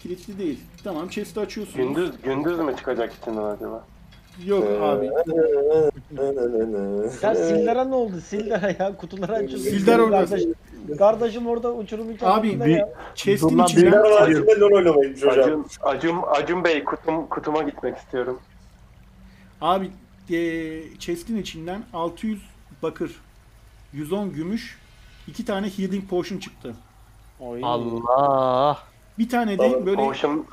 Kilitli 0.00 0.38
değil. 0.38 0.60
Tamam 0.84 1.08
chest'i 1.08 1.40
açıyorsunuz. 1.40 1.76
Gündüz 1.86 2.10
gündüz 2.22 2.58
mü 2.58 2.76
çıkacak 2.76 3.12
içinden 3.14 3.42
acaba? 3.42 3.84
Yok 4.46 4.64
Ee, 4.68 4.80
abi. 4.80 5.10
Ya 7.22 7.34
Sildar'a 7.34 7.84
ne 7.84 7.94
oldu? 7.94 8.20
Sildar'a 8.20 8.68
ya 8.84 8.96
kutuları 8.96 9.32
açıyorsun. 9.32 9.70
Sildar 9.70 9.98
orada. 9.98 10.18
Kardeşim, 10.26 10.54
kardeşim 10.98 11.46
orada 11.46 11.72
uçurum 11.72 12.06
Abi, 12.22 12.48
içerisinde 12.48 12.64
bir- 12.64 12.70
ya. 12.76 12.88
Chest'in 13.14 13.48
Dur 13.48 13.56
lan, 13.56 13.66
içinden... 13.66 13.92
Bunlar 13.92 14.10
var 14.10 14.28
içinde 14.28 14.60
LoL 14.60 14.72
oynamaymış 14.72 15.22
hocam. 15.22 15.40
Acun, 15.40 15.66
Acun, 15.82 16.22
Acun 16.26 16.64
Bey 16.64 16.84
kutum, 16.84 17.26
kutuma 17.26 17.62
gitmek 17.62 17.96
istiyorum. 17.96 18.40
Abi 19.60 19.90
e, 20.30 20.98
chest'in 20.98 21.36
içinden 21.36 21.82
600 21.92 22.40
bakır, 22.82 23.10
110 23.92 24.32
gümüş, 24.32 24.78
iki 25.28 25.44
tane 25.44 25.68
healing 25.78 26.08
potion 26.08 26.38
çıktı. 26.38 26.74
Oy. 27.40 27.60
Allah. 27.62 28.78
Bir 29.18 29.28
tane 29.28 29.52
de 29.52 29.56
Tamam, 29.56 29.86
böyle 29.86 29.96
Potion, 29.96 30.46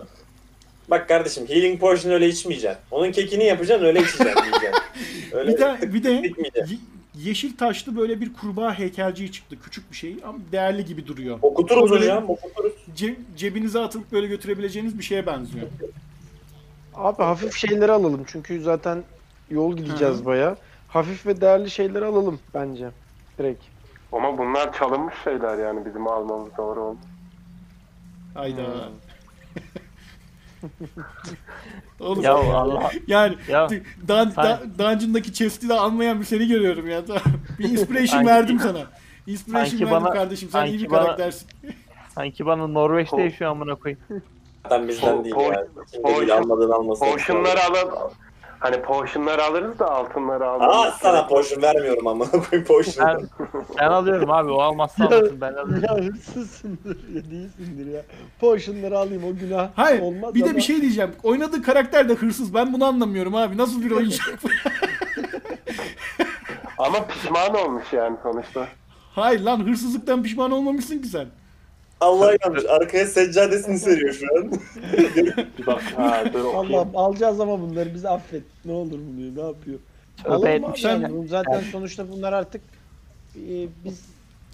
Bak 0.90 1.08
kardeşim 1.08 1.48
healing 1.48 1.80
potion 1.80 2.12
öyle 2.12 2.28
içmeyeceksin. 2.28 2.80
Onun 2.92 3.12
kekini 3.12 3.44
yapacaksın 3.46 3.86
öyle 3.86 4.00
içeceksin 4.00 4.26
diyeceksin. 4.44 4.84
Öyle 5.34 5.52
bir 5.54 5.58
de 5.60 5.94
bir 5.94 6.04
de 6.04 6.10
ye- 6.10 6.78
yeşil 7.16 7.58
taşlı 7.58 7.98
böyle 7.98 8.22
bir 8.22 8.34
kurbağa 8.34 8.74
heykelciği 8.80 9.32
çıktı. 9.32 9.56
Küçük 9.64 9.92
bir 9.92 9.96
şey 9.98 10.16
ama 10.26 10.38
değerli 10.52 10.86
gibi 10.86 11.08
duruyor. 11.08 11.40
Okuturuz 11.42 11.92
Böyle 11.92 12.04
hocam 12.04 12.30
okuturuz. 12.30 12.74
ce- 12.98 13.16
cebinize 13.38 13.80
atıp 13.80 14.12
böyle 14.12 14.28
götürebileceğiniz 14.28 14.98
bir 15.00 15.04
şeye 15.04 15.26
benziyor. 15.26 15.68
Abi 16.96 17.24
hafif 17.24 17.56
şeyleri 17.56 17.92
alalım 17.92 18.24
çünkü 18.28 18.62
zaten 18.62 19.04
yol 19.50 19.78
gideceğiz 19.78 20.26
baya. 20.26 20.56
Hafif 20.88 21.26
ve 21.26 21.42
değerli 21.42 21.70
şeyleri 21.72 22.06
alalım 22.06 22.40
bence. 22.54 22.90
Direkt. 23.38 23.64
ama 24.12 24.38
bunlar 24.38 24.74
çalınmış 24.74 25.14
şeyler 25.24 25.58
yani 25.58 25.86
bizim 25.86 26.08
almamız 26.08 26.58
doğru 26.58 26.82
oldu. 26.82 26.98
Hayda. 28.34 28.62
Oğlum 32.00 32.22
Ya 32.24 32.34
Allah. 32.34 32.92
yani 33.08 33.36
Ya. 33.50 33.68
dan, 34.08 34.36
da, 34.36 34.62
dungeon'daki 34.80 35.34
chest'i 35.34 35.70
de 35.70 35.74
almayan 35.74 36.20
bir 36.20 36.26
seni 36.26 36.48
görüyorum 36.48 36.90
ya. 36.90 37.02
bir 37.60 37.70
inspiration 37.70 38.08
Sanki- 38.08 38.28
verdim 38.28 38.60
sana. 38.60 38.80
Inspiration 39.28 39.66
sanki 39.70 39.86
verdim 39.86 40.04
bana- 40.06 40.14
kardeşim. 40.14 40.50
Sen 40.50 40.66
iyi 40.66 40.80
bir 40.84 40.90
bana- 40.90 41.04
karaktersin. 41.04 41.48
Sanki 42.16 42.46
bana 42.46 42.68
Norveç'te 42.68 43.16
Po- 43.18 43.22
yaşıyor 43.24 43.52
amına 43.52 43.76
koyayım. 43.76 44.02
Zaten 44.64 44.88
bizden 44.88 45.24
değil 45.24 45.36
Po- 45.36 45.54
ya. 45.54 45.68
Kim 45.92 46.02
potion- 46.02 46.20
değil 46.20 46.34
almadığın 46.38 46.72
almasın. 46.72 47.06
Potion'ları 47.06 47.60
alın. 47.64 47.90
Hani 48.66 48.82
potion'ları 48.82 49.44
alırız 49.44 49.80
da 49.80 49.92
altınları 49.92 50.50
alırız. 50.50 50.76
Aa 50.76 50.92
sana 50.92 51.28
potion 51.28 51.62
vermiyorum 51.62 52.08
ama 52.08 52.26
potion. 52.68 53.08
Ben, 53.08 53.28
ben 53.80 53.88
alıyorum 53.88 54.32
abi 54.32 54.52
o 54.52 54.60
almazsa 54.62 55.06
almasın 55.06 55.42
ben 55.42 55.54
alıyorum. 55.54 55.84
ya 55.84 55.96
hırsızsındır 56.06 56.98
ya 57.16 57.24
değilsindir 57.32 57.86
ya. 57.94 58.02
Potion'ları 58.40 58.98
alayım 58.98 59.24
o 59.24 59.36
günah 59.40 59.70
Hayır 59.76 60.02
olmaz 60.02 60.36
bir 60.36 60.40
de 60.40 60.44
ama- 60.46 60.56
bir 60.56 60.62
şey 60.62 60.82
diyeceğim. 60.82 61.12
Oynadığı 61.24 61.62
karakter 61.62 62.10
de 62.10 62.14
hırsız. 62.14 62.54
Ben 62.54 62.74
bunu 62.74 62.86
anlamıyorum 62.86 63.36
abi. 63.36 63.58
Nasıl 63.58 63.82
bir 63.82 63.92
oyuncak 63.92 64.40
bu? 64.44 64.48
Ama 66.78 67.08
pişman 67.08 67.56
olmuş 67.56 67.94
yani 67.94 68.18
sonuçta. 68.24 68.68
Hayır 69.16 69.40
lan 69.40 69.68
hırsızlıktan 69.68 70.24
pişman 70.24 70.52
olmamışsın 70.52 71.02
ki 71.02 71.08
sen. 71.08 71.26
Allah 72.02 72.34
yanlış. 72.46 72.66
Arkaya 72.66 73.06
seccadesini 73.06 73.80
seriyor 73.80 74.14
şu 74.14 74.26
an. 74.38 74.52
Bir 75.60 75.66
bak 75.68 75.82
ha 75.96 76.24
dur 76.34 76.40
okuyayım. 76.44 76.74
Allah'ım 76.76 76.98
alacağız 76.98 77.40
ama 77.40 77.62
bunları 77.62 77.94
bizi 77.94 78.10
affet. 78.10 78.44
Ne 78.66 78.72
olur 78.72 79.00
bunu 79.00 79.18
diyor. 79.18 79.36
Ne 79.46 79.50
yapıyor? 79.50 79.80
Tövbe 80.24 80.30
Alalım 80.36 80.48
abi 80.48 80.68
etmişler. 80.68 80.92
yani. 80.92 81.14
Bu 81.18 81.28
Zaten 81.28 81.64
sonuçta 81.72 82.12
bunlar 82.12 82.34
artık 82.34 82.62
e, 83.36 83.54
biz 83.86 84.02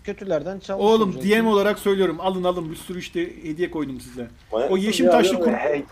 kötülerden 0.04 0.60
çalmış 0.60 0.86
Oğlum 0.86 1.10
olacağız. 1.16 1.42
DM 1.42 1.48
olarak 1.48 1.80
söylüyorum. 1.80 2.18
Alın 2.20 2.44
alın 2.44 2.72
bir 2.72 2.76
sürü 2.76 3.00
işte 3.00 3.44
hediye 3.44 3.72
koydum 3.72 4.00
size. 4.02 4.28
Manyak 4.52 4.72
O 4.72 4.74
mısın 4.74 4.86
yeşil 4.88 5.04
ya? 5.06 5.12
taşlı 5.12 5.36
Alıyorum. 5.36 5.54
kur- 5.54 5.60
Hey, 5.60 5.84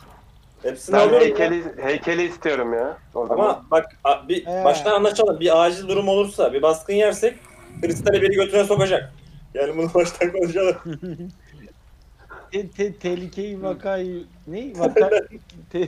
Hepsini 0.63 0.93
ben 0.95 0.99
alıyorum. 0.99 1.27
ya. 1.27 1.33
heykeli, 1.39 1.63
heykeli 1.81 2.23
istiyorum 2.23 2.73
ya. 2.73 2.97
O 3.15 3.27
zaman. 3.27 3.43
Ama 3.45 3.65
bak 3.71 3.85
a- 4.03 4.29
bir 4.29 4.47
Ee. 4.47 4.63
baştan 4.65 4.91
anlaşalım. 4.91 5.39
Bir 5.39 5.65
acil 5.65 5.87
durum 5.87 6.07
olursa, 6.07 6.53
bir 6.53 6.61
baskın 6.61 6.93
yersek 6.93 7.35
kristali 7.81 8.21
biri 8.21 8.33
götüne 8.33 8.63
sokacak. 8.63 9.13
Yani 9.53 9.77
bunu 9.77 9.93
baştan 9.93 10.31
konuşalım. 10.31 10.75
Te, 12.51 12.67
te, 12.69 12.93
tehlikeyi 12.93 13.61
vakayı 13.63 14.23
ne 14.47 14.73
vaka 14.79 15.09
te, 15.71 15.79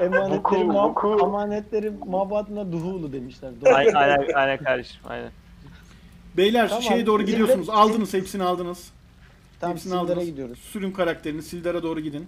emanetleri 0.00 0.64
ma, 0.64 0.88
vuku. 0.88 1.18
amanetleri 1.22 1.92
mabadına 2.06 2.72
duhulu 2.72 3.12
demişler. 3.12 3.52
Doğru. 3.64 3.74
Aynen, 3.74 3.94
aynen, 3.94 4.26
aynen 4.34 4.58
kardeşim 4.64 5.00
aynen. 5.08 5.30
Beyler 6.36 6.68
Tamam, 6.68 6.82
şeye 6.82 7.06
doğru 7.06 7.22
gidiyorsunuz. 7.22 7.68
Aldınız 7.68 8.14
hepsini 8.14 8.42
aldınız. 8.42 8.90
Tam 9.60 9.70
hepsini 9.72 9.90
Sildar'a 9.90 10.04
aldınız. 10.04 10.26
gidiyoruz. 10.26 10.58
Sürün 10.58 10.92
karakterini. 10.92 11.42
Sildar'a 11.42 11.82
doğru 11.82 12.00
gidin. 12.00 12.26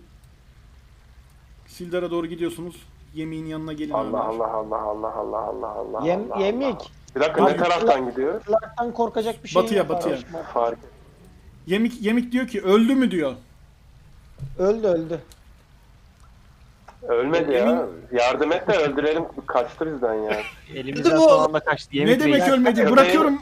Sildar'a 1.66 2.10
doğru 2.10 2.26
gidiyorsunuz. 2.26 2.76
Yemeğin 3.14 3.46
yanına 3.46 3.72
gelin 3.72 3.90
Allah 3.92 4.24
abiler. 4.24 4.44
Allah 4.44 4.52
Allah 4.52 4.82
Allah 4.82 5.12
Allah 5.14 5.38
Allah 5.38 5.68
Allah 5.68 6.06
Yem, 6.06 6.32
Allah. 6.32 6.44
yemik. 6.44 6.90
Bir 7.16 7.20
dakika 7.20 7.44
ne 7.44 7.56
taraftan? 7.56 8.12
Kulaktan 8.46 8.92
korkacak 8.92 9.44
bir 9.44 9.48
şey 9.48 9.62
Batıya, 9.62 9.78
yok 9.78 9.88
batıya. 9.88 10.16
Fark. 10.54 10.78
Yemik, 11.66 12.02
yemik 12.02 12.32
diyor 12.32 12.46
ki 12.46 12.62
öldü 12.62 12.94
mü 12.94 13.10
diyor. 13.10 13.32
Öldü 14.58 14.86
öldü. 14.86 15.20
Ölmedi 17.08 17.52
ya. 17.52 17.58
Emin- 17.64 17.86
Yardım 18.12 18.52
et 18.52 18.68
de 18.68 18.76
öldürelim. 18.76 19.24
Kaçtı 19.46 19.94
bizden 19.94 20.14
ya. 20.14 20.38
Elimizden 20.74 21.16
son 21.18 21.44
anda 21.44 21.60
kaçtı. 21.60 21.96
Yemek 21.96 22.16
ne 22.18 22.24
demek 22.24 22.40
reis. 22.42 22.52
ölmedi? 22.52 22.90
Bırakıyorum. 22.90 23.38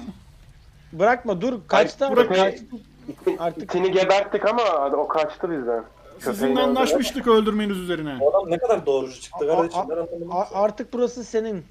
Bırakma 0.92 1.40
dur 1.40 1.60
kaçtı 1.68 2.06
ama 2.06 2.16
bırak- 2.16 2.28
kaçtı. 2.28 2.64
İti- 3.08 3.36
Artık- 3.38 3.62
İtini 3.62 3.90
geberttik 3.92 4.46
ama 4.46 4.62
o 4.96 5.08
kaçtı 5.08 5.50
bizden. 5.50 5.84
Sizinle 6.18 6.60
anlaşmıştık 6.60 7.26
öldürmeniz 7.26 7.78
üzerine. 7.78 8.16
Bu 8.20 8.30
adam 8.36 8.50
ne 8.50 8.58
kadar 8.58 8.86
doğrucu 8.86 9.20
çıktı 9.20 9.52
A- 9.52 9.56
kardeşim. 9.56 9.80
a- 9.80 9.88
Ben 9.88 9.94
anlamadım. 9.96 10.28
A- 10.32 10.62
artık 10.62 10.92
burası 10.92 11.24
senin 11.24 11.64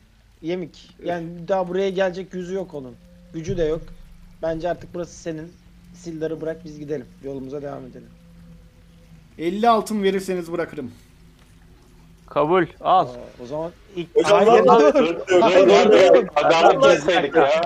yemik. 0.43 0.95
Yani 1.03 1.47
daha 1.47 1.67
buraya 1.67 1.89
gelecek 1.89 2.33
yüzü 2.33 2.53
yok 2.53 2.73
onun. 2.73 2.95
Gücü 3.33 3.57
de 3.57 3.63
yok. 3.63 3.81
Bence 4.41 4.69
artık 4.69 4.93
burası 4.93 5.15
senin. 5.15 5.53
Sildar'ı 5.93 6.41
bırak 6.41 6.65
biz 6.65 6.79
gidelim. 6.79 7.05
Yolumuza 7.23 7.61
devam 7.61 7.85
edelim. 7.85 8.09
50 9.37 9.69
altın 9.69 10.03
verirseniz 10.03 10.51
bırakırım. 10.51 10.91
Kabul 12.27 12.65
al. 12.81 13.07
Aa, 13.07 13.11
o 13.43 13.45
zaman 13.45 13.71
ilk 13.95 14.15
Hocam 14.15 14.45
Hayır, 14.47 14.63
lan- 14.65 14.79
dur. 14.79 14.93
dur, 14.93 15.15
dur, 15.29 15.41
Hayır, 15.41 15.67
dur, 15.67 15.91
dur. 15.91 16.13
dur. 16.15 16.27
Pazarlık 16.27 16.85
etseydik 16.85 17.35
ya. 17.35 17.61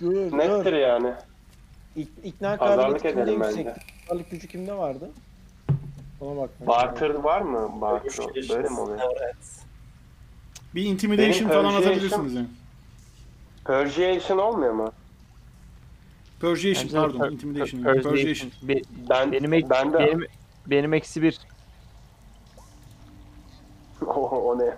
dur 0.00 0.38
Nettir 0.38 0.64
dur. 0.72 0.72
yani. 0.72 1.12
İk, 1.96 2.08
ikna 2.24 2.56
Pazarlık 2.56 2.82
kabiliyeti 3.02 3.08
kimde 3.08 3.22
edelim 3.22 3.42
yüksek? 3.42 3.66
bence. 3.66 3.80
Pazarlık 4.08 4.30
gücü 4.30 4.48
kimde 4.48 4.72
vardı? 4.76 5.10
Ona 6.20 6.40
bak. 6.40 6.50
Barter 6.66 7.10
var 7.10 7.40
mı? 7.40 7.80
Barter. 7.80 8.26
Böyle 8.56 8.68
mi 8.68 8.80
oluyor? 8.80 8.98
Evet. 9.20 9.36
Bir 10.74 10.84
intimidation 10.84 11.50
Benim 11.50 11.62
falan 11.62 11.64
persuasion- 11.74 11.78
atabilirsiniz 11.92 12.34
yani. 12.34 12.46
Persuasion 13.66 14.38
olmuyor 14.38 14.72
mu? 14.72 14.92
Persuasion 16.40 16.88
pardon, 16.88 17.18
per- 17.18 17.32
intimidation. 17.32 17.80
per- 17.82 17.94
Persuasion. 17.94 18.24
persuasion. 18.26 18.50
Be- 18.62 18.82
Ben, 19.10 19.32
benim, 19.32 19.52
ek- 19.52 19.70
ben 19.70 19.92
de... 19.92 19.98
benim, 19.98 20.26
benim 20.66 20.94
eksi 20.94 21.22
bir. 21.22 21.38
o, 24.06 24.12
o 24.28 24.58
ne 24.58 24.64
ya? 24.64 24.76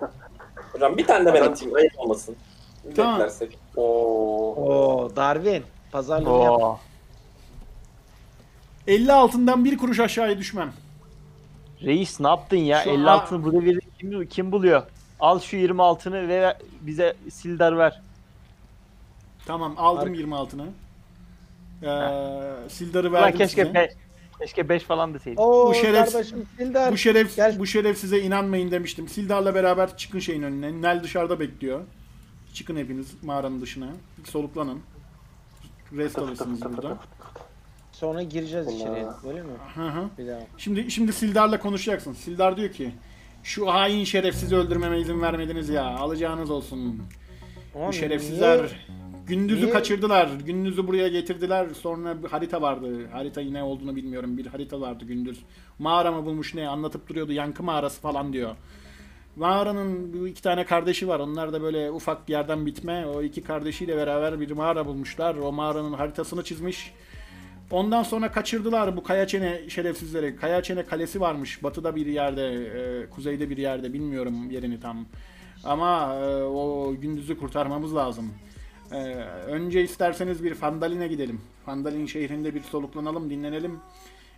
Hocam 0.73 0.97
bir 0.97 1.07
tane 1.07 1.25
de 1.27 1.35
ben 1.35 1.43
atayım. 1.43 1.75
Ayıp 1.75 1.93
olmasın. 1.99 2.37
Tamam. 2.97 3.15
Beklersek. 3.15 3.59
Oo. 3.77 4.55
Oo 4.57 5.17
Darwin. 5.17 5.63
Pazarlığını 5.93 6.43
yap. 6.45 6.51
Oo. 6.61 6.79
50 8.87 9.13
altından 9.13 9.65
bir 9.65 9.79
kuruş 9.79 10.01
aşağıya 10.01 10.39
düşmem. 10.39 10.73
Reis 11.83 12.21
ne 12.21 12.29
yaptın 12.29 12.57
ya? 12.57 12.81
Şu 12.83 12.91
56'ını 12.91 13.43
burada 13.45 13.65
bir 13.65 13.81
kim, 13.99 14.27
kim 14.27 14.53
buluyor? 14.53 14.83
Al 15.21 15.41
şu 15.41 15.57
26'ını 15.57 16.29
ve 16.29 16.57
bize 16.81 17.15
Sildar 17.31 17.79
ver. 17.79 18.01
Tamam 19.47 19.75
aldım 19.79 20.13
Ar- 20.13 20.17
26'ını. 20.17 20.67
Ee, 21.83 22.69
Sildar'ı 22.69 23.11
Ulan 23.11 23.23
verdim 23.23 23.39
keşke 23.39 23.63
size. 23.63 23.75
be, 23.75 23.89
keşke 24.41 24.69
5 24.69 24.83
falan 24.83 25.15
deseydin. 25.15 25.41
Oo 25.43 25.67
Bu 25.69 25.75
şeref- 25.75 26.13
kardeşim 26.13 26.47
Sildar. 26.57 26.93
Bu 26.93 26.97
şeref 26.97 27.37
Gel. 27.37 27.59
bu 27.59 27.67
şeref 27.67 27.99
size 27.99 28.21
inanmayın 28.21 28.71
demiştim. 28.71 29.09
Sildar'la 29.09 29.55
beraber 29.55 29.97
çıkın 29.97 30.19
şeyin 30.19 30.43
önüne. 30.43 30.83
Nel 30.83 31.03
dışarıda 31.03 31.41
bekliyor. 31.41 31.81
Çıkın 32.55 32.77
hepiniz 32.77 33.23
mağaranın 33.25 33.61
dışına. 33.61 33.87
Bir 34.19 34.31
soluklanın. 34.31 34.81
Rest 35.97 36.19
alırsınız 36.19 36.63
burada. 36.65 36.99
Sonra 37.93 38.23
gireceğiz 38.23 38.67
içeriye. 38.69 39.07
Öyle 39.29 39.43
mi? 39.43 39.49
Hı 39.75 39.89
hı. 39.89 40.05
Bir 40.19 40.27
daha. 40.27 40.41
Şimdi 40.59 40.91
şimdi 40.91 41.13
Sildar'la 41.13 41.61
konuşacaksın. 41.61 42.13
Sildar 42.13 42.57
diyor 42.57 42.73
ki 42.73 42.91
şu 43.43 43.67
hain 43.67 44.05
şerefsizi 44.05 44.57
öldürmeme 44.57 45.01
izin 45.01 45.23
vermediniz 45.23 45.69
ya. 45.69 45.85
Alacağınız 45.85 46.51
olsun. 46.51 47.03
Bu 47.89 47.93
şerefsizler 47.93 48.57
niye- 48.59 48.69
gündüzü 49.27 49.63
niye- 49.63 49.73
kaçırdılar. 49.73 50.29
Gündüzü 50.47 50.87
buraya 50.87 51.09
getirdiler. 51.09 51.67
Sonra 51.81 52.23
bir 52.23 52.29
harita 52.29 52.63
vardı. 52.63 53.09
Harita 53.13 53.41
ne 53.41 53.63
olduğunu 53.63 53.97
bilmiyorum. 53.97 54.39
Bir 54.39 54.47
harita 54.47 54.81
vardı 54.81 55.05
gündüz. 55.05 55.41
Mağara 55.79 56.13
mı 56.13 56.27
bulmuş 56.27 56.55
ne 56.55 56.69
anlatıp 56.69 57.09
duruyordu. 57.09 57.33
Yankı 57.33 57.63
mağarası 57.63 58.01
falan 58.01 58.33
diyor. 58.33 58.57
Mağaranın 59.37 60.13
bu 60.13 60.29
iki 60.29 60.43
tane 60.43 60.65
kardeşi 60.65 61.09
var. 61.09 61.21
Onlar 61.21 61.53
da 61.53 61.63
böyle 61.63 61.91
ufak 61.91 62.29
bir 62.29 62.33
yerden 62.33 62.67
bitme. 62.67 63.07
O 63.07 63.23
iki 63.23 63.43
kardeşiyle 63.43 63.97
beraber 63.97 64.41
bir 64.41 64.51
mağara 64.51 64.87
bulmuşlar. 64.87 65.35
O 65.37 65.53
mağaranın 65.53 65.93
haritasını 65.93 66.45
çizmiş. 66.45 66.93
Ondan 67.71 68.03
sonra 68.03 68.33
kaçırdılar 68.33 68.97
bu 68.97 69.03
Kayaçene 69.03 69.69
şerefsizleri. 69.69 70.37
Kayaçene 70.37 70.87
kalesi 70.87 71.21
varmış. 71.21 71.63
Batıda 71.63 71.97
bir 71.97 72.07
yerde, 72.07 72.53
e, 72.53 73.11
kuzeyde 73.11 73.51
bir 73.51 73.57
yerde. 73.57 73.93
Bilmiyorum 73.93 74.51
yerini 74.51 74.81
tam. 74.81 75.07
Ama 75.65 76.15
e, 76.15 76.43
o 76.43 76.95
gündüzü 77.01 77.39
kurtarmamız 77.39 77.97
lazım. 77.97 78.35
E, 78.93 78.97
önce 79.47 79.83
isterseniz 79.83 80.45
bir 80.45 80.55
Fandalin'e 80.55 81.09
gidelim. 81.09 81.41
Fandalin 81.67 82.07
şehrinde 82.07 82.55
bir 82.55 82.63
soluklanalım, 82.63 83.31
dinlenelim. 83.31 83.81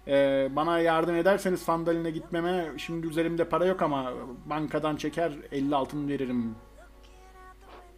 E, 0.08 0.48
bana 0.56 0.78
yardım 0.78 1.16
ederseniz 1.16 1.64
Fandalin'e 1.64 2.10
gitmeme, 2.10 2.64
şimdi 2.76 3.06
üzerimde 3.06 3.44
para 3.44 3.66
yok 3.66 3.82
ama 3.82 4.12
bankadan 4.46 4.96
çeker 4.96 5.32
50 5.52 5.76
altın 5.76 6.08
veririm. 6.08 6.54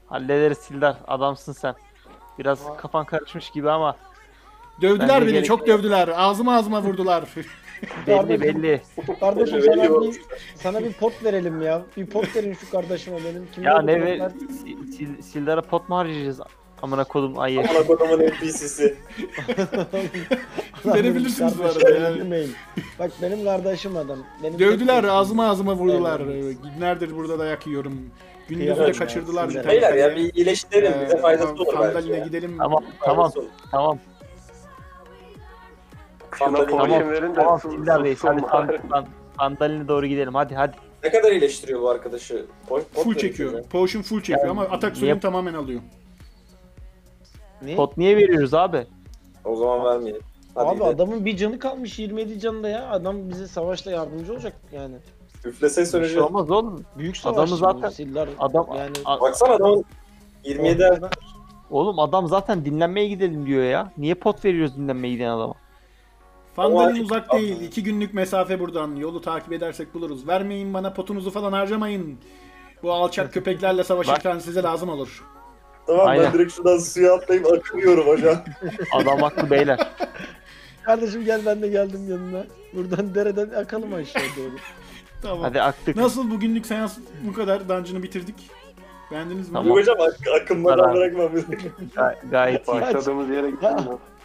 Hallederiz 0.07 0.59
Sildar. 0.59 0.97
Adamsın 1.07 1.53
sen. 1.53 1.74
Biraz 2.39 2.76
kafan 2.76 3.05
karışmış 3.05 3.51
gibi 3.51 3.70
ama 3.70 3.97
Dövdüler 4.83 5.22
beni, 5.22 5.33
gerek 5.33 5.47
çok 5.47 5.66
dövdüler. 5.66 6.09
Ağzıma 6.16 6.57
ağzıma 6.57 6.83
vurdular. 6.83 7.25
belli 8.07 8.41
belli. 8.41 8.83
Kardeşim 9.20 9.62
sana 9.62 9.83
bir, 10.03 10.20
sana 10.55 10.81
bir 10.85 10.93
pot 10.93 11.25
verelim 11.25 11.62
ya. 11.62 11.83
Bir 11.97 12.07
pot 12.07 12.37
verin 12.37 12.55
şu 12.55 12.70
kardeşime 12.70 13.16
benim. 13.25 13.49
Kim 13.55 13.64
Ya 13.64 13.83
ne 13.83 14.01
ve 14.01 14.18
potlar? 14.18 14.31
Sil- 14.59 14.81
Sil- 14.95 15.22
Sildar'a 15.22 15.62
pot 15.62 15.89
mu 15.89 15.97
harcayacağız? 15.97 16.41
Amına 16.83 17.05
kodum 17.05 17.39
ayı. 17.39 17.61
Amına 17.61 17.87
kodumun 17.87 18.18
NPC'si. 18.20 18.97
Verebilirsiniz 20.85 21.59
bu 21.59 21.62
Kardeşim, 21.62 21.87
arada 21.89 22.09
yani. 22.18 22.47
Bak 22.99 23.11
benim 23.22 23.45
kardeşim 23.45 23.97
adam. 23.97 24.18
Benim 24.43 24.59
Dövdüler, 24.59 25.03
tek- 25.03 25.11
ağzıma 25.11 25.51
ağzıma 25.51 25.75
vurdular. 25.75 26.20
Evet. 26.20 26.57
Günlerdir 26.75 27.16
burada 27.16 27.39
dayak 27.39 27.66
yiyorum. 27.66 28.01
Gündüzü 28.49 28.68
de 28.70 28.75
Kıyamam 28.75 28.93
kaçırdılar 28.99 29.49
bir 29.49 29.55
tane. 29.55 29.66
Beyler 29.68 29.95
ya 29.95 30.16
bir 30.16 30.35
iyileştirelim. 30.35 30.93
Bize 31.05 31.16
Ee, 31.16 31.20
faydası 31.20 31.53
olur 31.53 31.66
belki 31.66 31.77
Fandalin'e 31.77 32.16
ya. 32.18 32.25
gidelim. 32.25 32.55
Tamam 32.59 32.85
tamam 33.01 33.16
Faydası 33.16 33.41
olur. 33.41 33.49
tamam 33.70 33.99
Şuna 36.39 36.66
tamam 36.66 36.91
verin 36.91 37.30
de 37.30 37.35
tamam 37.35 37.61
su- 37.61 37.70
Sildar 37.70 37.99
su- 37.99 38.05
Reis 38.05 38.18
su- 38.18 38.28
hadi 38.28 38.41
san, 38.51 38.78
san, 38.91 39.07
sandaline 39.39 39.89
doğru 39.89 40.07
gidelim 40.07 40.35
hadi 40.35 40.55
hadi. 40.55 40.76
Ne 41.05 41.11
kadar 41.11 41.32
iyileştiriyor 41.32 41.80
bu 41.82 41.89
arkadaşı? 41.91 42.35
Po- 42.68 42.82
pot 42.95 43.05
Full 43.05 43.14
çekiyor. 43.14 43.51
size. 43.51 43.62
Potion 43.62 44.03
full 44.03 44.20
çekiyor 44.22 44.49
ama 44.49 44.62
atak 44.62 44.97
suyunu 44.97 45.20
tamamen 45.20 45.55
alıyor. 45.55 45.80
Ne? 47.62 47.76
Pot 47.76 47.97
niye 47.97 48.16
veriyoruz 48.16 48.55
abi? 48.55 48.87
O 49.45 49.57
zaman 49.57 49.85
vermeyelim. 49.85 50.22
Hadi 50.55 50.68
Abi 50.68 50.74
gidelim. 50.74 50.95
adamın 50.95 51.24
bir 51.24 51.37
canı 51.37 51.59
kalmış 51.59 51.99
27 51.99 52.41
canında 52.41 52.68
ya. 52.68 52.91
Adam 52.91 53.28
bize 53.30 53.47
savaşta 53.49 53.91
yardımcı 53.91 54.32
olacak 54.32 54.53
yani. 54.72 54.95
Üflese 55.45 56.01
Bir 56.03 56.09
şey 56.09 56.20
olmaz 56.20 56.51
oğlum. 56.51 56.85
Büyük 56.99 57.16
Adamı 57.24 57.35
savaşçı 57.35 57.57
zaten- 57.57 57.91
bu 57.91 57.95
Sildar. 57.95 58.28
Adam 58.39 58.66
yani 58.76 58.91
a- 59.05 59.20
Baksana 59.20 59.53
adamın 59.55 59.85
27 60.45 60.82
er- 60.82 61.01
oğlum 61.70 61.99
adam 61.99 62.28
zaten 62.28 62.64
dinlenmeye 62.64 63.09
gidelim 63.09 63.47
diyor 63.47 63.62
ya. 63.64 63.93
Niye 63.99 64.14
pot 64.14 64.45
veriyoruz 64.45 64.76
dinlenmeye 64.76 65.14
giden 65.14 65.28
adama? 65.30 65.55
Fandalin 66.57 67.05
uzak 67.05 67.32
değil. 67.32 67.61
iki 67.61 67.82
günlük 67.82 68.14
mesafe 68.14 68.61
buradan. 68.61 68.96
Yolu 68.96 69.20
takip 69.20 69.52
edersek 69.52 69.94
buluruz. 69.94 70.28
Vermeyin 70.28 70.74
bana 70.74 70.92
potunuzu 70.92 71.30
falan 71.30 71.52
harcamayın. 71.52 72.18
Bu 72.82 72.92
alçak 72.92 73.32
köpeklerle 73.32 73.84
savaşırken 73.84 74.38
size 74.38 74.62
lazım 74.62 74.88
olur. 74.88 75.24
Tamam 75.86 76.07
Aynen. 76.07 76.24
ben 76.24 76.32
direkt 76.32 76.52
şuradan 76.52 76.78
suya 76.78 77.14
atlayıp 77.14 77.46
akıyorum 77.46 78.07
hocam. 78.07 78.36
Adam 78.92 79.18
haklı 79.20 79.50
beyler. 79.50 79.78
kardeşim 80.82 81.24
gel 81.24 81.40
ben 81.46 81.62
de 81.62 81.68
geldim 81.68 82.11
yanına. 82.11 82.44
Buradan 82.72 83.14
dereden 83.14 83.50
akalım 83.50 83.94
aşağı 83.94 84.22
doğru. 84.22 84.57
Tamam. 85.22 85.40
Hadi 85.40 85.62
aktık. 85.62 85.96
Nasıl 85.96 86.30
bugünlük 86.30 86.66
seans 86.66 86.98
bu 87.22 87.32
kadar 87.32 87.68
dungeon'ı 87.68 88.02
bitirdik? 88.02 88.34
Beğendiniz 89.14 89.48
mi? 89.48 89.52
Tamam. 89.54 89.70
Bu 89.70 89.74
hocam 89.76 89.96
ak 90.00 90.42
akınmadan 90.42 90.76
Karar. 90.78 90.94
bırakmam 90.94 91.34
bizi. 91.34 91.46
Ga- 91.96 92.30
gayet 92.30 92.68
iyi. 92.68 92.80
Başladığımız 92.80 93.28
yere 93.28 93.50
gittim? 93.50 93.68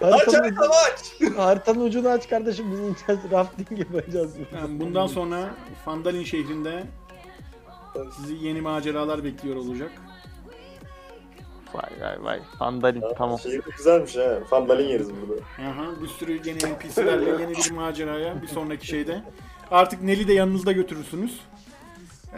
Aç 0.01 0.11
Haritanın, 0.13 0.43
haritamı 0.43 0.73
aç. 0.93 1.37
haritanın 1.37 1.79
ucunu 1.81 2.09
aç 2.09 2.29
kardeşim 2.29 2.65
biz 2.71 2.79
ineceğiz 2.79 3.31
rafting 3.31 3.79
yapacağız. 3.79 4.35
Yani 4.55 4.79
bundan 4.79 5.07
sonra 5.07 5.49
Fandalin 5.85 6.23
şehrinde 6.23 6.83
sizi 8.15 8.35
yeni 8.47 8.61
maceralar 8.61 9.23
bekliyor 9.23 9.55
olacak. 9.55 9.91
Vay 11.73 11.89
vay 12.01 12.23
vay. 12.23 12.39
Sandalin 12.59 13.03
tamam. 13.17 13.39
De 13.45 13.59
güzelmiş 13.77 14.17
ha. 14.17 14.39
Fandalin 14.49 14.87
yeriz 14.87 15.09
burada. 15.13 15.41
Aha, 15.69 15.85
bir 16.01 16.07
sürü 16.07 16.31
yeni 16.31 16.57
NPC'lerle 16.73 17.29
yeni 17.41 17.53
bir 17.55 17.71
maceraya 17.71 18.41
bir 18.41 18.47
sonraki 18.47 18.87
şeyde. 18.87 19.23
Artık 19.71 20.01
Nel'i 20.01 20.27
de 20.27 20.33
yanınızda 20.33 20.71
götürürsünüz. 20.71 21.39
Ee, 22.33 22.37